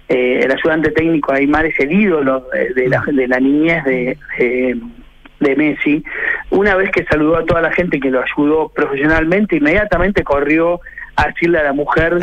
Eh, 0.10 0.42
el 0.44 0.52
ayudante 0.52 0.92
técnico 0.92 1.32
Aymar 1.32 1.66
es 1.66 1.80
el 1.80 1.94
ídolo 1.94 2.46
de, 2.76 2.90
la, 2.90 3.02
de 3.08 3.28
la 3.30 3.40
niñez 3.40 3.86
de, 3.86 4.18
de 5.40 5.56
Messi. 5.56 6.04
Una 6.50 6.76
vez 6.76 6.92
que 6.92 7.06
saludó 7.06 7.38
a 7.38 7.46
toda 7.46 7.62
la 7.62 7.72
gente 7.72 8.00
que 8.00 8.12
lo 8.12 8.22
ayudó 8.22 8.68
profesionalmente, 8.68 9.56
inmediatamente 9.56 10.24
corrió 10.24 10.82
a 11.22 11.28
decirle 11.28 11.60
a 11.60 11.64
la 11.64 11.74
mujer 11.74 12.18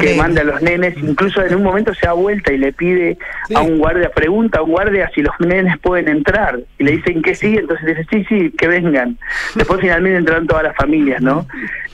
que 0.00 0.14
manda 0.16 0.40
a 0.40 0.44
los 0.44 0.62
nenes, 0.62 0.96
incluso 0.98 1.44
en 1.44 1.54
un 1.54 1.62
momento 1.62 1.94
se 1.94 2.06
da 2.06 2.12
vuelta 2.12 2.52
y 2.52 2.58
le 2.58 2.72
pide 2.72 3.18
a 3.54 3.60
un 3.60 3.78
guardia, 3.78 4.10
pregunta 4.10 4.58
a 4.58 4.62
un 4.62 4.70
guardia 4.70 5.10
si 5.14 5.22
los 5.22 5.34
nenes 5.40 5.78
pueden 5.78 6.08
entrar, 6.08 6.58
y 6.78 6.84
le 6.84 6.92
dicen 6.92 7.22
que 7.22 7.34
sí, 7.34 7.56
entonces 7.56 7.86
dice, 7.86 8.06
sí, 8.10 8.24
sí, 8.28 8.50
que 8.56 8.68
vengan. 8.68 9.18
Después 9.54 9.80
finalmente 9.80 10.18
entraron 10.18 10.46
todas 10.46 10.64
las 10.64 10.76
familias, 10.76 11.22
¿no? 11.22 11.46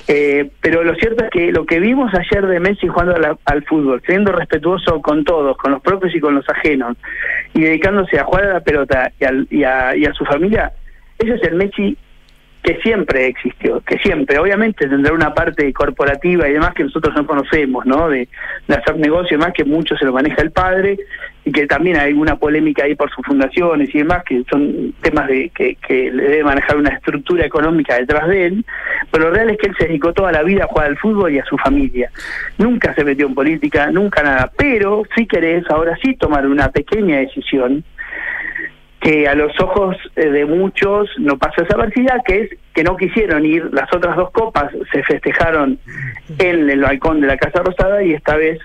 Eh, 0.08 0.50
pero 0.60 0.84
lo 0.84 0.94
cierto 0.94 1.24
es 1.24 1.30
que 1.30 1.52
lo 1.52 1.66
que 1.66 1.80
vimos 1.80 2.12
ayer 2.14 2.46
de 2.46 2.60
Messi 2.60 2.86
jugando 2.86 3.38
al 3.44 3.64
fútbol, 3.64 4.02
siendo 4.06 4.32
respetuoso 4.32 5.02
con 5.02 5.24
todos, 5.24 5.56
con 5.56 5.72
los 5.72 5.82
propios 5.82 6.14
y 6.14 6.20
con 6.20 6.34
los 6.34 6.48
ajenos, 6.48 6.96
y 7.54 7.62
dedicándose 7.62 8.18
a 8.18 8.24
jugar 8.24 8.44
a 8.44 8.52
la 8.54 8.60
pelota 8.60 9.12
y, 9.18 9.58
y, 9.58 9.64
a, 9.64 9.96
y 9.96 10.06
a 10.06 10.12
su 10.14 10.24
familia, 10.24 10.72
ese 11.18 11.34
es 11.34 11.42
el 11.42 11.54
Messi 11.54 11.96
que 12.66 12.80
siempre 12.82 13.28
existió, 13.28 13.80
que 13.82 13.96
siempre, 13.98 14.40
obviamente 14.40 14.88
tendrá 14.88 15.12
una 15.14 15.32
parte 15.32 15.72
corporativa 15.72 16.48
y 16.48 16.54
demás 16.54 16.74
que 16.74 16.82
nosotros 16.82 17.14
no 17.14 17.24
conocemos, 17.24 17.86
¿no? 17.86 18.08
De, 18.08 18.28
hacer 18.68 18.96
negocio 18.96 19.36
y 19.36 19.38
demás 19.38 19.52
que 19.54 19.64
mucho 19.64 19.96
se 19.96 20.04
lo 20.04 20.12
maneja 20.12 20.42
el 20.42 20.50
padre 20.50 20.98
y 21.44 21.52
que 21.52 21.68
también 21.68 21.96
hay 21.96 22.08
alguna 22.08 22.34
polémica 22.34 22.82
ahí 22.82 22.96
por 22.96 23.08
sus 23.14 23.24
fundaciones 23.24 23.94
y 23.94 23.98
demás 23.98 24.24
que 24.24 24.42
son 24.50 24.92
temas 25.00 25.28
de 25.28 25.48
que, 25.50 25.76
que 25.76 26.10
le 26.10 26.24
debe 26.24 26.42
manejar 26.42 26.76
una 26.76 26.90
estructura 26.90 27.46
económica 27.46 27.94
detrás 28.00 28.26
de 28.26 28.46
él, 28.46 28.64
pero 29.12 29.26
lo 29.26 29.30
real 29.30 29.50
es 29.50 29.58
que 29.58 29.68
él 29.68 29.76
se 29.78 29.86
dedicó 29.86 30.12
toda 30.12 30.32
la 30.32 30.42
vida 30.42 30.64
a 30.64 30.66
jugar 30.66 30.88
al 30.88 30.98
fútbol 30.98 31.32
y 31.32 31.38
a 31.38 31.44
su 31.44 31.56
familia. 31.58 32.10
Nunca 32.58 32.92
se 32.96 33.04
metió 33.04 33.28
en 33.28 33.34
política, 33.34 33.92
nunca 33.92 34.24
nada, 34.24 34.50
pero 34.58 35.04
si 35.14 35.24
querés 35.28 35.62
ahora 35.70 35.96
sí 36.02 36.16
tomar 36.16 36.44
una 36.48 36.68
pequeña 36.70 37.18
decisión 37.18 37.84
que 39.00 39.28
a 39.28 39.34
los 39.34 39.58
ojos 39.60 39.96
eh, 40.16 40.26
de 40.26 40.46
muchos 40.46 41.08
no 41.18 41.36
pasó 41.38 41.62
esa 41.62 41.74
adversidad, 41.74 42.22
que 42.26 42.40
es 42.42 42.50
que 42.74 42.82
no 42.82 42.96
quisieron 42.96 43.44
ir, 43.44 43.68
las 43.72 43.92
otras 43.94 44.16
dos 44.16 44.30
copas 44.30 44.72
se 44.92 45.02
festejaron 45.02 45.78
en 46.38 46.70
el 46.70 46.80
balcón 46.80 47.20
de 47.20 47.26
la 47.26 47.36
Casa 47.36 47.62
Rosada 47.62 48.02
y 48.02 48.12
esta 48.12 48.36
vez 48.36 48.58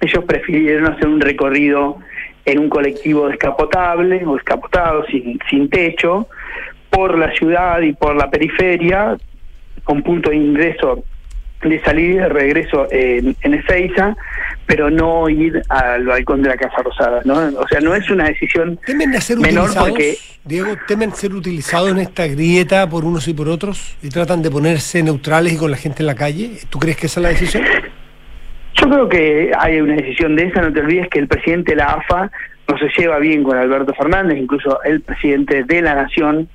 ellos 0.00 0.24
prefirieron 0.24 0.92
hacer 0.92 1.08
un 1.08 1.20
recorrido 1.20 1.98
en 2.44 2.58
un 2.58 2.68
colectivo 2.68 3.28
descapotable 3.28 4.22
o 4.26 4.34
descapotado, 4.34 5.06
sin, 5.06 5.38
sin 5.48 5.70
techo, 5.70 6.28
por 6.90 7.18
la 7.18 7.32
ciudad 7.32 7.80
y 7.80 7.92
por 7.92 8.16
la 8.16 8.30
periferia, 8.30 9.16
con 9.84 10.02
punto 10.02 10.30
de 10.30 10.36
ingreso 10.36 11.04
de 11.70 11.82
salida 11.82 12.12
y 12.12 12.16
de 12.16 12.28
regreso 12.28 12.88
en, 12.90 13.36
en 13.42 13.54
Ezeiza, 13.54 14.16
pero 14.66 14.90
no 14.90 15.28
ir 15.28 15.62
al 15.68 16.06
balcón 16.06 16.42
de 16.42 16.48
la 16.48 16.56
Casa 16.56 16.82
Rosada, 16.82 17.22
¿no? 17.24 17.34
O 17.58 17.68
sea, 17.68 17.80
no 17.80 17.94
es 17.94 18.08
una 18.10 18.24
decisión 18.24 18.78
¿Temen 18.86 19.20
ser 19.20 19.38
menor 19.38 19.70
porque... 19.78 20.16
Diego, 20.44 20.76
¿temen 20.86 21.14
ser 21.14 21.32
utilizados 21.32 21.90
en 21.90 21.98
esta 21.98 22.26
grieta 22.26 22.88
por 22.88 23.04
unos 23.04 23.26
y 23.28 23.34
por 23.34 23.48
otros 23.48 23.96
y 24.02 24.10
tratan 24.10 24.42
de 24.42 24.50
ponerse 24.50 25.02
neutrales 25.02 25.54
y 25.54 25.56
con 25.56 25.70
la 25.70 25.76
gente 25.76 26.02
en 26.02 26.06
la 26.06 26.14
calle? 26.14 26.58
¿Tú 26.68 26.78
crees 26.78 26.98
que 26.98 27.06
esa 27.06 27.20
es 27.20 27.22
la 27.22 27.28
decisión? 27.30 27.64
Yo 28.74 28.88
creo 28.88 29.08
que 29.08 29.52
hay 29.58 29.80
una 29.80 29.94
decisión 29.94 30.36
de 30.36 30.44
esa, 30.44 30.60
no 30.60 30.72
te 30.72 30.80
olvides 30.80 31.08
que 31.08 31.20
el 31.20 31.28
presidente 31.28 31.72
de 31.72 31.76
la 31.76 31.92
AFA 31.92 32.30
no 32.66 32.78
se 32.78 32.88
lleva 32.96 33.18
bien 33.18 33.42
con 33.44 33.56
Alberto 33.56 33.92
Fernández, 33.94 34.38
incluso 34.38 34.82
el 34.84 35.02
presidente 35.02 35.64
de 35.64 35.82
la 35.82 35.94
Nación 35.94 36.48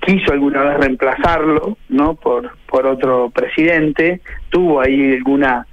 quiso 0.00 0.32
alguna 0.32 0.62
vez 0.62 0.78
reemplazarlo, 0.78 1.76
¿no? 1.88 2.14
Por 2.14 2.56
por 2.66 2.86
otro 2.86 3.30
presidente, 3.30 4.20
tuvo 4.50 4.80
ahí 4.80 5.14
alguna 5.14 5.66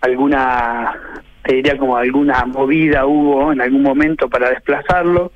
alguna 0.00 0.94
te 1.42 1.56
diría 1.56 1.76
como 1.76 1.96
alguna 1.96 2.44
movida 2.46 3.06
hubo 3.06 3.52
en 3.52 3.60
algún 3.60 3.82
momento 3.82 4.28
para 4.28 4.50
desplazarlo. 4.50 5.32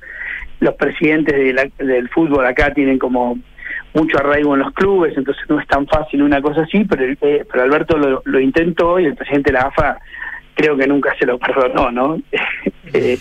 Los 0.59 0.75
presidentes 0.75 1.35
del 1.77 2.09
fútbol 2.09 2.45
acá 2.45 2.73
tienen 2.73 2.97
como 2.97 3.37
mucho 3.93 4.17
arraigo 4.17 4.53
en 4.53 4.61
los 4.61 4.73
clubes, 4.73 5.15
entonces 5.15 5.43
no 5.49 5.59
es 5.59 5.67
tan 5.67 5.85
fácil 5.87 6.23
una 6.23 6.41
cosa 6.41 6.61
así, 6.61 6.83
pero, 6.85 7.03
eh, 7.03 7.45
pero 7.51 7.63
Alberto 7.63 7.97
lo, 7.97 8.21
lo 8.25 8.39
intentó 8.39 8.99
y 8.99 9.05
el 9.05 9.15
presidente 9.15 9.51
de 9.51 9.59
la 9.59 9.65
AFA 9.67 9.99
creo 10.55 10.77
que 10.77 10.87
nunca 10.87 11.15
se 11.19 11.25
lo 11.25 11.37
perdonó, 11.37 11.91
¿no? 11.91 12.17
eh, 12.93 13.17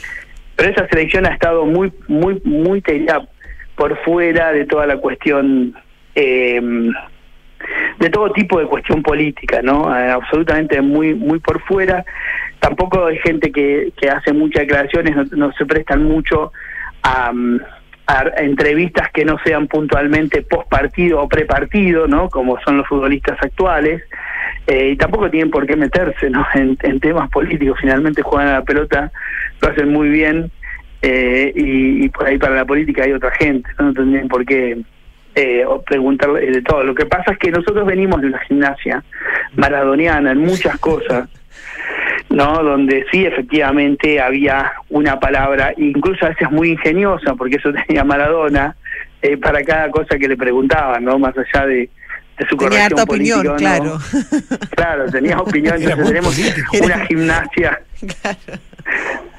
pero 0.57 0.70
esa 0.70 0.88
selección 0.88 1.26
ha 1.26 1.30
estado 1.30 1.64
muy, 1.64 1.92
muy, 2.09 2.40
muy, 2.44 2.80
te 2.80 3.05
por 3.76 3.96
fuera 4.05 4.53
de 4.53 4.66
toda 4.66 4.86
la 4.86 4.98
cuestión, 4.98 5.74
eh, 6.14 6.61
de 7.98 8.11
todo 8.11 8.30
tipo 8.32 8.59
de 8.59 8.66
cuestión 8.66 9.03
política, 9.03 9.61
¿no? 9.62 9.88
Absolutamente 9.88 10.80
muy, 10.82 11.14
muy 11.14 11.38
por 11.38 11.61
fuera. 11.62 12.05
Tampoco 12.61 13.07
hay 13.07 13.18
gente 13.18 13.50
que, 13.50 13.92
que 14.00 14.09
hace 14.09 14.32
muchas 14.32 14.62
declaraciones, 14.62 15.32
no, 15.32 15.53
se 15.53 15.66
prestan 15.66 16.05
mucho 16.05 16.53
a, 17.03 17.32
a 18.07 18.24
entrevistas 18.38 19.11
que 19.12 19.24
no 19.24 19.38
sean 19.44 19.68
puntualmente 19.68 20.42
post 20.42 20.68
partido 20.68 21.20
o 21.20 21.28
pre 21.28 21.44
partido, 21.44 22.07
¿no? 22.07 22.28
Como 22.28 22.61
son 22.61 22.78
los 22.78 22.86
futbolistas 22.86 23.38
actuales. 23.40 24.03
Eh, 24.66 24.90
y 24.90 24.96
tampoco 24.96 25.28
tienen 25.28 25.50
por 25.50 25.66
qué 25.66 25.74
meterse 25.76 26.30
¿no? 26.30 26.46
en, 26.55 27.00
temas 27.00 27.30
políticos. 27.30 27.78
Finalmente 27.80 28.22
juegan 28.22 28.48
a 28.48 28.59
la 28.59 28.62
pelota, 28.62 29.11
lo 29.61 29.68
hacen 29.68 29.88
muy 29.90 30.09
bien. 30.09 30.50
Eh, 31.05 31.53
y, 31.57 32.09
por 32.11 32.26
ahí 32.26 32.38
para 32.38 32.55
la 32.55 32.64
política 32.64 33.03
hay 33.03 33.12
otra 33.12 33.32
gente, 33.32 33.68
no, 33.76 33.92
tendrían 33.92 34.28
por 34.28 34.46
qué 34.46 34.80
eh, 35.34 35.64
preguntarle 35.84 36.48
de 36.48 36.62
todo. 36.62 36.84
Lo 36.84 36.94
que 36.94 37.07
pasa 37.07 37.32
es 37.32 37.38
que 37.38 37.50
nosotros 37.50 37.84
venimos 37.86 38.20
de 38.20 38.28
una 38.28 38.38
gimnasia 38.40 39.03
maradoniana 39.55 40.30
en 40.30 40.38
muchas 40.38 40.78
cosas. 40.78 41.28
¿No? 42.30 42.62
Donde 42.62 43.04
sí 43.10 43.24
efectivamente 43.24 44.20
había 44.20 44.72
una 44.88 45.18
palabra, 45.18 45.72
incluso 45.76 46.26
a 46.26 46.30
veces 46.30 46.50
muy 46.50 46.70
ingeniosa, 46.70 47.34
porque 47.34 47.56
eso 47.56 47.72
tenía 47.86 48.04
Maradona, 48.04 48.76
eh, 49.20 49.36
para 49.36 49.62
cada 49.62 49.90
cosa 49.90 50.18
que 50.18 50.28
le 50.28 50.36
preguntaban, 50.36 51.04
¿no? 51.04 51.18
Más 51.18 51.34
allá 51.36 51.66
de, 51.66 51.88
de 52.38 52.48
su 52.48 52.56
tenía 52.56 52.86
harta 52.86 53.04
opinión, 53.04 53.56
claro. 53.56 53.98
Claro, 54.70 55.06
tenía 55.10 55.38
opinión, 55.38 55.78
tenemos 56.06 56.38
una 56.82 57.06
gimnasia. 57.06 57.80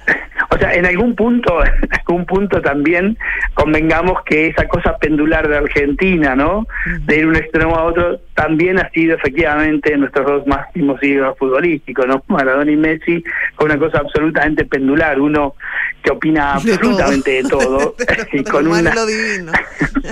O 0.54 0.58
sea, 0.58 0.74
en 0.76 0.86
algún 0.86 1.16
punto, 1.16 1.66
en 1.66 1.90
algún 2.08 2.26
punto 2.26 2.62
también 2.62 3.18
convengamos 3.56 4.24
que 4.24 4.48
esa 4.48 4.68
cosa 4.68 4.98
pendular 4.98 5.48
de 5.48 5.58
Argentina, 5.58 6.36
¿no? 6.36 6.68
De 7.06 7.20
ir 7.20 7.26
un 7.26 7.36
extremo 7.36 7.76
a 7.76 7.84
otro, 7.86 8.20
también 8.36 8.80
ha 8.80 8.90
sido 8.92 9.16
efectivamente 9.16 9.98
nuestros 9.98 10.26
dos 10.28 10.48
máximos 10.48 11.02
ídolos 11.02 11.38
futbolísticos, 11.40 12.06
¿no? 12.08 12.24
Maradona 12.28 12.72
y 12.72 12.78
Messi, 12.78 13.24
con 13.56 13.72
una 13.72 13.80
cosa 13.80 14.00
absolutamente 14.00 14.66
pendular, 14.66 15.20
uno 15.20 15.56
que 16.04 16.12
opina 16.12 16.54
absolutamente 16.54 17.32
de 17.32 17.50
todo, 17.50 17.96
y 18.32 18.44
con 18.44 18.68
una 18.68 18.94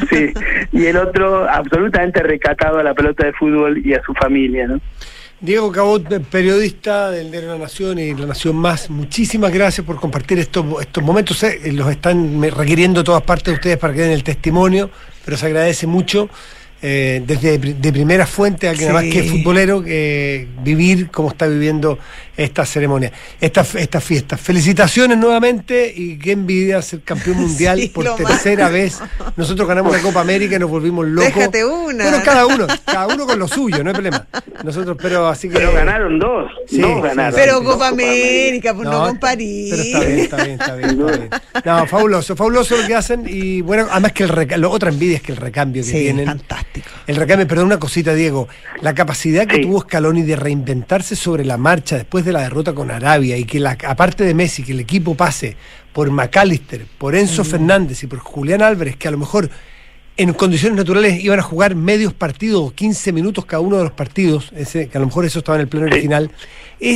sí, 0.09 0.33
y 0.71 0.85
el 0.85 0.97
otro 0.97 1.47
absolutamente 1.47 2.23
recatado 2.23 2.79
a 2.79 2.83
la 2.83 2.93
pelota 2.93 3.25
de 3.25 3.33
fútbol 3.33 3.85
y 3.85 3.93
a 3.93 4.01
su 4.03 4.13
familia, 4.13 4.67
¿no? 4.67 4.79
Diego 5.41 5.71
Cabot, 5.71 6.07
periodista 6.25 7.09
del 7.09 7.31
diario 7.31 7.49
La 7.49 7.57
Nación 7.57 7.97
y 7.97 8.13
La 8.13 8.27
Nación 8.27 8.55
Más, 8.55 8.91
muchísimas 8.91 9.51
gracias 9.51 9.83
por 9.83 9.95
compartir 9.95 10.37
estos, 10.37 10.63
estos 10.79 11.03
momentos. 11.03 11.41
Eh, 11.41 11.71
los 11.71 11.89
están 11.89 12.39
requiriendo 12.43 13.03
todas 13.03 13.23
partes 13.23 13.45
de 13.45 13.53
ustedes 13.53 13.77
para 13.79 13.91
que 13.91 14.01
den 14.01 14.11
el 14.11 14.23
testimonio, 14.23 14.91
pero 15.25 15.37
se 15.37 15.47
agradece 15.47 15.87
mucho. 15.87 16.29
Eh, 16.83 17.23
desde 17.25 17.57
de 17.57 17.91
primera 17.91 18.27
fuente, 18.27 18.67
alguien 18.67 18.93
más 18.93 19.03
que 19.05 19.23
futbolero, 19.23 19.83
que 19.83 20.47
vivir 20.63 21.09
como 21.09 21.29
está 21.29 21.47
viviendo 21.47 21.97
esta 22.35 22.65
ceremonia, 22.65 23.11
esta, 23.39 23.65
esta 23.75 24.01
fiesta. 24.01 24.37
Felicitaciones 24.37 25.17
nuevamente 25.17 25.91
y 25.95 26.17
qué 26.17 26.31
envidia 26.31 26.81
ser 26.81 27.01
campeón 27.01 27.37
mundial 27.41 27.79
por 27.93 28.15
tercera 28.15 28.69
vez. 28.69 28.99
Nosotros 29.35 29.67
ganamos 29.67 29.91
la 29.95 30.01
Copa 30.01 30.21
América 30.21 30.55
y 30.55 30.59
nos 30.59 30.69
volvimos 30.69 31.05
locos. 31.07 31.33
Déjate 31.33 31.65
una. 31.65 32.03
Bueno, 32.09 32.23
cada 32.23 32.45
uno, 32.45 32.67
cada 32.85 33.07
uno 33.07 33.25
con 33.25 33.39
lo 33.39 33.47
suyo, 33.47 33.83
no 33.83 33.89
hay 33.89 33.93
problema. 33.93 34.27
Nosotros, 34.63 34.97
pero 35.01 35.27
así 35.27 35.49
que. 35.49 35.55
Pero 35.55 35.73
ganaron 35.73 36.19
dos. 36.19 36.51
Sí, 36.67 36.81
ganaron. 36.81 37.33
Pero 37.35 37.63
Copa 37.63 37.89
América, 37.89 38.73
pues 38.73 38.87
no, 38.87 39.07
con 39.07 39.19
París. 39.19 39.69
Pero 39.71 39.83
está 39.83 39.99
bien, 40.05 40.19
está 40.19 40.43
bien, 40.43 40.59
está 40.59 40.75
bien, 40.75 41.29
No, 41.65 41.85
fabuloso, 41.87 42.35
fabuloso 42.35 42.77
lo 42.77 42.87
que 42.87 42.95
hacen 42.95 43.25
y 43.27 43.61
bueno, 43.61 43.87
además 43.91 44.13
que 44.13 44.23
el 44.23 44.65
otra 44.65 44.89
envidia 44.89 45.17
es 45.17 45.23
que 45.23 45.31
el 45.31 45.37
recambio 45.37 45.83
que 45.83 45.89
sí, 45.89 45.99
tienen. 45.99 46.25
Fantástico. 46.25 46.87
El 47.07 47.15
recambio, 47.15 47.47
perdón, 47.47 47.67
una 47.67 47.79
cosita, 47.79 48.13
Diego. 48.13 48.47
La 48.81 48.93
capacidad 48.93 49.45
que 49.47 49.59
tuvo 49.59 49.81
Scaloni 49.81 50.23
de 50.23 50.35
reinventarse 50.35 51.15
sobre 51.15 51.45
la 51.45 51.57
marcha 51.57 51.97
después 51.97 52.25
de 52.25 52.30
la 52.31 52.41
derrota 52.41 52.73
con 52.73 52.91
Arabia 52.91 53.37
y 53.37 53.45
que 53.45 53.59
la, 53.59 53.77
aparte 53.87 54.23
de 54.23 54.33
Messi, 54.33 54.63
que 54.63 54.71
el 54.71 54.79
equipo 54.79 55.15
pase 55.15 55.55
por 55.93 56.09
McAllister, 56.09 56.85
por 56.97 57.15
Enzo 57.15 57.43
Fernández 57.43 58.03
y 58.03 58.07
por 58.07 58.19
Julián 58.19 58.61
Álvarez, 58.61 58.95
que 58.95 59.07
a 59.07 59.11
lo 59.11 59.17
mejor 59.17 59.49
en 60.17 60.33
condiciones 60.33 60.77
naturales 60.77 61.23
iban 61.23 61.39
a 61.39 61.41
jugar 61.41 61.75
medios 61.75 62.13
partidos, 62.13 62.73
15 62.73 63.13
minutos 63.13 63.45
cada 63.45 63.61
uno 63.61 63.77
de 63.77 63.83
los 63.83 63.91
partidos, 63.93 64.51
ese, 64.55 64.89
que 64.89 64.97
a 64.97 65.01
lo 65.01 65.07
mejor 65.07 65.25
eso 65.25 65.39
estaba 65.39 65.57
en 65.57 65.61
el 65.61 65.67
plano 65.67 65.87
original, 65.87 66.29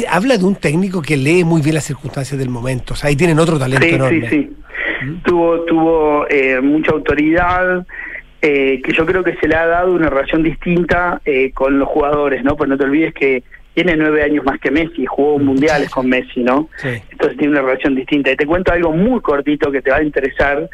habla 0.10 0.38
de 0.38 0.46
un 0.46 0.56
técnico 0.56 1.02
que 1.02 1.18
lee 1.18 1.44
muy 1.44 1.62
bien 1.62 1.76
las 1.76 1.86
circunstancias 1.86 2.38
del 2.38 2.50
momento. 2.50 2.94
O 2.94 2.98
sea, 2.98 3.10
ahí 3.10 3.16
tienen 3.16 3.40
otro 3.40 3.58
talento 3.58 3.86
enorme. 3.86 4.30
Sí, 4.30 4.36
sí. 4.36 5.18
Tuvo, 5.24 5.62
tuvo 5.62 6.26
eh, 6.30 6.60
mucha 6.62 6.92
autoridad, 6.92 7.86
eh, 8.42 8.82
que 8.84 8.92
yo 8.92 9.06
creo 9.06 9.24
que 9.24 9.36
se 9.38 9.48
le 9.48 9.56
ha 9.56 9.66
dado 9.66 9.94
una 9.94 10.10
relación 10.10 10.44
distinta 10.44 11.22
eh, 11.26 11.52
con 11.52 11.80
los 11.80 11.88
jugadores, 11.88 12.44
¿no? 12.44 12.56
Pues 12.56 12.70
no 12.70 12.78
te 12.78 12.84
olvides 12.84 13.14
que 13.14 13.44
tiene 13.76 13.98
nueve 13.98 14.24
años 14.24 14.44
más 14.46 14.58
que 14.60 14.72
Messi, 14.72 15.06
jugó 15.06 15.38
mundiales 15.38 15.90
con 15.92 16.08
Messi, 16.08 16.42
¿no? 16.42 16.70
Entonces 16.82 17.38
tiene 17.38 17.54
una 17.54 17.62
relación 17.62 17.94
distinta. 17.94 18.32
Y 18.32 18.38
te 18.38 18.46
cuento 18.46 18.72
algo 18.72 18.94
muy 18.94 19.20
cortito 19.20 19.70
que 19.70 19.82
te 19.82 19.92
va 19.92 19.98
a 19.98 20.04
interesar. 20.04 20.70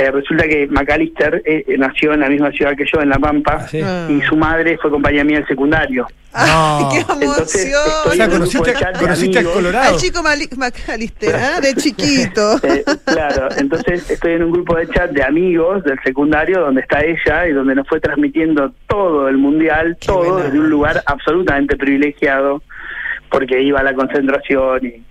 Eh, 0.00 0.10
resulta 0.10 0.48
que 0.48 0.66
McAllister 0.66 1.42
eh, 1.44 1.62
nació 1.76 2.14
en 2.14 2.20
la 2.20 2.30
misma 2.30 2.50
ciudad 2.52 2.74
que 2.74 2.86
yo, 2.90 3.02
en 3.02 3.10
La 3.10 3.18
Pampa, 3.18 3.66
ah, 3.84 4.08
y 4.08 4.22
su 4.22 4.34
madre 4.34 4.78
fue 4.78 4.90
compañía 4.90 5.24
mía 5.24 5.40
del 5.40 5.46
secundario. 5.46 6.06
¡Ay, 6.32 6.84
qué 7.04 7.12
emoción! 7.12 7.82
o 8.06 8.10
sea, 8.12 8.28
conociste, 8.30 8.72
conociste 8.98 9.38
al 9.40 9.44
Colorado. 9.44 9.92
Al 9.92 10.00
chico 10.00 10.22
McAllister, 10.22 11.34
¿eh? 11.34 11.60
de 11.60 11.74
chiquito. 11.74 12.58
Eh, 12.70 12.84
claro, 13.04 13.48
entonces 13.56 14.08
estoy 14.10 14.34
en 14.34 14.44
un 14.44 14.52
grupo 14.52 14.76
de 14.76 14.86
chat 14.88 15.10
de 15.10 15.22
amigos 15.22 15.82
del 15.82 15.98
secundario 16.04 16.60
donde 16.60 16.82
está 16.82 17.00
ella 17.00 17.48
y 17.48 17.52
donde 17.52 17.74
nos 17.74 17.88
fue 17.88 18.00
transmitiendo 18.00 18.72
todo 18.86 19.28
el 19.28 19.38
mundial, 19.38 19.96
todo 20.04 20.38
desde 20.38 20.58
un 20.58 20.70
lugar 20.70 21.02
absolutamente 21.06 21.76
privilegiado, 21.76 22.62
porque 23.30 23.62
iba 23.62 23.80
a 23.80 23.82
la 23.82 23.94
concentración 23.94 24.86
y 24.86 25.02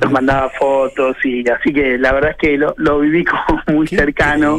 nos 0.00 0.10
mandaba 0.10 0.50
fotos 0.50 1.16
y 1.24 1.48
así 1.48 1.72
que 1.72 1.98
la 1.98 2.12
verdad 2.12 2.32
es 2.32 2.36
que 2.36 2.58
lo, 2.58 2.74
lo 2.78 3.00
viví 3.00 3.24
como 3.46 3.62
muy 3.68 3.86
cercano 3.86 4.58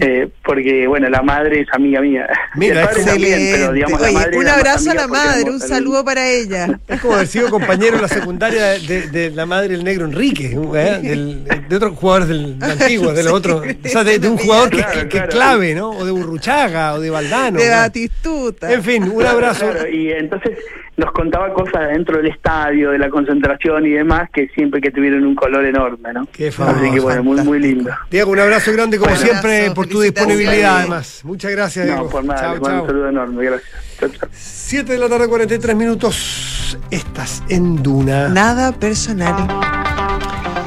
eh, 0.00 0.28
porque 0.44 0.86
bueno 0.86 1.08
la 1.08 1.22
madre 1.22 1.60
es 1.60 1.68
amiga 1.72 2.00
mía. 2.00 2.28
Mira, 2.54 2.90
pero 2.92 3.72
digamos 3.72 4.00
la 4.00 4.12
madre 4.12 4.38
un 4.38 4.48
abrazo 4.48 4.90
a 4.90 4.94
la 4.94 5.08
madre 5.08 5.50
un 5.50 5.60
saludo 5.60 6.04
para 6.04 6.28
ella. 6.28 6.78
Es 6.88 7.00
como 7.00 7.16
decir 7.16 7.44
compañero 7.50 7.96
en 7.96 8.02
la 8.02 8.08
secundaria 8.08 8.78
de, 8.78 9.32
la 9.34 9.46
madre 9.46 9.70
del 9.70 9.84
negro 9.84 10.06
Enrique 10.06 10.56
¿eh? 10.74 11.44
de 11.68 11.76
otros 11.76 11.96
jugadores 11.96 12.28
del, 12.28 12.56
antiguo 12.62 13.12
de 13.12 13.22
los 13.22 13.32
otros 13.32 13.62
o 13.62 13.88
sea 13.88 14.04
de, 14.04 14.28
un 14.28 14.36
jugador 14.36 14.70
que, 14.70 15.18
es 15.18 15.24
clave 15.24 15.74
no 15.74 15.90
o 15.90 16.04
de 16.04 16.12
Burruchaga 16.12 16.94
o 16.94 17.00
de 17.00 17.10
Valdano 17.10 17.58
de 17.58 17.68
Batistuta. 17.68 18.72
En 18.72 18.82
fin 18.82 19.10
un 19.10 19.24
abrazo. 19.24 19.66
Y 19.88 20.12
entonces 20.12 20.58
nos 20.96 21.12
contaba 21.12 21.52
cosas 21.54 21.88
dentro 21.88 22.18
del 22.18 22.26
estadio, 22.26 22.90
de 22.90 22.98
la 22.98 23.08
concentración 23.08 23.86
y 23.86 23.90
demás, 23.90 24.28
que 24.32 24.48
siempre 24.48 24.80
que 24.80 24.90
tuvieron 24.90 25.24
un 25.24 25.34
color 25.34 25.64
enorme, 25.64 26.12
¿no? 26.12 26.28
Qué 26.32 26.52
famoso, 26.52 26.78
Así 26.78 26.90
que 26.92 27.00
bueno, 27.00 27.22
muy, 27.22 27.40
muy 27.42 27.58
lindo. 27.58 27.90
Diego, 28.10 28.30
un 28.30 28.40
abrazo 28.40 28.72
grande 28.72 28.98
como 28.98 29.16
siempre 29.16 29.70
por 29.70 29.86
tu 29.86 30.00
disponibilidad 30.00 30.78
además. 30.78 31.20
Muchas 31.24 31.50
gracias, 31.52 31.86
Diego. 31.86 32.04
No, 32.04 32.10
por 32.10 32.24
nada, 32.24 32.52
un 32.52 32.86
saludo 32.86 33.08
enorme, 33.08 33.44
gracias. 33.44 33.70
Chao, 33.98 34.08
chao. 34.10 34.28
7 34.32 34.92
de 34.92 34.98
la 34.98 35.08
tarde, 35.08 35.28
43 35.28 35.76
minutos. 35.76 36.78
Estás 36.90 37.42
en 37.48 37.82
Duna. 37.82 38.28
Nada 38.28 38.72
personal. 38.72 39.34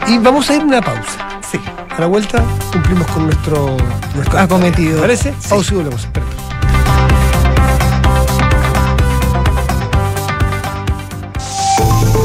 Y 0.08 0.18
vamos 0.18 0.50
a 0.50 0.56
ir 0.56 0.62
a 0.62 0.66
una 0.66 0.82
pausa. 0.82 1.40
Sí. 1.50 1.60
A 1.90 2.00
la 2.00 2.08
vuelta 2.08 2.44
cumplimos 2.72 3.08
con 3.08 3.26
nuestro, 3.26 3.78
nuestro 4.16 4.40
acometido. 4.40 5.00
¿Parece? 5.00 5.34
Sí. 5.40 5.50
Pausa 5.50 5.74
y 5.74 5.78
volvemos. 5.78 6.04
Espera. 6.04 6.43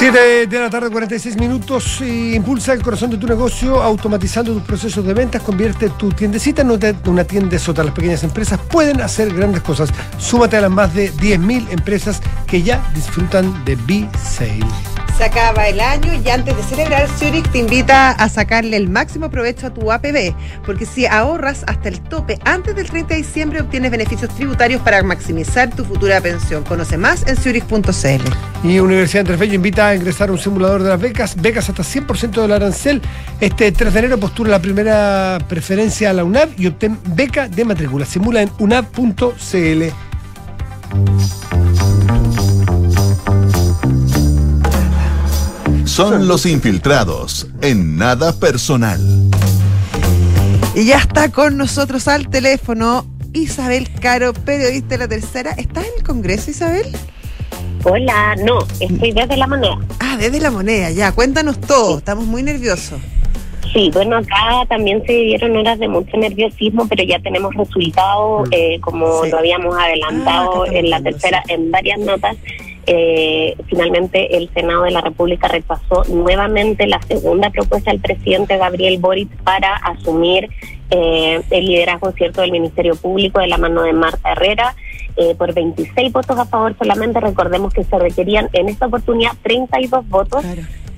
7 0.00 0.46
de 0.46 0.58
la 0.58 0.70
tarde, 0.70 0.88
46 0.88 1.36
minutos. 1.36 2.00
impulsa 2.00 2.72
el 2.72 2.82
corazón 2.82 3.10
de 3.10 3.18
tu 3.18 3.26
negocio 3.26 3.82
automatizando 3.82 4.54
tus 4.54 4.62
procesos 4.62 5.04
de 5.04 5.12
ventas. 5.12 5.42
Convierte 5.42 5.90
tu 5.90 6.08
tiendecita 6.08 6.62
en 6.62 6.70
una- 6.70 7.24
tienda 7.24 7.58
sota. 7.58 7.84
Las 7.84 7.92
pequeñas 7.92 8.24
empresas 8.24 8.58
pueden 8.70 9.02
hacer 9.02 9.30
grandes 9.34 9.60
cosas. 9.62 9.90
Súmate 10.16 10.56
a 10.56 10.62
las 10.62 10.70
más 10.70 10.94
de 10.94 11.12
10.000 11.12 11.68
empresas 11.70 12.22
que 12.46 12.62
ya 12.62 12.80
disfrutan 12.94 13.62
de 13.66 13.76
B-Sale. 13.76 14.64
Se 15.18 15.24
acaba 15.26 15.68
el 15.68 15.78
año 15.80 16.14
y 16.24 16.30
antes 16.30 16.56
de 16.56 16.62
celebrar, 16.62 17.06
Zurich 17.18 17.46
te 17.50 17.58
invita 17.58 18.12
a 18.12 18.28
sacarle 18.30 18.78
el 18.78 18.88
máximo 18.88 19.30
provecho 19.30 19.66
a 19.66 19.70
tu 19.70 19.92
APB, 19.92 20.34
porque 20.64 20.86
si 20.86 21.04
ahorras 21.04 21.62
hasta 21.66 21.90
el 21.90 22.00
tope 22.00 22.38
antes 22.46 22.74
del 22.74 22.88
30 22.88 23.12
de 23.12 23.20
diciembre, 23.20 23.60
obtienes 23.60 23.90
beneficios 23.90 24.34
tributarios 24.34 24.80
para 24.80 25.02
maximizar 25.02 25.68
tu 25.76 25.84
futura 25.84 26.22
pensión. 26.22 26.64
Conoce 26.64 26.96
más 26.96 27.26
en 27.26 27.36
zurich.cl. 27.36 28.66
Y 28.66 28.78
Universidad 28.78 29.20
Andrés 29.20 29.38
Bello 29.40 29.54
invita 29.54 29.88
a 29.88 29.89
ingresar 29.94 30.28
a 30.28 30.32
un 30.32 30.38
simulador 30.38 30.82
de 30.82 30.88
las 30.88 31.00
becas, 31.00 31.40
becas 31.40 31.68
hasta 31.68 31.82
100% 31.82 32.42
del 32.42 32.52
arancel. 32.52 33.02
Este 33.40 33.72
3 33.72 33.92
de 33.92 33.98
enero 33.98 34.18
postula 34.18 34.50
la 34.50 34.62
primera 34.62 35.38
preferencia 35.48 36.10
a 36.10 36.12
la 36.12 36.24
UNAV 36.24 36.50
y 36.58 36.66
obtén 36.66 36.98
beca 37.14 37.48
de 37.48 37.64
matrícula. 37.64 38.04
Simula 38.04 38.42
en 38.42 38.50
unav.cl. 38.58 39.82
Son 45.84 46.28
los 46.28 46.46
infiltrados 46.46 47.48
en 47.60 47.96
nada 47.96 48.32
personal. 48.32 49.00
Y 50.74 50.84
ya 50.84 50.98
está 50.98 51.30
con 51.30 51.56
nosotros 51.56 52.06
al 52.08 52.28
teléfono 52.28 53.04
Isabel 53.32 53.88
Caro, 54.00 54.32
periodista 54.32 54.88
de 54.90 54.98
la 54.98 55.08
tercera. 55.08 55.50
¿Estás 55.52 55.84
en 55.84 55.90
el 55.98 56.02
Congreso, 56.04 56.50
Isabel? 56.50 56.86
Hola, 57.82 58.36
no, 58.36 58.58
estoy 58.78 59.12
desde 59.12 59.36
la 59.36 59.46
moneda. 59.46 59.78
Ah, 60.00 60.16
desde 60.18 60.38
la 60.38 60.50
moneda, 60.50 60.90
ya, 60.90 61.12
cuéntanos 61.12 61.58
todo, 61.60 61.98
estamos 61.98 62.26
muy 62.26 62.42
nerviosos. 62.42 63.00
Sí, 63.72 63.90
bueno, 63.94 64.16
acá 64.16 64.66
también 64.68 65.02
se 65.06 65.12
dieron 65.12 65.56
horas 65.56 65.78
de 65.78 65.88
mucho 65.88 66.16
nerviosismo, 66.16 66.86
pero 66.88 67.04
ya 67.04 67.18
tenemos 67.20 67.54
resultados, 67.54 68.48
eh, 68.50 68.80
como 68.80 69.24
lo 69.24 69.38
habíamos 69.38 69.76
adelantado 69.78 70.66
en 70.66 70.90
la 70.90 71.00
tercera, 71.00 71.42
en 71.48 71.70
varias 71.70 72.00
notas. 72.00 72.36
Eh, 72.86 73.54
finalmente, 73.68 74.36
el 74.36 74.50
Senado 74.52 74.82
de 74.82 74.90
la 74.90 75.00
República 75.00 75.48
rechazó 75.48 76.04
nuevamente 76.08 76.86
la 76.86 77.00
segunda 77.02 77.50
propuesta 77.50 77.92
del 77.92 78.00
presidente 78.00 78.56
Gabriel 78.56 78.98
Boric 78.98 79.30
para 79.42 79.74
asumir 79.76 80.48
eh, 80.90 81.40
el 81.50 81.66
liderazgo 81.66 82.10
cierto 82.12 82.40
del 82.40 82.50
Ministerio 82.50 82.96
Público 82.96 83.40
de 83.40 83.46
la 83.46 83.58
mano 83.58 83.82
de 83.82 83.92
Marta 83.92 84.32
Herrera. 84.32 84.74
Eh, 85.20 85.34
por 85.34 85.52
26 85.52 86.12
votos 86.14 86.38
a 86.38 86.46
favor 86.46 86.74
solamente, 86.78 87.20
recordemos 87.20 87.74
que 87.74 87.84
se 87.84 87.98
requerían 87.98 88.48
en 88.54 88.70
esta 88.70 88.86
oportunidad 88.86 89.32
32 89.42 90.08
votos 90.08 90.42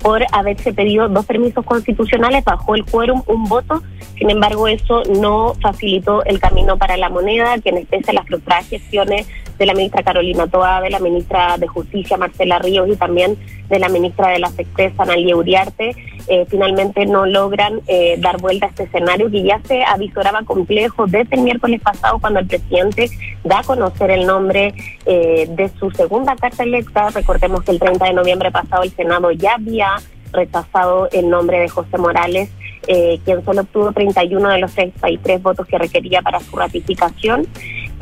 por 0.01 0.23
haberse 0.31 0.71
pedido 0.71 1.09
dos 1.09 1.25
permisos 1.25 1.65
constitucionales, 1.65 2.45
bajó 2.45 2.75
el 2.75 2.85
quórum 2.85 3.21
un 3.27 3.43
voto, 3.43 3.83
sin 4.17 4.29
embargo 4.29 4.69
eso 4.69 5.03
no 5.19 5.55
facilitó 5.61 6.23
el 6.23 6.39
camino 6.39 6.77
para 6.77 6.95
la 6.95 7.09
moneda, 7.09 7.57
quienes 7.61 7.85
pese 7.87 8.11
a 8.11 8.13
las 8.13 8.25
frustradas 8.25 8.69
gestiones 8.69 9.27
de 9.57 9.65
la 9.65 9.73
ministra 9.73 10.03
Carolina 10.03 10.47
Toa, 10.47 10.79
de 10.79 10.89
la 10.89 10.99
ministra 10.99 11.57
de 11.57 11.67
Justicia 11.67 12.15
Marcela 12.15 12.59
Ríos 12.59 12.87
y 12.89 12.95
también 12.95 13.37
de 13.69 13.79
la 13.79 13.89
ministra 13.89 14.29
de 14.29 14.39
las 14.39 14.57
Expresas 14.57 14.99
Analia 14.99 15.35
Uriarte, 15.35 15.95
eh, 16.27 16.45
finalmente 16.49 17.05
no 17.05 17.25
logran 17.25 17.81
eh, 17.87 18.15
dar 18.19 18.39
vuelta 18.39 18.67
a 18.67 18.69
este 18.69 18.83
escenario 18.83 19.29
que 19.29 19.43
ya 19.43 19.59
se 19.65 19.83
avisoraba 19.83 20.43
complejo 20.43 21.05
desde 21.05 21.35
el 21.35 21.41
miércoles 21.41 21.81
pasado 21.81 22.19
cuando 22.19 22.39
el 22.39 22.47
presidente 22.47 23.09
da 23.43 23.59
a 23.59 23.63
conocer 23.63 24.11
el 24.11 24.25
nombre 24.25 24.73
eh, 25.05 25.47
de 25.49 25.69
su 25.79 25.91
segunda 25.91 26.35
carta 26.35 26.63
electa. 26.63 27.09
Recordemos 27.09 27.63
que 27.63 27.71
el 27.71 27.79
30 27.79 28.05
de 28.05 28.13
noviembre 28.13 28.51
pasado 28.51 28.83
el 28.83 28.91
Senado 28.91 29.31
ya 29.31 29.55
había 29.55 29.97
rechazado 30.33 31.07
el 31.11 31.29
nombre 31.29 31.59
de 31.59 31.69
José 31.69 31.97
Morales, 31.97 32.49
eh, 32.87 33.19
quien 33.23 33.45
solo 33.45 33.61
obtuvo 33.61 33.91
31 33.91 34.49
de 34.49 34.59
los 34.59 34.73
33 34.73 35.41
votos 35.41 35.65
que 35.67 35.77
requería 35.77 36.21
para 36.21 36.39
su 36.39 36.55
ratificación. 36.55 37.47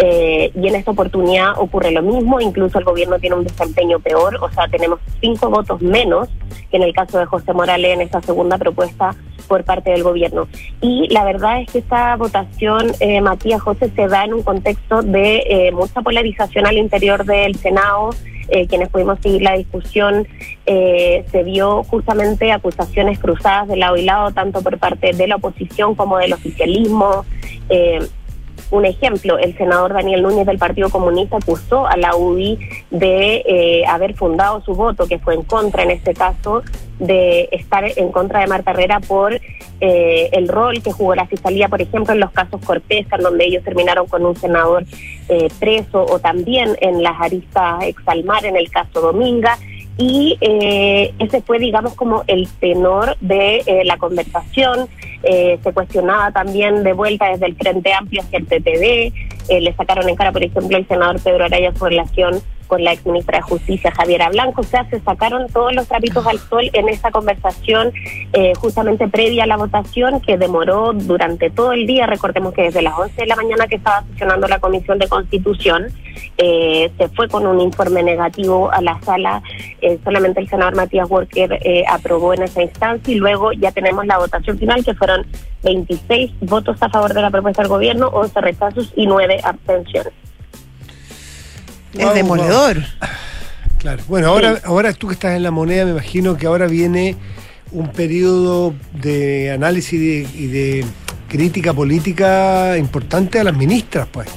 Eh, 0.03 0.51
y 0.55 0.67
en 0.67 0.75
esta 0.75 0.91
oportunidad 0.91 1.53
ocurre 1.57 1.91
lo 1.91 2.01
mismo, 2.01 2.41
incluso 2.41 2.79
el 2.79 2.85
gobierno 2.85 3.19
tiene 3.19 3.35
un 3.35 3.43
desempeño 3.43 3.99
peor, 3.99 4.35
o 4.41 4.49
sea, 4.49 4.67
tenemos 4.67 4.99
cinco 5.19 5.49
votos 5.51 5.79
menos 5.79 6.27
que 6.71 6.77
en 6.77 6.83
el 6.83 6.93
caso 6.93 7.19
de 7.19 7.25
José 7.25 7.53
Morales 7.53 7.93
en 7.93 8.01
esta 8.01 8.19
segunda 8.21 8.57
propuesta 8.57 9.15
por 9.47 9.63
parte 9.63 9.91
del 9.91 10.03
gobierno. 10.03 10.47
Y 10.79 11.07
la 11.13 11.23
verdad 11.23 11.61
es 11.61 11.71
que 11.71 11.79
esta 11.79 12.15
votación, 12.15 12.93
eh, 12.99 13.21
Matías 13.21 13.61
José, 13.61 13.91
se 13.95 14.07
da 14.07 14.23
en 14.23 14.33
un 14.33 14.43
contexto 14.43 15.01
de 15.01 15.43
eh, 15.45 15.71
mucha 15.71 16.01
polarización 16.01 16.65
al 16.65 16.77
interior 16.77 17.25
del 17.25 17.55
Senado. 17.55 18.11
Eh, 18.47 18.67
quienes 18.67 18.89
pudimos 18.89 19.19
seguir 19.21 19.43
la 19.43 19.53
discusión, 19.53 20.27
se 20.65 21.43
vio 21.43 21.83
justamente 21.83 22.51
acusaciones 22.51 23.19
cruzadas 23.19 23.67
de 23.67 23.77
lado 23.77 23.97
y 23.97 24.03
lado, 24.03 24.31
tanto 24.31 24.61
por 24.61 24.77
parte 24.77 25.13
de 25.13 25.27
la 25.27 25.35
oposición 25.35 25.95
como 25.95 26.17
del 26.17 26.33
oficialismo. 26.33 27.25
Un 28.71 28.85
ejemplo, 28.85 29.37
el 29.37 29.55
senador 29.57 29.93
Daniel 29.93 30.23
Núñez 30.23 30.45
del 30.45 30.57
Partido 30.57 30.89
Comunista 30.89 31.37
acusó 31.37 31.85
a 31.87 31.97
la 31.97 32.15
UDI 32.15 32.57
de 32.89 33.43
eh, 33.45 33.83
haber 33.85 34.15
fundado 34.15 34.61
su 34.61 34.73
voto, 34.73 35.07
que 35.07 35.19
fue 35.19 35.35
en 35.35 35.43
contra 35.43 35.83
en 35.83 35.91
este 35.91 36.13
caso, 36.13 36.63
de 36.99 37.49
estar 37.51 37.83
en 37.95 38.11
contra 38.11 38.39
de 38.39 38.47
Marta 38.47 38.71
Herrera 38.71 38.99
por 39.01 39.33
eh, 39.33 40.29
el 40.31 40.47
rol 40.47 40.81
que 40.81 40.91
jugó 40.91 41.15
la 41.15 41.27
Fiscalía, 41.27 41.67
por 41.67 41.81
ejemplo, 41.81 42.13
en 42.13 42.19
los 42.19 42.31
casos 42.31 42.61
Corteza, 42.63 43.17
en 43.17 43.23
donde 43.23 43.45
ellos 43.45 43.63
terminaron 43.63 44.07
con 44.07 44.25
un 44.25 44.35
senador 44.35 44.85
eh, 45.27 45.49
preso, 45.59 46.05
o 46.05 46.19
también 46.19 46.77
en 46.79 47.03
las 47.03 47.19
aristas 47.19 47.83
Exalmar, 47.83 48.45
en 48.45 48.55
el 48.55 48.69
caso 48.69 49.01
Dominga. 49.01 49.57
Y 49.97 50.37
eh, 50.41 51.13
ese 51.19 51.41
fue, 51.41 51.59
digamos, 51.59 51.93
como 51.95 52.23
el 52.27 52.47
tenor 52.59 53.17
de 53.19 53.57
eh, 53.65 53.83
la 53.85 53.97
conversación. 53.97 54.87
Eh, 55.23 55.59
se 55.63 55.73
cuestionaba 55.73 56.31
también 56.31 56.83
de 56.83 56.93
vuelta 56.93 57.29
desde 57.29 57.45
el 57.45 57.55
Frente 57.55 57.93
Amplio 57.93 58.21
hacia 58.21 58.39
el 58.39 58.45
PPD. 58.45 59.13
Eh, 59.49 59.61
le 59.61 59.73
sacaron 59.73 60.07
en 60.09 60.15
cara, 60.15 60.31
por 60.31 60.43
ejemplo, 60.43 60.77
el 60.77 60.87
senador 60.87 61.21
Pedro 61.21 61.45
Araya 61.45 61.73
su 61.75 61.85
relación 61.85 62.41
con 62.71 62.85
la 62.85 62.93
exministra 62.93 63.39
de 63.39 63.41
Justicia, 63.41 63.91
Javiera 63.91 64.29
Blanco. 64.29 64.61
O 64.61 64.63
sea, 64.63 64.89
se 64.89 65.01
sacaron 65.01 65.49
todos 65.49 65.75
los 65.75 65.89
trapitos 65.89 66.25
al 66.25 66.39
sol 66.39 66.69
en 66.71 66.87
esa 66.87 67.11
conversación 67.11 67.91
eh, 68.31 68.53
justamente 68.55 69.09
previa 69.09 69.43
a 69.43 69.47
la 69.47 69.57
votación 69.57 70.21
que 70.21 70.37
demoró 70.37 70.93
durante 70.93 71.49
todo 71.49 71.73
el 71.73 71.85
día. 71.85 72.07
Recordemos 72.07 72.53
que 72.53 72.61
desde 72.61 72.81
las 72.81 72.97
11 72.97 73.13
de 73.13 73.27
la 73.27 73.35
mañana 73.35 73.67
que 73.67 73.75
estaba 73.75 74.03
sesionando 74.03 74.47
la 74.47 74.59
Comisión 74.59 74.99
de 74.99 75.09
Constitución, 75.09 75.87
eh, 76.37 76.89
se 76.97 77.09
fue 77.09 77.27
con 77.27 77.45
un 77.45 77.59
informe 77.59 78.03
negativo 78.03 78.71
a 78.71 78.81
la 78.81 78.97
sala. 79.01 79.43
Eh, 79.81 79.99
solamente 80.05 80.39
el 80.39 80.47
senador 80.47 80.73
Matías 80.73 81.09
Walker 81.09 81.59
aprobó 81.89 82.33
en 82.33 82.43
esa 82.43 82.61
instancia 82.61 83.13
y 83.13 83.17
luego 83.17 83.51
ya 83.51 83.73
tenemos 83.73 84.05
la 84.05 84.17
votación 84.17 84.57
final 84.57 84.85
que 84.85 84.93
fueron 84.93 85.25
26 85.63 86.31
votos 86.39 86.81
a 86.81 86.87
favor 86.87 87.13
de 87.13 87.21
la 87.21 87.31
propuesta 87.31 87.63
del 87.63 87.69
gobierno, 87.69 88.07
11 88.13 88.39
rechazos 88.39 88.93
y 88.95 89.07
9 89.07 89.41
abstenciones 89.43 90.13
es 91.93 92.13
demoledor. 92.13 92.83
Claro. 93.77 94.03
Bueno, 94.07 94.27
ahora, 94.27 94.61
ahora 94.63 94.93
tú 94.93 95.07
que 95.07 95.13
estás 95.13 95.35
en 95.35 95.43
la 95.43 95.51
moneda, 95.51 95.85
me 95.85 95.91
imagino 95.91 96.37
que 96.37 96.45
ahora 96.45 96.67
viene 96.67 97.15
un 97.71 97.91
periodo 97.91 98.75
de 98.93 99.51
análisis 99.51 100.29
y 100.35 100.47
de, 100.47 100.85
crítica 101.31 101.73
política 101.73 102.77
importante 102.77 103.39
a 103.39 103.43
las 103.45 103.55
ministras, 103.55 104.07
pues. 104.11 104.27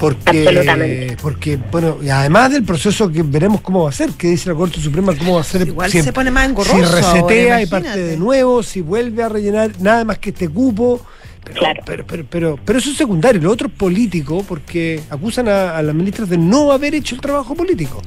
Porque, 0.00 1.14
porque, 1.20 1.58
bueno, 1.70 1.98
y 2.02 2.08
además 2.08 2.52
del 2.52 2.64
proceso 2.64 3.12
que 3.12 3.22
veremos 3.22 3.60
cómo 3.60 3.82
va 3.84 3.90
a 3.90 3.92
ser, 3.92 4.10
que 4.12 4.28
dice 4.28 4.48
la 4.48 4.54
Corte 4.54 4.80
Suprema, 4.80 5.14
cómo 5.14 5.34
va 5.34 5.42
a 5.42 5.44
ser. 5.44 5.68
Igual 5.68 5.90
se 5.90 6.12
pone 6.12 6.30
más 6.30 6.48
engorroso. 6.48 6.74
Si 6.74 6.82
resetea 6.82 7.60
y 7.60 7.66
parte 7.66 7.98
de 7.98 8.16
nuevo, 8.16 8.62
si 8.62 8.80
vuelve 8.80 9.22
a 9.22 9.28
rellenar 9.28 9.72
nada 9.78 10.04
más 10.04 10.18
que 10.18 10.30
este 10.30 10.48
cupo. 10.48 11.04
Pero, 11.44 11.58
claro. 11.58 11.82
pero, 11.86 12.04
pero, 12.06 12.24
pero, 12.28 12.58
pero, 12.64 12.78
eso 12.78 12.90
es 12.90 12.96
secundario, 12.96 13.40
lo 13.40 13.50
otro 13.50 13.68
es 13.68 13.74
político, 13.74 14.44
porque 14.46 15.00
acusan 15.10 15.48
a, 15.48 15.80
las 15.82 15.94
ministras 15.94 16.28
de 16.28 16.38
no 16.38 16.70
haber 16.72 16.94
hecho 16.94 17.14
el 17.14 17.20
trabajo 17.20 17.54
político. 17.54 18.02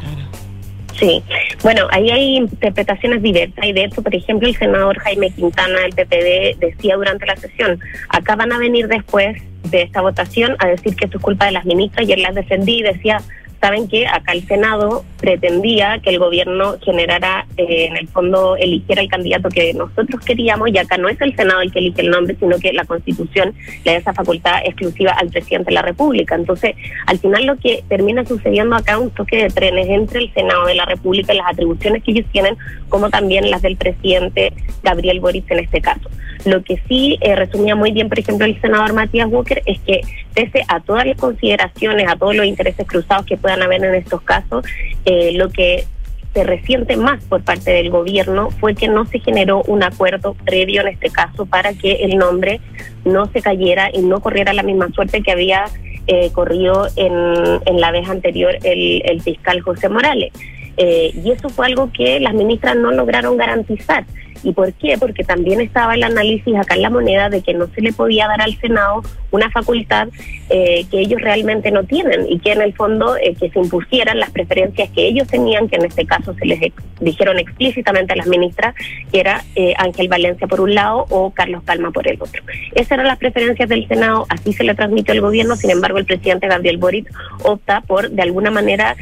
Sí, 1.00 1.24
bueno, 1.64 1.88
ahí 1.92 2.12
hay 2.12 2.38
interpretaciones 2.38 3.24
diversas 3.24 3.66
y 3.66 3.74
de 3.74 3.86
hecho, 3.86 4.04
por 4.04 4.14
ejemplo, 4.14 4.48
el 4.48 4.56
senador 4.56 4.98
Jaime 5.00 5.32
Quintana 5.32 5.80
del 5.80 5.92
PPD 5.92 6.60
decía 6.60 6.96
durante 6.96 7.26
la 7.26 7.36
sesión, 7.36 7.80
acá 8.10 8.36
van 8.36 8.52
a 8.52 8.60
venir 8.60 8.88
después 8.88 9.42
de 9.70 9.82
esta 9.82 10.02
votación 10.02 10.56
a 10.60 10.68
decir 10.68 10.96
que 10.96 11.06
esto 11.06 11.18
es 11.18 11.24
culpa 11.24 11.46
de 11.46 11.54
las 11.54 11.66
ministras 11.66 12.08
y 12.08 12.14
él 12.14 12.22
las 12.22 12.36
defendí 12.36 12.80
y 12.80 12.84
decía, 12.84 13.22
saben 13.64 13.88
que 13.88 14.06
acá 14.06 14.34
el 14.34 14.46
Senado 14.46 15.06
pretendía 15.22 15.98
que 16.04 16.10
el 16.10 16.20
gobierno 16.20 16.76
generara, 16.84 17.46
eh, 17.56 17.86
en 17.86 17.96
el 17.96 18.10
fondo, 18.10 18.58
eligiera 18.58 19.02
el 19.02 19.08
candidato 19.08 19.48
que 19.48 19.74
nosotros 19.74 20.20
queríamos, 20.26 20.68
y 20.70 20.78
acá 20.78 20.98
no 20.98 21.08
es 21.08 21.20
el 21.22 21.34
Senado 21.34 21.62
el 21.62 21.72
que 21.72 21.80
elige 21.80 22.02
el 22.02 22.10
nombre, 22.10 22.36
sino 22.38 22.60
que 22.60 22.74
la 22.74 22.84
Constitución 22.84 23.54
le 23.86 23.94
da 23.94 23.98
esa 24.00 24.14
facultad 24.14 24.60
exclusiva 24.66 25.14
al 25.14 25.30
presidente 25.30 25.70
de 25.70 25.76
la 25.76 25.82
República. 25.82 26.36
Entonces, 26.36 26.76
al 27.08 27.20
final 27.20 27.46
lo 27.46 27.56
que 27.56 27.86
termina 27.88 28.26
sucediendo 28.26 28.76
acá 28.76 28.94
es 28.94 28.98
un 28.98 29.12
toque 29.12 29.38
de 29.38 29.50
trenes 29.50 29.88
entre 29.88 30.20
el 30.20 30.34
Senado 30.34 30.66
de 30.66 30.76
la 30.76 30.84
República 30.84 31.34
y 31.34 31.38
las 31.38 31.54
atribuciones 31.54 32.04
que 32.04 32.12
ellos 32.12 32.26
tienen, 32.34 32.58
como 32.90 33.10
también 33.10 33.50
las 33.50 33.62
del 33.62 33.78
presidente 33.78 34.52
Gabriel 34.84 35.22
Boric 35.22 35.50
en 35.52 35.60
este 35.60 35.80
caso. 35.80 36.10
Lo 36.46 36.62
que 36.64 36.82
sí 36.88 37.18
eh, 37.22 37.36
resumía 37.36 37.76
muy 37.76 37.92
bien, 37.92 38.10
por 38.10 38.20
ejemplo, 38.20 38.46
el 38.46 38.60
senador 38.60 38.94
Matías 38.94 39.30
Walker, 39.30 39.62
es 39.66 39.80
que 39.82 40.02
pese 40.34 40.64
a 40.68 40.80
todas 40.82 41.06
las 41.06 41.18
consideraciones, 41.18 42.08
a 42.08 42.16
todos 42.16 42.36
los 42.36 42.46
intereses 42.46 42.86
cruzados 42.88 43.26
que 43.26 43.38
puedan 43.38 43.62
haber 43.62 43.84
en 43.84 43.96
estos 43.96 44.22
casos, 44.22 44.66
eh, 45.06 45.32
lo 45.34 45.50
que 45.50 45.86
se 46.34 46.44
resiente 46.44 46.98
más 46.98 47.24
por 47.26 47.44
parte 47.44 47.72
del 47.72 47.92
gobierno 47.92 48.50
fue 48.60 48.74
que 48.74 48.88
no 48.88 49.06
se 49.06 49.20
generó 49.20 49.62
un 49.68 49.84
acuerdo 49.84 50.34
previo 50.46 50.82
en 50.82 50.88
este 50.88 51.12
caso 51.12 51.46
para 51.46 51.74
que 51.74 51.94
el 51.94 52.18
nombre 52.18 52.60
no 53.06 53.28
se 53.28 53.42
cayera 53.42 53.90
y 53.94 54.02
no 54.02 54.20
corriera 54.20 54.52
la 54.54 54.64
misma 54.64 54.90
suerte 54.90 55.22
que 55.22 55.32
había 55.32 55.66
eh, 56.08 56.32
corrido 56.34 56.88
en, 56.96 57.62
en, 57.66 57.80
la 57.80 57.92
vez 57.92 58.10
anterior 58.10 58.58
el, 58.64 59.04
el 59.06 59.22
fiscal 59.22 59.62
José 59.62 59.90
Morales. 59.90 60.34
Eh, 60.78 61.12
y 61.24 61.32
eso 61.32 61.50
fue 61.50 61.68
algo 61.68 61.92
que 61.92 62.20
las 62.20 62.34
ministras 62.34 62.76
no 62.76 62.92
lograron 62.92 63.38
garantizar. 63.38 64.06
¿Y 64.44 64.52
por 64.54 64.74
qué? 64.74 64.98
Porque 64.98 65.24
también 65.24 65.62
estaba 65.62 65.96
el 65.96 66.04
análisis 66.04 66.56
acá 66.56 66.76
en 66.76 66.82
la 66.82 66.90
moneda 66.90 67.30
de 67.30 67.42
que 67.42 67.54
no 67.54 67.68
se 67.68 67.82
le 67.82 67.94
podía 67.94 68.28
dar 68.28 68.42
al 68.42 68.58
Senado 68.60 69.02
una 69.34 69.50
facultad 69.50 70.10
eh, 70.50 70.86
que 70.92 71.00
ellos 71.00 71.20
realmente 71.20 71.72
no 71.72 71.84
tienen 71.84 72.28
y 72.30 72.38
que 72.40 72.52
en 72.52 72.62
el 72.62 72.74
fondo 72.74 73.18
eh, 73.18 73.36
que 73.40 73.50
se 73.50 73.60
impusieran 73.60 74.20
las 74.20 74.30
preferencias 74.30 74.90
que 74.92 75.08
ellos 75.08 75.28
tenían, 75.28 75.68
que 75.68 75.78
en 75.78 75.86
este 75.86 76.06
caso 76.06 76.36
se 76.36 76.46
les 76.46 76.60
dijeron 77.00 77.40
explícitamente 77.40 78.14
a 78.14 78.16
las 78.16 78.28
ministras, 78.28 78.76
que 79.12 79.20
era 79.20 79.44
eh, 79.56 79.74
Ángel 79.78 80.08
Valencia 80.08 80.46
por 80.46 80.62
un 80.62 80.76
lado 80.76 81.08
o 81.10 81.32
Carlos 81.32 81.64
Palma 81.64 81.90
por 81.92 82.08
el 82.08 82.22
otro. 82.22 82.44
Esas 82.76 82.92
eran 82.92 83.08
las 83.08 83.18
preferencias 83.18 83.68
del 83.68 83.88
Senado, 83.88 84.28
así 84.30 84.54
se 84.54 84.64
le 84.64 84.76
transmitió 84.76 85.14
al 85.14 85.22
gobierno, 85.22 85.56
sin 85.56 85.72
embargo 85.72 85.98
el 85.98 86.06
presidente 86.06 86.48
Gabriel 86.48 86.78
Boric 86.78 87.12
opta 87.44 87.82
por 87.82 88.12
de 88.12 88.22
alguna 88.22 88.52
manera 88.52 88.96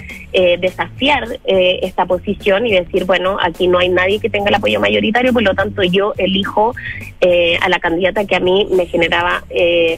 desafiar 0.59 1.27
esta 1.45 2.05
posición 2.05 2.65
y 2.65 2.71
decir, 2.71 3.03
bueno, 3.03 3.37
aquí 3.41 3.67
no 3.67 3.79
hay 3.79 3.89
nadie 3.89 4.19
que 4.19 4.29
tenga 4.29 4.47
el 4.47 4.55
apoyo 4.55 4.79
mayoritario, 4.79 5.30
por 5.32 5.43
lo 5.43 5.53
tanto 5.53 5.84
yo 5.84 6.13
elijo 6.17 6.73
a 7.61 7.69
la 7.69 7.79
candidata 7.79 8.25
que 8.25 8.36
a 8.36 8.39
mí 8.39 8.67
me 8.71 8.86
generaba 8.86 9.43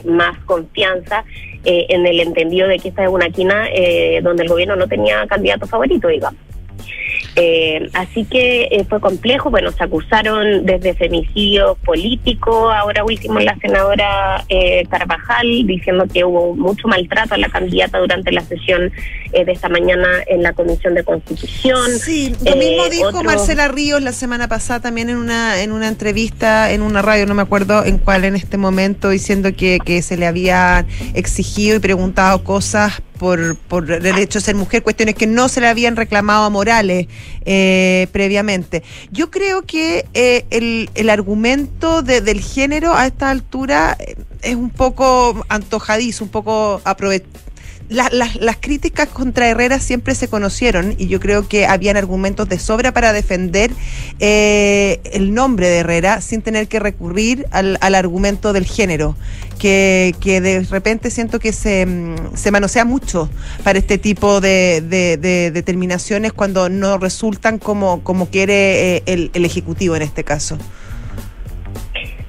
más 0.04 0.24
más 0.24 0.38
confianza 0.44 1.24
eh, 1.64 1.86
en 1.88 2.06
el 2.06 2.20
entendido 2.20 2.68
de 2.68 2.78
que 2.78 2.88
esta 2.88 3.04
es 3.04 3.08
una 3.08 3.30
quina 3.30 3.68
eh, 3.72 4.20
donde 4.22 4.42
el 4.42 4.50
gobierno 4.50 4.76
no 4.76 4.86
tenía 4.86 5.26
candidato 5.26 5.66
favorito, 5.66 6.08
digamos. 6.08 6.38
Eh, 7.36 7.90
así 7.94 8.24
que 8.24 8.68
eh, 8.70 8.84
fue 8.88 9.00
complejo, 9.00 9.50
bueno, 9.50 9.72
se 9.72 9.82
acusaron 9.82 10.64
desde 10.64 10.94
femicidio 10.94 11.76
político, 11.84 12.70
ahora 12.70 13.04
último 13.04 13.40
la 13.40 13.56
senadora 13.58 14.44
eh, 14.48 14.86
Carvajal, 14.88 15.66
diciendo 15.66 16.06
que 16.12 16.24
hubo 16.24 16.54
mucho 16.54 16.86
maltrato 16.86 17.34
a 17.34 17.38
la 17.38 17.48
candidata 17.48 17.98
durante 17.98 18.30
la 18.30 18.42
sesión 18.42 18.92
de 19.32 19.50
esta 19.50 19.68
mañana 19.68 20.06
en 20.28 20.44
la 20.44 20.52
Comisión 20.52 20.94
de 20.94 21.02
Constitución. 21.02 21.90
Sí, 21.98 22.36
lo 22.44 22.54
mismo 22.54 22.88
dijo 22.88 23.24
Marcela 23.24 23.66
Ríos 23.66 24.00
la 24.00 24.12
semana 24.12 24.46
pasada 24.46 24.78
también 24.78 25.10
en 25.10 25.16
una, 25.16 25.60
en 25.60 25.72
una 25.72 25.88
entrevista 25.88 26.70
en 26.70 26.82
una 26.82 27.02
radio, 27.02 27.26
no 27.26 27.34
me 27.34 27.42
acuerdo 27.42 27.84
en 27.84 27.98
cuál 27.98 28.24
en 28.24 28.36
este 28.36 28.58
momento, 28.58 29.10
diciendo 29.10 29.50
que, 29.56 29.80
que 29.84 30.02
se 30.02 30.16
le 30.16 30.28
había 30.28 30.86
exigido 31.14 31.76
y 31.76 31.80
preguntado 31.80 32.44
cosas 32.44 33.02
por, 33.18 33.56
por 33.56 33.86
derecho 33.86 34.38
a 34.38 34.42
ser 34.42 34.54
mujer, 34.54 34.82
cuestiones 34.82 35.14
que 35.14 35.26
no 35.26 35.48
se 35.48 35.60
le 35.60 35.68
habían 35.68 35.96
reclamado 35.96 36.44
a 36.44 36.50
Morales 36.50 37.06
eh, 37.44 38.08
previamente. 38.12 38.82
Yo 39.10 39.30
creo 39.30 39.62
que 39.62 40.06
eh, 40.14 40.44
el, 40.50 40.90
el, 40.94 41.10
argumento 41.10 42.02
del 42.02 42.40
género 42.40 42.94
a 42.94 43.06
esta 43.06 43.30
altura 43.30 43.96
eh, 43.98 44.16
es 44.42 44.56
un 44.56 44.70
poco 44.70 45.44
antojadizo, 45.48 46.24
un 46.24 46.30
poco 46.30 46.80
aprovechado 46.84 47.43
las 47.94 48.56
críticas 48.60 49.08
contra 49.08 49.48
Herrera 49.48 49.78
siempre 49.78 50.14
se 50.14 50.28
conocieron 50.28 50.94
y 50.98 51.06
yo 51.06 51.20
creo 51.20 51.48
que 51.48 51.66
habían 51.66 51.96
argumentos 51.96 52.48
de 52.48 52.58
sobra 52.58 52.92
para 52.92 53.12
defender 53.12 53.70
eh, 54.20 55.00
el 55.12 55.32
nombre 55.34 55.68
de 55.68 55.78
Herrera 55.78 56.20
sin 56.20 56.42
tener 56.42 56.68
que 56.68 56.80
recurrir 56.80 57.46
al, 57.50 57.78
argumento 57.94 58.52
del 58.52 58.66
género, 58.66 59.16
que, 59.58 60.14
que, 60.20 60.40
de 60.40 60.60
repente 60.60 61.10
siento 61.10 61.38
que 61.38 61.52
se, 61.52 61.86
mm, 61.86 62.36
se 62.36 62.50
manosea 62.50 62.84
mucho 62.84 63.30
para 63.62 63.78
este 63.78 63.98
tipo 63.98 64.40
de, 64.40 64.82
determinaciones 65.52 66.32
cuando 66.32 66.68
no 66.68 66.98
resultan 66.98 67.58
como, 67.58 68.02
como 68.02 68.26
quiere 68.26 68.96
eh, 68.96 69.02
el, 69.06 69.30
el 69.34 69.44
Ejecutivo 69.44 69.96
en 69.96 70.02
este 70.02 70.24
caso. 70.24 70.58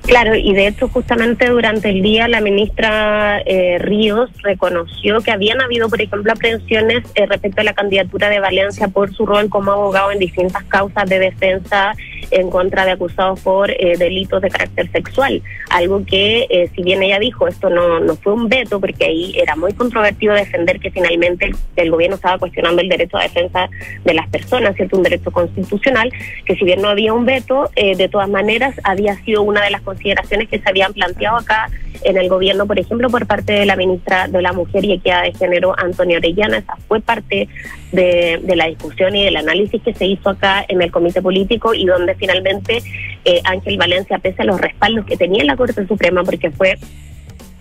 Claro, 0.08 0.36
y 0.36 0.54
de 0.54 0.68
hecho 0.68 0.88
justamente 0.88 1.50
durante 1.50 1.90
el 1.90 2.04
día 2.04 2.28
la 2.28 2.40
ministra 2.40 3.42
eh, 3.46 3.78
Ríos 3.80 4.30
reconoció 4.44 5.20
que 5.22 5.32
habían 5.32 5.62
habido, 5.62 5.90
por 5.90 6.00
ejemplo, 6.00 6.32
aprehensiones 6.32 7.04
eh, 7.16 7.26
respecto 7.26 7.62
a 7.62 7.64
la 7.64 7.74
candidatura 7.74 8.30
de 8.30 8.40
Valencia 8.40 8.88
por 8.88 9.12
su 9.14 9.26
rol 9.26 9.50
como 9.50 9.72
abogado 9.72 10.12
en 10.12 10.20
distintas 10.20 10.64
causas 10.66 11.10
de 11.10 11.18
defensa 11.18 11.96
en 12.32 12.50
contra 12.50 12.86
de 12.86 12.92
acusados 12.92 13.40
por 13.42 13.72
eh, 13.72 13.98
delitos 13.98 14.42
de 14.42 14.50
carácter 14.50 14.90
sexual. 14.92 15.42
Algo 15.70 16.06
que, 16.06 16.48
eh, 16.50 16.70
si 16.76 16.84
bien 16.84 17.04
ella 17.04 17.20
dijo, 17.20 17.48
esto 17.48 17.70
no, 17.70 18.00
no 18.00 18.16
fue 18.16 18.34
un 18.34 18.48
veto, 18.48 18.80
porque 18.80 19.06
ahí 19.06 19.36
era 19.38 19.56
muy 19.56 19.74
controvertido 19.74 20.34
defender 20.34 20.80
que 20.80 20.92
finalmente 20.92 21.52
el, 21.76 21.92
gobierno 21.92 22.16
estaba 22.16 22.38
cuestionando 22.38 22.82
el 22.82 22.90
derecho 22.90 23.18
a 23.18 23.24
defensa 23.24 23.70
de 24.04 24.14
las 24.14 24.28
personas, 24.30 24.76
¿cierto? 24.76 24.98
Un 24.98 25.04
derecho 25.04 25.32
constitucional, 25.32 26.12
que 26.46 26.56
si 26.56 26.66
bien 26.66 26.82
no 26.82 26.90
había 26.90 27.14
un 27.14 27.26
veto, 27.26 27.70
eh, 27.76 27.96
de 27.96 28.10
todas 28.10 28.30
maneras 28.30 28.76
había 28.84 29.16
sido 29.24 29.44
una 29.44 29.64
de 29.64 29.72
las 29.72 29.82
consideraciones 29.96 30.50
que 30.50 30.60
se 30.60 30.70
habían 30.70 30.94
planteado 30.94 31.38
acá 31.38 31.70
en 32.04 32.18
el 32.18 32.30
gobierno, 32.30 32.68
por 32.68 32.78
ejemplo, 32.78 33.10
por 33.10 33.26
parte 33.26 33.54
de 33.54 33.66
la 33.66 33.76
ministra 33.76 34.28
de 34.28 34.42
la 34.42 34.54
Mujer 34.54 34.84
y 34.86 34.94
Equidad 34.94 35.24
de 35.24 35.34
Género, 35.34 35.74
Antonio 35.78 36.18
Orellana. 36.18 36.58
Esa 36.58 36.76
fue 36.88 37.00
parte 37.00 37.48
de, 37.92 38.40
de 38.44 38.56
la 38.56 38.68
discusión 38.68 39.16
y 39.16 39.24
del 39.24 39.38
análisis 39.38 39.82
que 39.82 39.94
se 39.94 40.06
hizo 40.06 40.30
acá 40.30 40.66
en 40.68 40.82
el 40.82 40.92
comité 40.92 41.22
político 41.22 41.74
y 41.74 41.86
donde 41.86 42.16
finalmente 42.16 42.84
eh, 43.24 43.42
Ángel 43.46 43.78
Valencia, 43.78 44.20
pese 44.20 44.42
a 44.42 44.46
los 44.46 44.60
respaldos 44.60 45.06
que 45.06 45.18
tenía 45.18 45.42
en 45.42 45.48
la 45.48 45.56
Corte 45.56 45.88
Suprema, 45.88 46.24
porque 46.24 46.52
fue 46.52 46.78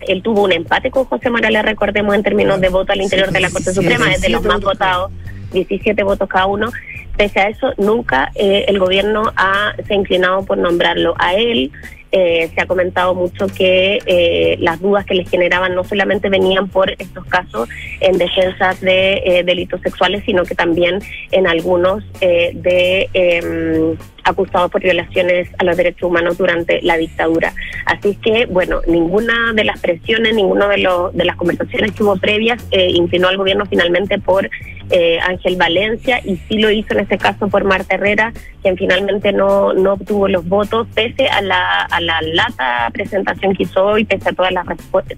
él 0.07 0.23
tuvo 0.23 0.43
un 0.43 0.53
empate 0.53 0.91
con 0.91 1.05
José 1.05 1.31
Morales, 1.31 1.63
recordemos, 1.63 2.15
en 2.15 2.23
términos 2.23 2.61
de 2.61 2.69
voto 2.69 2.93
al 2.93 3.01
interior 3.01 3.31
de 3.31 3.41
la 3.41 3.51
Corte 3.51 3.73
Suprema, 3.73 4.13
es 4.13 4.21
de 4.21 4.29
los 4.29 4.43
más 4.43 4.61
votados, 4.61 5.11
17 5.53 6.03
votos 6.03 6.29
cada 6.29 6.47
uno. 6.47 6.71
Pese 7.17 7.41
a 7.41 7.49
eso, 7.49 7.73
nunca 7.79 8.33
eh, 8.35 8.65
el 8.69 8.79
gobierno 8.79 9.33
ha, 9.37 9.75
se 9.87 9.95
ha 9.95 9.97
inclinado 9.97 10.45
por 10.45 10.59
nombrarlo 10.59 11.15
a 11.19 11.35
él 11.35 11.71
eh, 12.17 12.49
se 12.55 12.61
ha 12.61 12.67
comentado 12.67 13.13
mucho 13.13 13.49
que 13.49 13.99
eh, 14.07 14.57
las 14.61 14.81
dudas 14.81 15.05
que 15.05 15.15
les 15.15 15.29
generaban 15.29 15.75
no 15.75 15.83
solamente 15.83 16.29
venían 16.29 16.69
por 16.69 16.89
estos 16.91 17.25
casos 17.27 17.69
en 18.01 18.19
defensas 18.19 18.81
de 18.81 19.15
eh, 19.25 19.43
delitos 19.43 19.81
sexuales, 19.81 20.23
sino 20.25 20.45
que 20.45 20.55
también 20.55 21.01
en 21.33 21.49
algunos 21.49 22.05
eh, 22.21 22.53
de 22.55 23.09
em, 23.15 23.97
acusados 24.25 24.71
por 24.71 24.83
violaciones 24.83 25.49
a 25.59 25.65
los 25.65 25.77
derechos 25.77 26.09
humanos 26.09 26.39
durante 26.39 26.81
la 26.83 26.97
dictadura. 26.97 27.53
Así 27.87 28.17
que, 28.17 28.47
bueno, 28.47 28.81
ninguna 28.87 29.53
de 29.55 29.65
las 29.65 29.81
presiones, 29.81 30.35
ninguna 30.35 30.69
de, 30.69 30.79
los 30.79 31.15
de 31.15 31.25
las 31.25 31.37
conversaciones 31.37 31.93
que 31.93 32.03
hubo 32.03 32.17
previas 32.17 32.67
eh, 32.71 32.91
inclinó 32.91 33.29
al 33.29 33.37
gobierno 33.37 33.67
finalmente 33.67 34.19
por 34.19 34.49
eh, 34.91 35.19
Ángel 35.21 35.57
Valencia 35.57 36.21
y 36.25 36.37
sí 36.37 36.59
lo 36.59 36.71
hizo 36.71 36.93
en 36.93 37.01
este 37.01 37.17
caso 37.17 37.49
por 37.49 37.65
Marta 37.65 37.95
Herrera, 37.95 38.33
quien 38.63 38.77
finalmente 38.77 39.33
no, 39.33 39.73
no 39.73 39.95
obtuvo 39.95 40.29
los 40.29 40.47
votos, 40.47 40.87
pese 40.95 41.27
a 41.29 41.41
la, 41.41 41.83
a 41.83 42.01
la 42.01 42.21
lata 42.23 42.91
presentación 42.93 43.55
que 43.55 43.63
hizo 43.63 43.85
hoy, 43.85 44.05
pese 44.05 44.29
a 44.29 44.33
todas 44.33 44.53
las, 44.53 44.67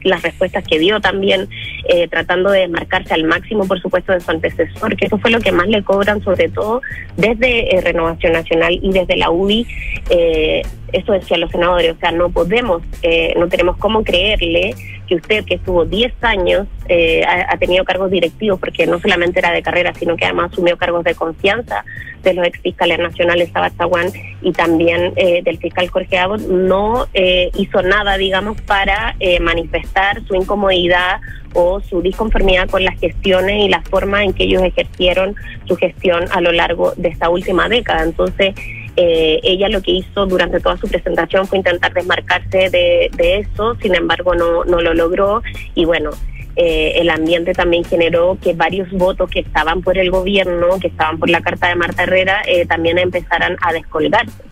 las 0.02 0.22
respuestas 0.22 0.64
que 0.64 0.78
dio 0.78 1.00
también, 1.00 1.48
eh, 1.88 2.06
tratando 2.08 2.50
de 2.50 2.68
marcarse 2.68 3.14
al 3.14 3.24
máximo, 3.24 3.66
por 3.66 3.80
supuesto, 3.80 4.12
de 4.12 4.20
su 4.20 4.30
antecesor, 4.30 4.96
que 4.96 5.06
eso 5.06 5.18
fue 5.18 5.30
lo 5.30 5.40
que 5.40 5.52
más 5.52 5.66
le 5.66 5.82
cobran, 5.82 6.22
sobre 6.22 6.48
todo 6.48 6.80
desde 7.16 7.76
eh, 7.76 7.80
Renovación 7.80 8.32
Nacional 8.32 8.78
y 8.80 8.92
desde 9.00 9.16
la 9.16 9.30
UDI. 9.30 9.66
Eh, 10.10 10.62
eso 10.92 11.12
decían 11.12 11.40
los 11.40 11.50
senadores, 11.50 11.94
o 11.94 11.98
sea, 11.98 12.12
no 12.12 12.30
podemos, 12.30 12.82
eh, 13.02 13.34
no 13.36 13.48
tenemos 13.48 13.76
cómo 13.76 14.04
creerle 14.04 14.74
que 15.06 15.16
usted, 15.16 15.44
que 15.44 15.54
estuvo 15.54 15.84
10 15.84 16.12
años, 16.22 16.66
eh, 16.88 17.22
ha, 17.24 17.52
ha 17.52 17.58
tenido 17.58 17.84
cargos 17.84 18.10
directivos, 18.10 18.58
porque 18.58 18.86
no 18.86 19.00
solamente 19.00 19.40
era 19.40 19.52
de 19.52 19.62
carrera, 19.62 19.92
sino 19.94 20.16
que 20.16 20.24
además 20.24 20.52
asumió 20.52 20.76
cargos 20.76 21.04
de 21.04 21.14
confianza 21.14 21.84
de 22.30 22.34
los 22.34 22.46
ex 22.46 22.60
fiscales 22.60 22.98
nacionales 22.98 23.50
Sabazaguán 23.52 24.08
y 24.42 24.52
también 24.52 25.12
eh, 25.16 25.42
del 25.42 25.58
fiscal 25.58 25.88
Jorge 25.88 26.18
Abbott, 26.18 26.40
no 26.40 27.06
eh, 27.14 27.50
hizo 27.56 27.82
nada, 27.82 28.16
digamos, 28.16 28.60
para 28.62 29.16
eh, 29.20 29.40
manifestar 29.40 30.22
su 30.26 30.34
incomodidad 30.34 31.20
o 31.54 31.80
su 31.80 32.02
disconformidad 32.02 32.68
con 32.68 32.84
las 32.84 32.98
gestiones 33.00 33.64
y 33.64 33.68
la 33.68 33.80
forma 33.82 34.24
en 34.24 34.34
que 34.34 34.44
ellos 34.44 34.62
ejercieron 34.62 35.34
su 35.66 35.76
gestión 35.76 36.24
a 36.32 36.40
lo 36.40 36.52
largo 36.52 36.92
de 36.96 37.08
esta 37.08 37.30
última 37.30 37.68
década. 37.68 38.02
Entonces, 38.02 38.54
eh, 38.96 39.40
ella 39.42 39.68
lo 39.68 39.82
que 39.82 39.92
hizo 39.92 40.26
durante 40.26 40.60
toda 40.60 40.76
su 40.78 40.88
presentación 40.88 41.46
fue 41.46 41.58
intentar 41.58 41.92
desmarcarse 41.92 42.70
de, 42.70 43.10
de 43.14 43.38
eso, 43.38 43.74
sin 43.76 43.94
embargo 43.94 44.34
no, 44.34 44.64
no 44.64 44.80
lo 44.80 44.94
logró 44.94 45.42
y 45.74 45.84
bueno, 45.84 46.10
eh, 46.56 46.94
el 46.96 47.10
ambiente 47.10 47.52
también 47.52 47.84
generó 47.84 48.38
que 48.42 48.54
varios 48.54 48.90
votos 48.90 49.30
que 49.30 49.40
estaban 49.40 49.82
por 49.82 49.98
el 49.98 50.10
gobierno, 50.10 50.78
que 50.80 50.88
estaban 50.88 51.18
por 51.18 51.28
la 51.28 51.42
carta 51.42 51.68
de 51.68 51.76
Marta 51.76 52.04
Herrera, 52.04 52.42
eh, 52.46 52.66
también 52.66 52.98
empezaran 52.98 53.56
a 53.60 53.72
descolgarse. 53.72 54.42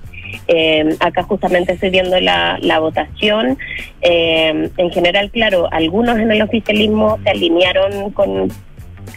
Eh, 0.48 0.96
acá 1.00 1.22
justamente 1.22 1.72
estoy 1.72 1.90
viendo 1.90 2.18
la, 2.20 2.78
votación. 2.78 3.58
Eh, 4.02 4.70
en 4.76 4.90
general, 4.90 5.30
claro, 5.30 5.68
algunos 5.72 6.18
en 6.18 6.30
el 6.30 6.42
oficialismo 6.42 7.18
se 7.24 7.30
alinearon 7.30 8.10
con, 8.10 8.48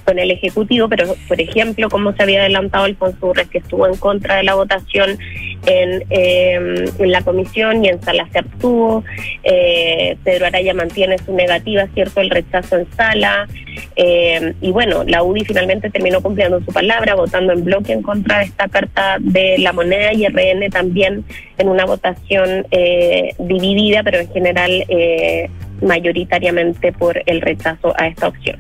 con 0.06 0.20
el 0.20 0.32
Ejecutivo, 0.32 0.88
pero 0.88 1.16
por 1.28 1.40
ejemplo, 1.42 1.90
como 1.90 2.14
se 2.14 2.24
había 2.24 2.42
adelantado 2.42 2.86
Alfonso 2.86 3.28
Urres, 3.28 3.50
que 3.50 3.60
estuvo 3.60 3.88
en 3.88 3.96
contra 3.98 4.38
de 4.38 4.44
la 4.44 4.56
votación 4.56 5.18
en, 5.66 6.04
eh, 6.10 6.86
en 7.00 7.12
la 7.12 7.22
comisión 7.22 7.84
y 7.84 7.90
en 7.90 8.02
sala 8.02 8.28
se 8.32 8.40
abstuvo. 8.40 9.04
Eh, 9.44 10.18
Pedro 10.24 10.46
Araya 10.46 10.74
mantiene 10.74 11.18
su 11.18 11.34
negativa, 11.34 11.88
¿cierto?, 11.94 12.22
el 12.22 12.30
rechazo 12.30 12.78
en 12.78 12.88
sala. 12.96 13.48
Eh, 13.96 14.54
y 14.62 14.72
bueno, 14.72 15.04
la 15.04 15.24
UDI 15.24 15.46
finalmente 15.46 15.90
terminó 15.90 16.22
cumpliendo 16.22 16.60
su 16.62 16.72
palabra, 16.72 17.16
votando 17.16 17.54
en 17.54 17.64
bloque 17.64 17.94
en 17.94 18.02
contra 18.02 18.40
de 18.40 18.46
esta 18.46 18.68
carta 18.68 19.18
de 19.20 19.58
la 19.60 19.74
moneda 19.74 20.14
y 20.14 20.28
RN 20.28 20.70
también 20.70 21.24
en 21.58 21.70
una 21.70 21.86
votación 21.86 22.66
eh, 22.72 23.34
dividida, 23.40 24.04
pero 24.04 24.20
en 24.20 24.32
general 24.32 24.86
eh, 24.88 25.50
mayoritariamente 25.82 26.92
por 26.92 27.22
el 27.26 27.42
rechazo 27.42 27.94
a 27.98 28.08
esta 28.08 28.28
opción. 28.28 28.58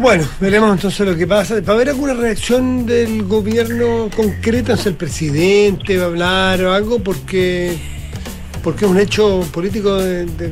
Bueno, 0.00 0.26
veremos 0.40 0.72
entonces 0.72 1.06
lo 1.06 1.14
que 1.14 1.26
pasa. 1.26 1.60
¿Va 1.60 1.74
a 1.74 1.76
haber 1.76 1.90
alguna 1.90 2.14
reacción 2.14 2.86
del 2.86 3.24
gobierno 3.24 4.08
concreta? 4.16 4.72
¿Es 4.72 4.86
el 4.86 4.94
presidente 4.94 5.98
va 5.98 6.04
a 6.04 6.06
hablar 6.06 6.64
o 6.64 6.72
algo? 6.72 7.00
Porque, 7.00 7.76
porque 8.64 8.86
es 8.86 8.90
un 8.90 8.98
hecho 8.98 9.46
político 9.52 9.96
de, 9.96 10.50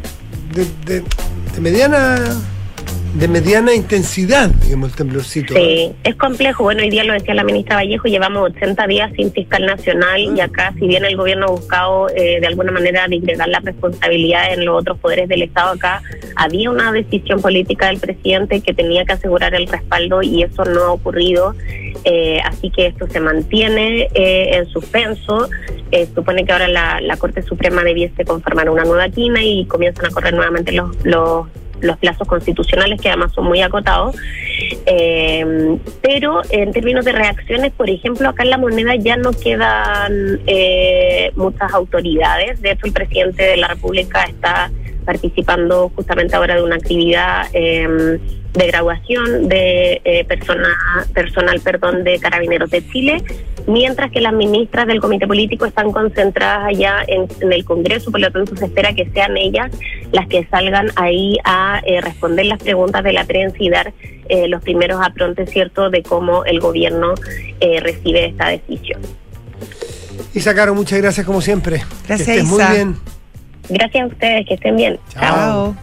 mediana 1.59 2.19
de 3.15 3.27
mediana 3.27 3.75
intensidad, 3.75 4.51
digamos, 4.51 4.91
el 4.91 4.97
temblorcito. 4.97 5.55
Sí, 5.55 5.93
es 6.05 6.15
complejo. 6.17 6.65
Bueno, 6.65 6.83
hoy 6.83 6.91
día 6.91 7.05
lo 7.05 7.13
decía 7.15 7.35
la 7.35 7.43
ministra 7.43 7.77
Vallejo, 7.77 8.07
llevamos 8.07 8.51
80 8.51 8.87
días 8.87 9.13
sin 9.17 9.33
fiscal 9.33 9.67
nacional 9.67 10.21
y 10.21 10.41
acá, 10.41 10.73
si 10.79 10.87
bien 10.87 11.05
el 11.05 11.17
gobierno 11.17 11.47
ha 11.47 11.51
buscado 11.51 12.09
eh, 12.11 12.39
de 12.41 12.47
alguna 12.47 12.71
manera 12.71 13.09
disgregar 13.09 13.49
la 13.49 13.61
responsabilidad 13.61 14.53
en 14.53 14.65
los 14.65 14.81
otros 14.81 14.99
poderes 14.99 15.29
del 15.29 15.43
Estado, 15.43 15.73
acá 15.73 16.03
había 16.37 16.71
una 16.71 16.93
decisión 16.93 17.41
política 17.41 17.87
del 17.89 17.99
presidente 17.99 18.61
que 18.61 18.75
tenía 18.75 19.05
que 19.05 19.15
asegurar 19.15 19.55
el 19.55 19.67
respaldo 19.67 20.23
y 20.23 20.43
eso 20.43 20.65
no 20.65 20.85
ha 20.85 20.93
ocurrido. 20.93 21.55
Eh, 22.05 22.41
así 22.45 22.71
que 22.71 22.87
esto 22.87 23.07
se 23.09 23.21
mantiene 23.21 24.09
eh, 24.15 24.57
en 24.57 24.67
suspenso. 24.67 25.49
Eh, 25.91 26.09
supone 26.15 26.45
que 26.45 26.53
ahora 26.53 26.69
la, 26.69 27.01
la 27.01 27.17
Corte 27.17 27.43
Suprema 27.43 27.83
debiese 27.83 28.25
conformar 28.25 28.71
una 28.71 28.85
nueva 28.85 29.09
quina 29.09 29.43
y 29.43 29.65
comienzan 29.67 30.07
a 30.07 30.11
correr 30.11 30.35
nuevamente 30.35 30.73
los, 30.73 30.95
los 31.05 31.47
los 31.81 31.97
plazos 31.99 32.27
constitucionales 32.27 33.01
que 33.01 33.09
además 33.09 33.33
son 33.33 33.45
muy 33.45 33.63
acotados. 33.63 34.17
Eh, 34.87 35.79
pero 36.03 36.41
en 36.51 36.73
términos 36.73 37.05
de 37.05 37.13
reacciones, 37.13 37.73
por 37.73 37.89
ejemplo, 37.89 38.29
acá 38.29 38.43
en 38.43 38.51
la 38.51 38.59
moneda 38.59 38.95
ya 38.97 39.17
no 39.17 39.33
quedan 39.33 40.41
eh, 40.47 41.31
muchas 41.37 41.73
autoridades. 41.73 42.61
De 42.61 42.73
hecho, 42.73 42.87
el 42.87 42.93
presidente 42.93 43.43
de 43.43 43.57
la 43.57 43.69
República 43.69 44.25
está 44.25 44.71
participando 45.09 45.91
justamente 45.97 46.37
ahora 46.37 46.57
de 46.57 46.63
una 46.63 46.75
actividad 46.77 47.47
eh, 47.55 48.21
de 48.53 48.67
graduación 48.67 49.49
de 49.49 50.03
eh, 50.05 50.25
persona, 50.25 50.69
personal 51.15 51.59
perdón, 51.61 52.05
de 52.05 52.19
Carabineros 52.19 52.69
de 52.69 52.87
Chile, 52.91 53.25
mientras 53.67 54.11
que 54.11 54.21
las 54.21 54.35
ministras 54.35 54.87
del 54.87 55.01
Comité 55.01 55.27
Político 55.27 55.65
están 55.65 55.93
concentradas 55.93 56.67
allá 56.67 57.05
en, 57.07 57.27
en 57.41 57.53
el 57.55 57.65
Congreso, 57.65 58.11
por 58.11 58.21
lo 58.21 58.31
tanto 58.31 58.55
se 58.55 58.67
espera 58.67 58.93
que 58.93 59.09
sean 59.15 59.39
ellas 59.39 59.71
las 60.13 60.27
que 60.29 60.47
salgan 60.51 60.89
ahí 60.97 61.39
a 61.43 61.81
eh, 61.87 62.03
responder 62.03 62.45
las 62.45 62.63
preguntas 62.63 63.03
de 63.03 63.15
la 63.15 63.25
prensa 63.25 63.57
y 63.61 63.71
dar 63.71 63.95
eh, 64.29 64.47
los 64.47 64.63
primeros 64.63 65.01
aprontes, 65.03 65.49
¿cierto?, 65.49 65.89
de 65.89 66.03
cómo 66.03 66.45
el 66.45 66.61
gobierno 66.61 67.15
eh, 67.61 67.81
recibe 67.81 68.27
esta 68.27 68.49
decisión. 68.49 69.01
Isa 70.35 70.55
Caro, 70.55 70.75
muchas 70.75 71.01
gracias 71.01 71.25
como 71.25 71.41
siempre. 71.41 71.83
Gracias, 72.07 72.29
que 72.29 72.35
estés 72.35 72.45
muy 72.45 72.61
Isa. 72.61 72.73
bien. 72.75 73.18
Gracias 73.69 74.05
a 74.05 74.07
ustedes, 74.07 74.47
que 74.47 74.55
estén 74.55 74.77
bien. 74.77 74.99
Chao. 75.11 75.75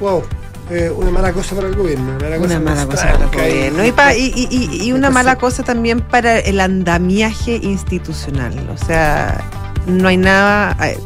Wow. 0.00 0.22
eh, 0.70 0.90
una 0.94 1.10
mala 1.10 1.32
cosa 1.32 1.54
para 1.54 1.68
el 1.68 1.74
gobierno. 1.76 2.12
Una 2.16 2.18
mala 2.18 2.36
cosa, 2.38 2.56
Una 2.56 2.60
mala 2.60 2.86
cosa 2.86 3.12
para 3.12 3.24
el 3.24 3.30
gobierno. 3.50 3.84
Y, 3.86 3.92
pa- 3.92 4.14
y, 4.14 4.32
y- 4.34 4.48
y- 4.50 4.86
y 4.88 4.92
una 4.92 5.10
mala 5.10 5.36
cosa 5.36 5.62
también 5.62 6.00
para 6.00 6.38
el 6.38 6.60
andamiaje 6.60 7.56
institucional. 7.56 8.54
O 8.72 8.76
sea, 8.84 9.40
no 9.86 10.08
hay 10.08 10.16
nada 10.16 10.76
eh, 10.86 10.98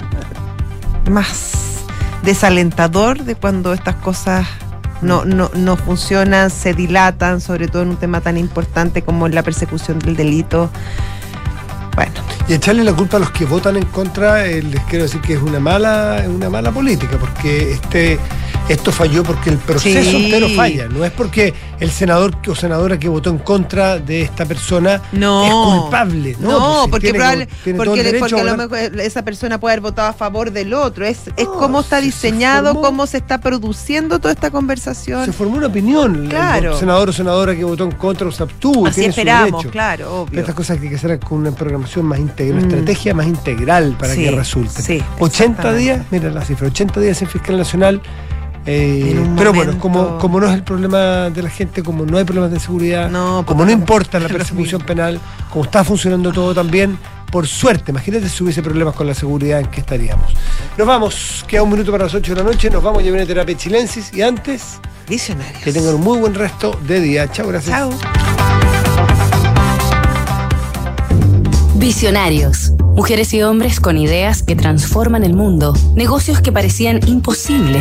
más 1.10 1.52
desalentador 2.22 3.22
de 3.24 3.34
cuando 3.36 3.72
estas 3.72 3.96
cosas 3.96 4.46
no, 5.02 5.24
no, 5.24 5.50
no 5.54 5.76
funcionan, 5.76 6.50
se 6.50 6.72
dilatan, 6.74 7.40
sobre 7.40 7.68
todo 7.68 7.82
en 7.82 7.90
un 7.90 7.96
tema 7.96 8.20
tan 8.20 8.36
importante 8.36 9.02
como 9.02 9.28
la 9.28 9.42
persecución 9.42 9.98
del 9.98 10.16
delito. 10.16 10.70
Bueno. 11.94 12.12
Y 12.48 12.54
echarle 12.54 12.84
la 12.84 12.92
culpa 12.92 13.16
a 13.16 13.20
los 13.20 13.30
que 13.32 13.44
votan 13.44 13.76
en 13.76 13.86
contra, 13.86 14.46
eh, 14.46 14.62
les 14.62 14.80
quiero 14.84 15.04
decir 15.04 15.20
que 15.20 15.34
es 15.34 15.42
una 15.42 15.58
mala, 15.58 16.24
una 16.28 16.48
mala 16.48 16.70
política, 16.70 17.16
porque 17.18 17.72
este 17.72 18.20
esto 18.68 18.90
falló 18.90 19.22
porque 19.22 19.50
el 19.50 19.58
proceso 19.58 20.10
Sí. 20.10 20.24
entero 20.24 20.48
falla. 20.50 20.88
No 20.88 21.04
es 21.04 21.12
porque 21.12 21.54
el 21.78 21.90
senador 21.90 22.36
o 22.48 22.54
senadora 22.54 22.98
que 22.98 23.08
votó 23.08 23.30
en 23.30 23.38
contra 23.38 23.98
de 23.98 24.22
esta 24.22 24.44
persona 24.44 25.00
No. 25.12 25.44
es 25.44 25.80
culpable. 25.80 26.36
No, 26.40 26.50
No, 26.50 26.76
Pues 26.88 26.90
porque, 26.90 27.14
probable- 27.14 27.46
porque, 27.46 27.70
el 28.00 28.40
a 28.40 28.44
lo 28.44 28.56
mejor 28.56 28.78
esa 29.00 29.22
persona 29.22 29.58
puede 29.60 29.74
haber 29.74 29.82
votado 29.82 30.08
a 30.08 30.12
favor 30.12 30.50
del 30.50 30.74
otro. 30.74 31.04
Es, 31.06 31.20
es 31.36 31.46
cómo 31.46 31.80
está 31.80 32.00
diseñado, 32.00 32.72
formó- 32.74 32.82
cómo 32.82 33.06
se 33.06 33.18
está 33.18 33.38
produciendo 33.38 34.18
toda 34.18 34.32
esta 34.34 34.50
conversación. 34.50 35.24
Se 35.26 35.32
formó 35.32 35.56
una 35.58 35.66
opinión. 35.68 36.24
El 36.24 36.28
Claro. 36.30 36.76
senador 36.78 37.10
o 37.10 37.12
senadora 37.12 37.54
que 37.54 37.62
votó 37.64 37.84
en 37.84 37.92
contra 37.92 38.26
o 38.26 38.32
se 38.32 38.42
abstuvo. 38.42 38.86
Así 38.86 39.02
su 39.04 39.10
esperamos, 39.10 39.64
claro, 39.66 40.12
obvio. 40.22 40.26
Pero 40.30 40.40
estas 40.40 40.54
cosas 40.56 40.80
hay 40.80 40.88
que 40.88 40.96
hacer 40.96 41.18
con 41.20 41.38
una 41.38 41.52
programación 41.52 42.04
más 42.06 42.18
integral, 42.18 42.58
una 42.64 42.66
Mm. 42.66 42.70
estrategia 42.78 43.14
más 43.14 43.26
integral 43.26 43.96
para 43.98 44.14
Sí, 44.14 44.24
que 44.24 44.30
resulte. 44.32 44.82
sí, 44.82 45.02
80 45.20 45.62
exactamente. 45.62 45.78
días, 45.82 46.00
mira 46.10 46.30
la 46.30 46.44
cifra, 46.44 46.66
80 46.68 47.00
días 47.00 47.20
en 47.22 47.28
fiscal 47.28 47.56
nacional. 47.56 48.00
Eh, 48.66 49.24
pero 49.36 49.52
bueno, 49.52 49.78
como, 49.78 50.18
como 50.18 50.40
no 50.40 50.48
es 50.48 50.54
el 50.54 50.62
problema 50.64 51.30
de 51.30 51.42
la 51.42 51.50
gente, 51.50 51.82
como 51.82 52.04
no 52.04 52.18
hay 52.18 52.24
problemas 52.24 52.50
de 52.50 52.58
seguridad, 52.58 53.08
No, 53.08 53.44
como 53.46 53.58
pues 53.58 53.66
no 53.68 53.72
importa 53.72 54.18
la 54.18 54.28
persecución 54.36 54.82
penal, 54.82 55.20
como 55.50 55.64
está 55.64 55.84
funcionando 55.84 56.32
todo 56.32 56.52
también, 56.52 56.98
por 57.30 57.46
suerte, 57.46 57.92
imagínate 57.92 58.28
si 58.28 58.42
hubiese 58.42 58.62
problemas 58.62 58.94
con 58.94 59.06
la 59.06 59.14
seguridad 59.14 59.60
en 59.60 59.66
que 59.66 59.80
estaríamos. 59.80 60.32
Nos 60.76 60.86
vamos, 60.86 61.44
queda 61.46 61.62
un 61.62 61.70
minuto 61.70 61.92
para 61.92 62.04
las 62.04 62.14
8 62.14 62.34
de 62.34 62.42
la 62.42 62.50
noche, 62.50 62.68
nos 62.70 62.82
vamos, 62.82 63.04
ya 63.04 63.10
viene 63.10 63.26
terapia 63.26 63.56
chilensis 63.56 64.12
y 64.12 64.22
antes, 64.22 64.78
Visionarios. 65.08 65.62
que 65.62 65.72
tengan 65.72 65.94
un 65.94 66.00
muy 66.00 66.18
buen 66.18 66.34
resto 66.34 66.78
de 66.86 67.00
día. 67.00 67.30
Chao, 67.30 67.46
gracias. 67.46 67.76
Chao. 67.76 67.90
Visionarios. 71.74 72.72
Mujeres 72.96 73.34
y 73.34 73.42
hombres 73.42 73.78
con 73.78 73.98
ideas 73.98 74.42
que 74.42 74.56
transforman 74.56 75.22
el 75.22 75.34
mundo, 75.34 75.74
negocios 75.94 76.40
que 76.40 76.50
parecían 76.50 77.06
imposibles 77.06 77.74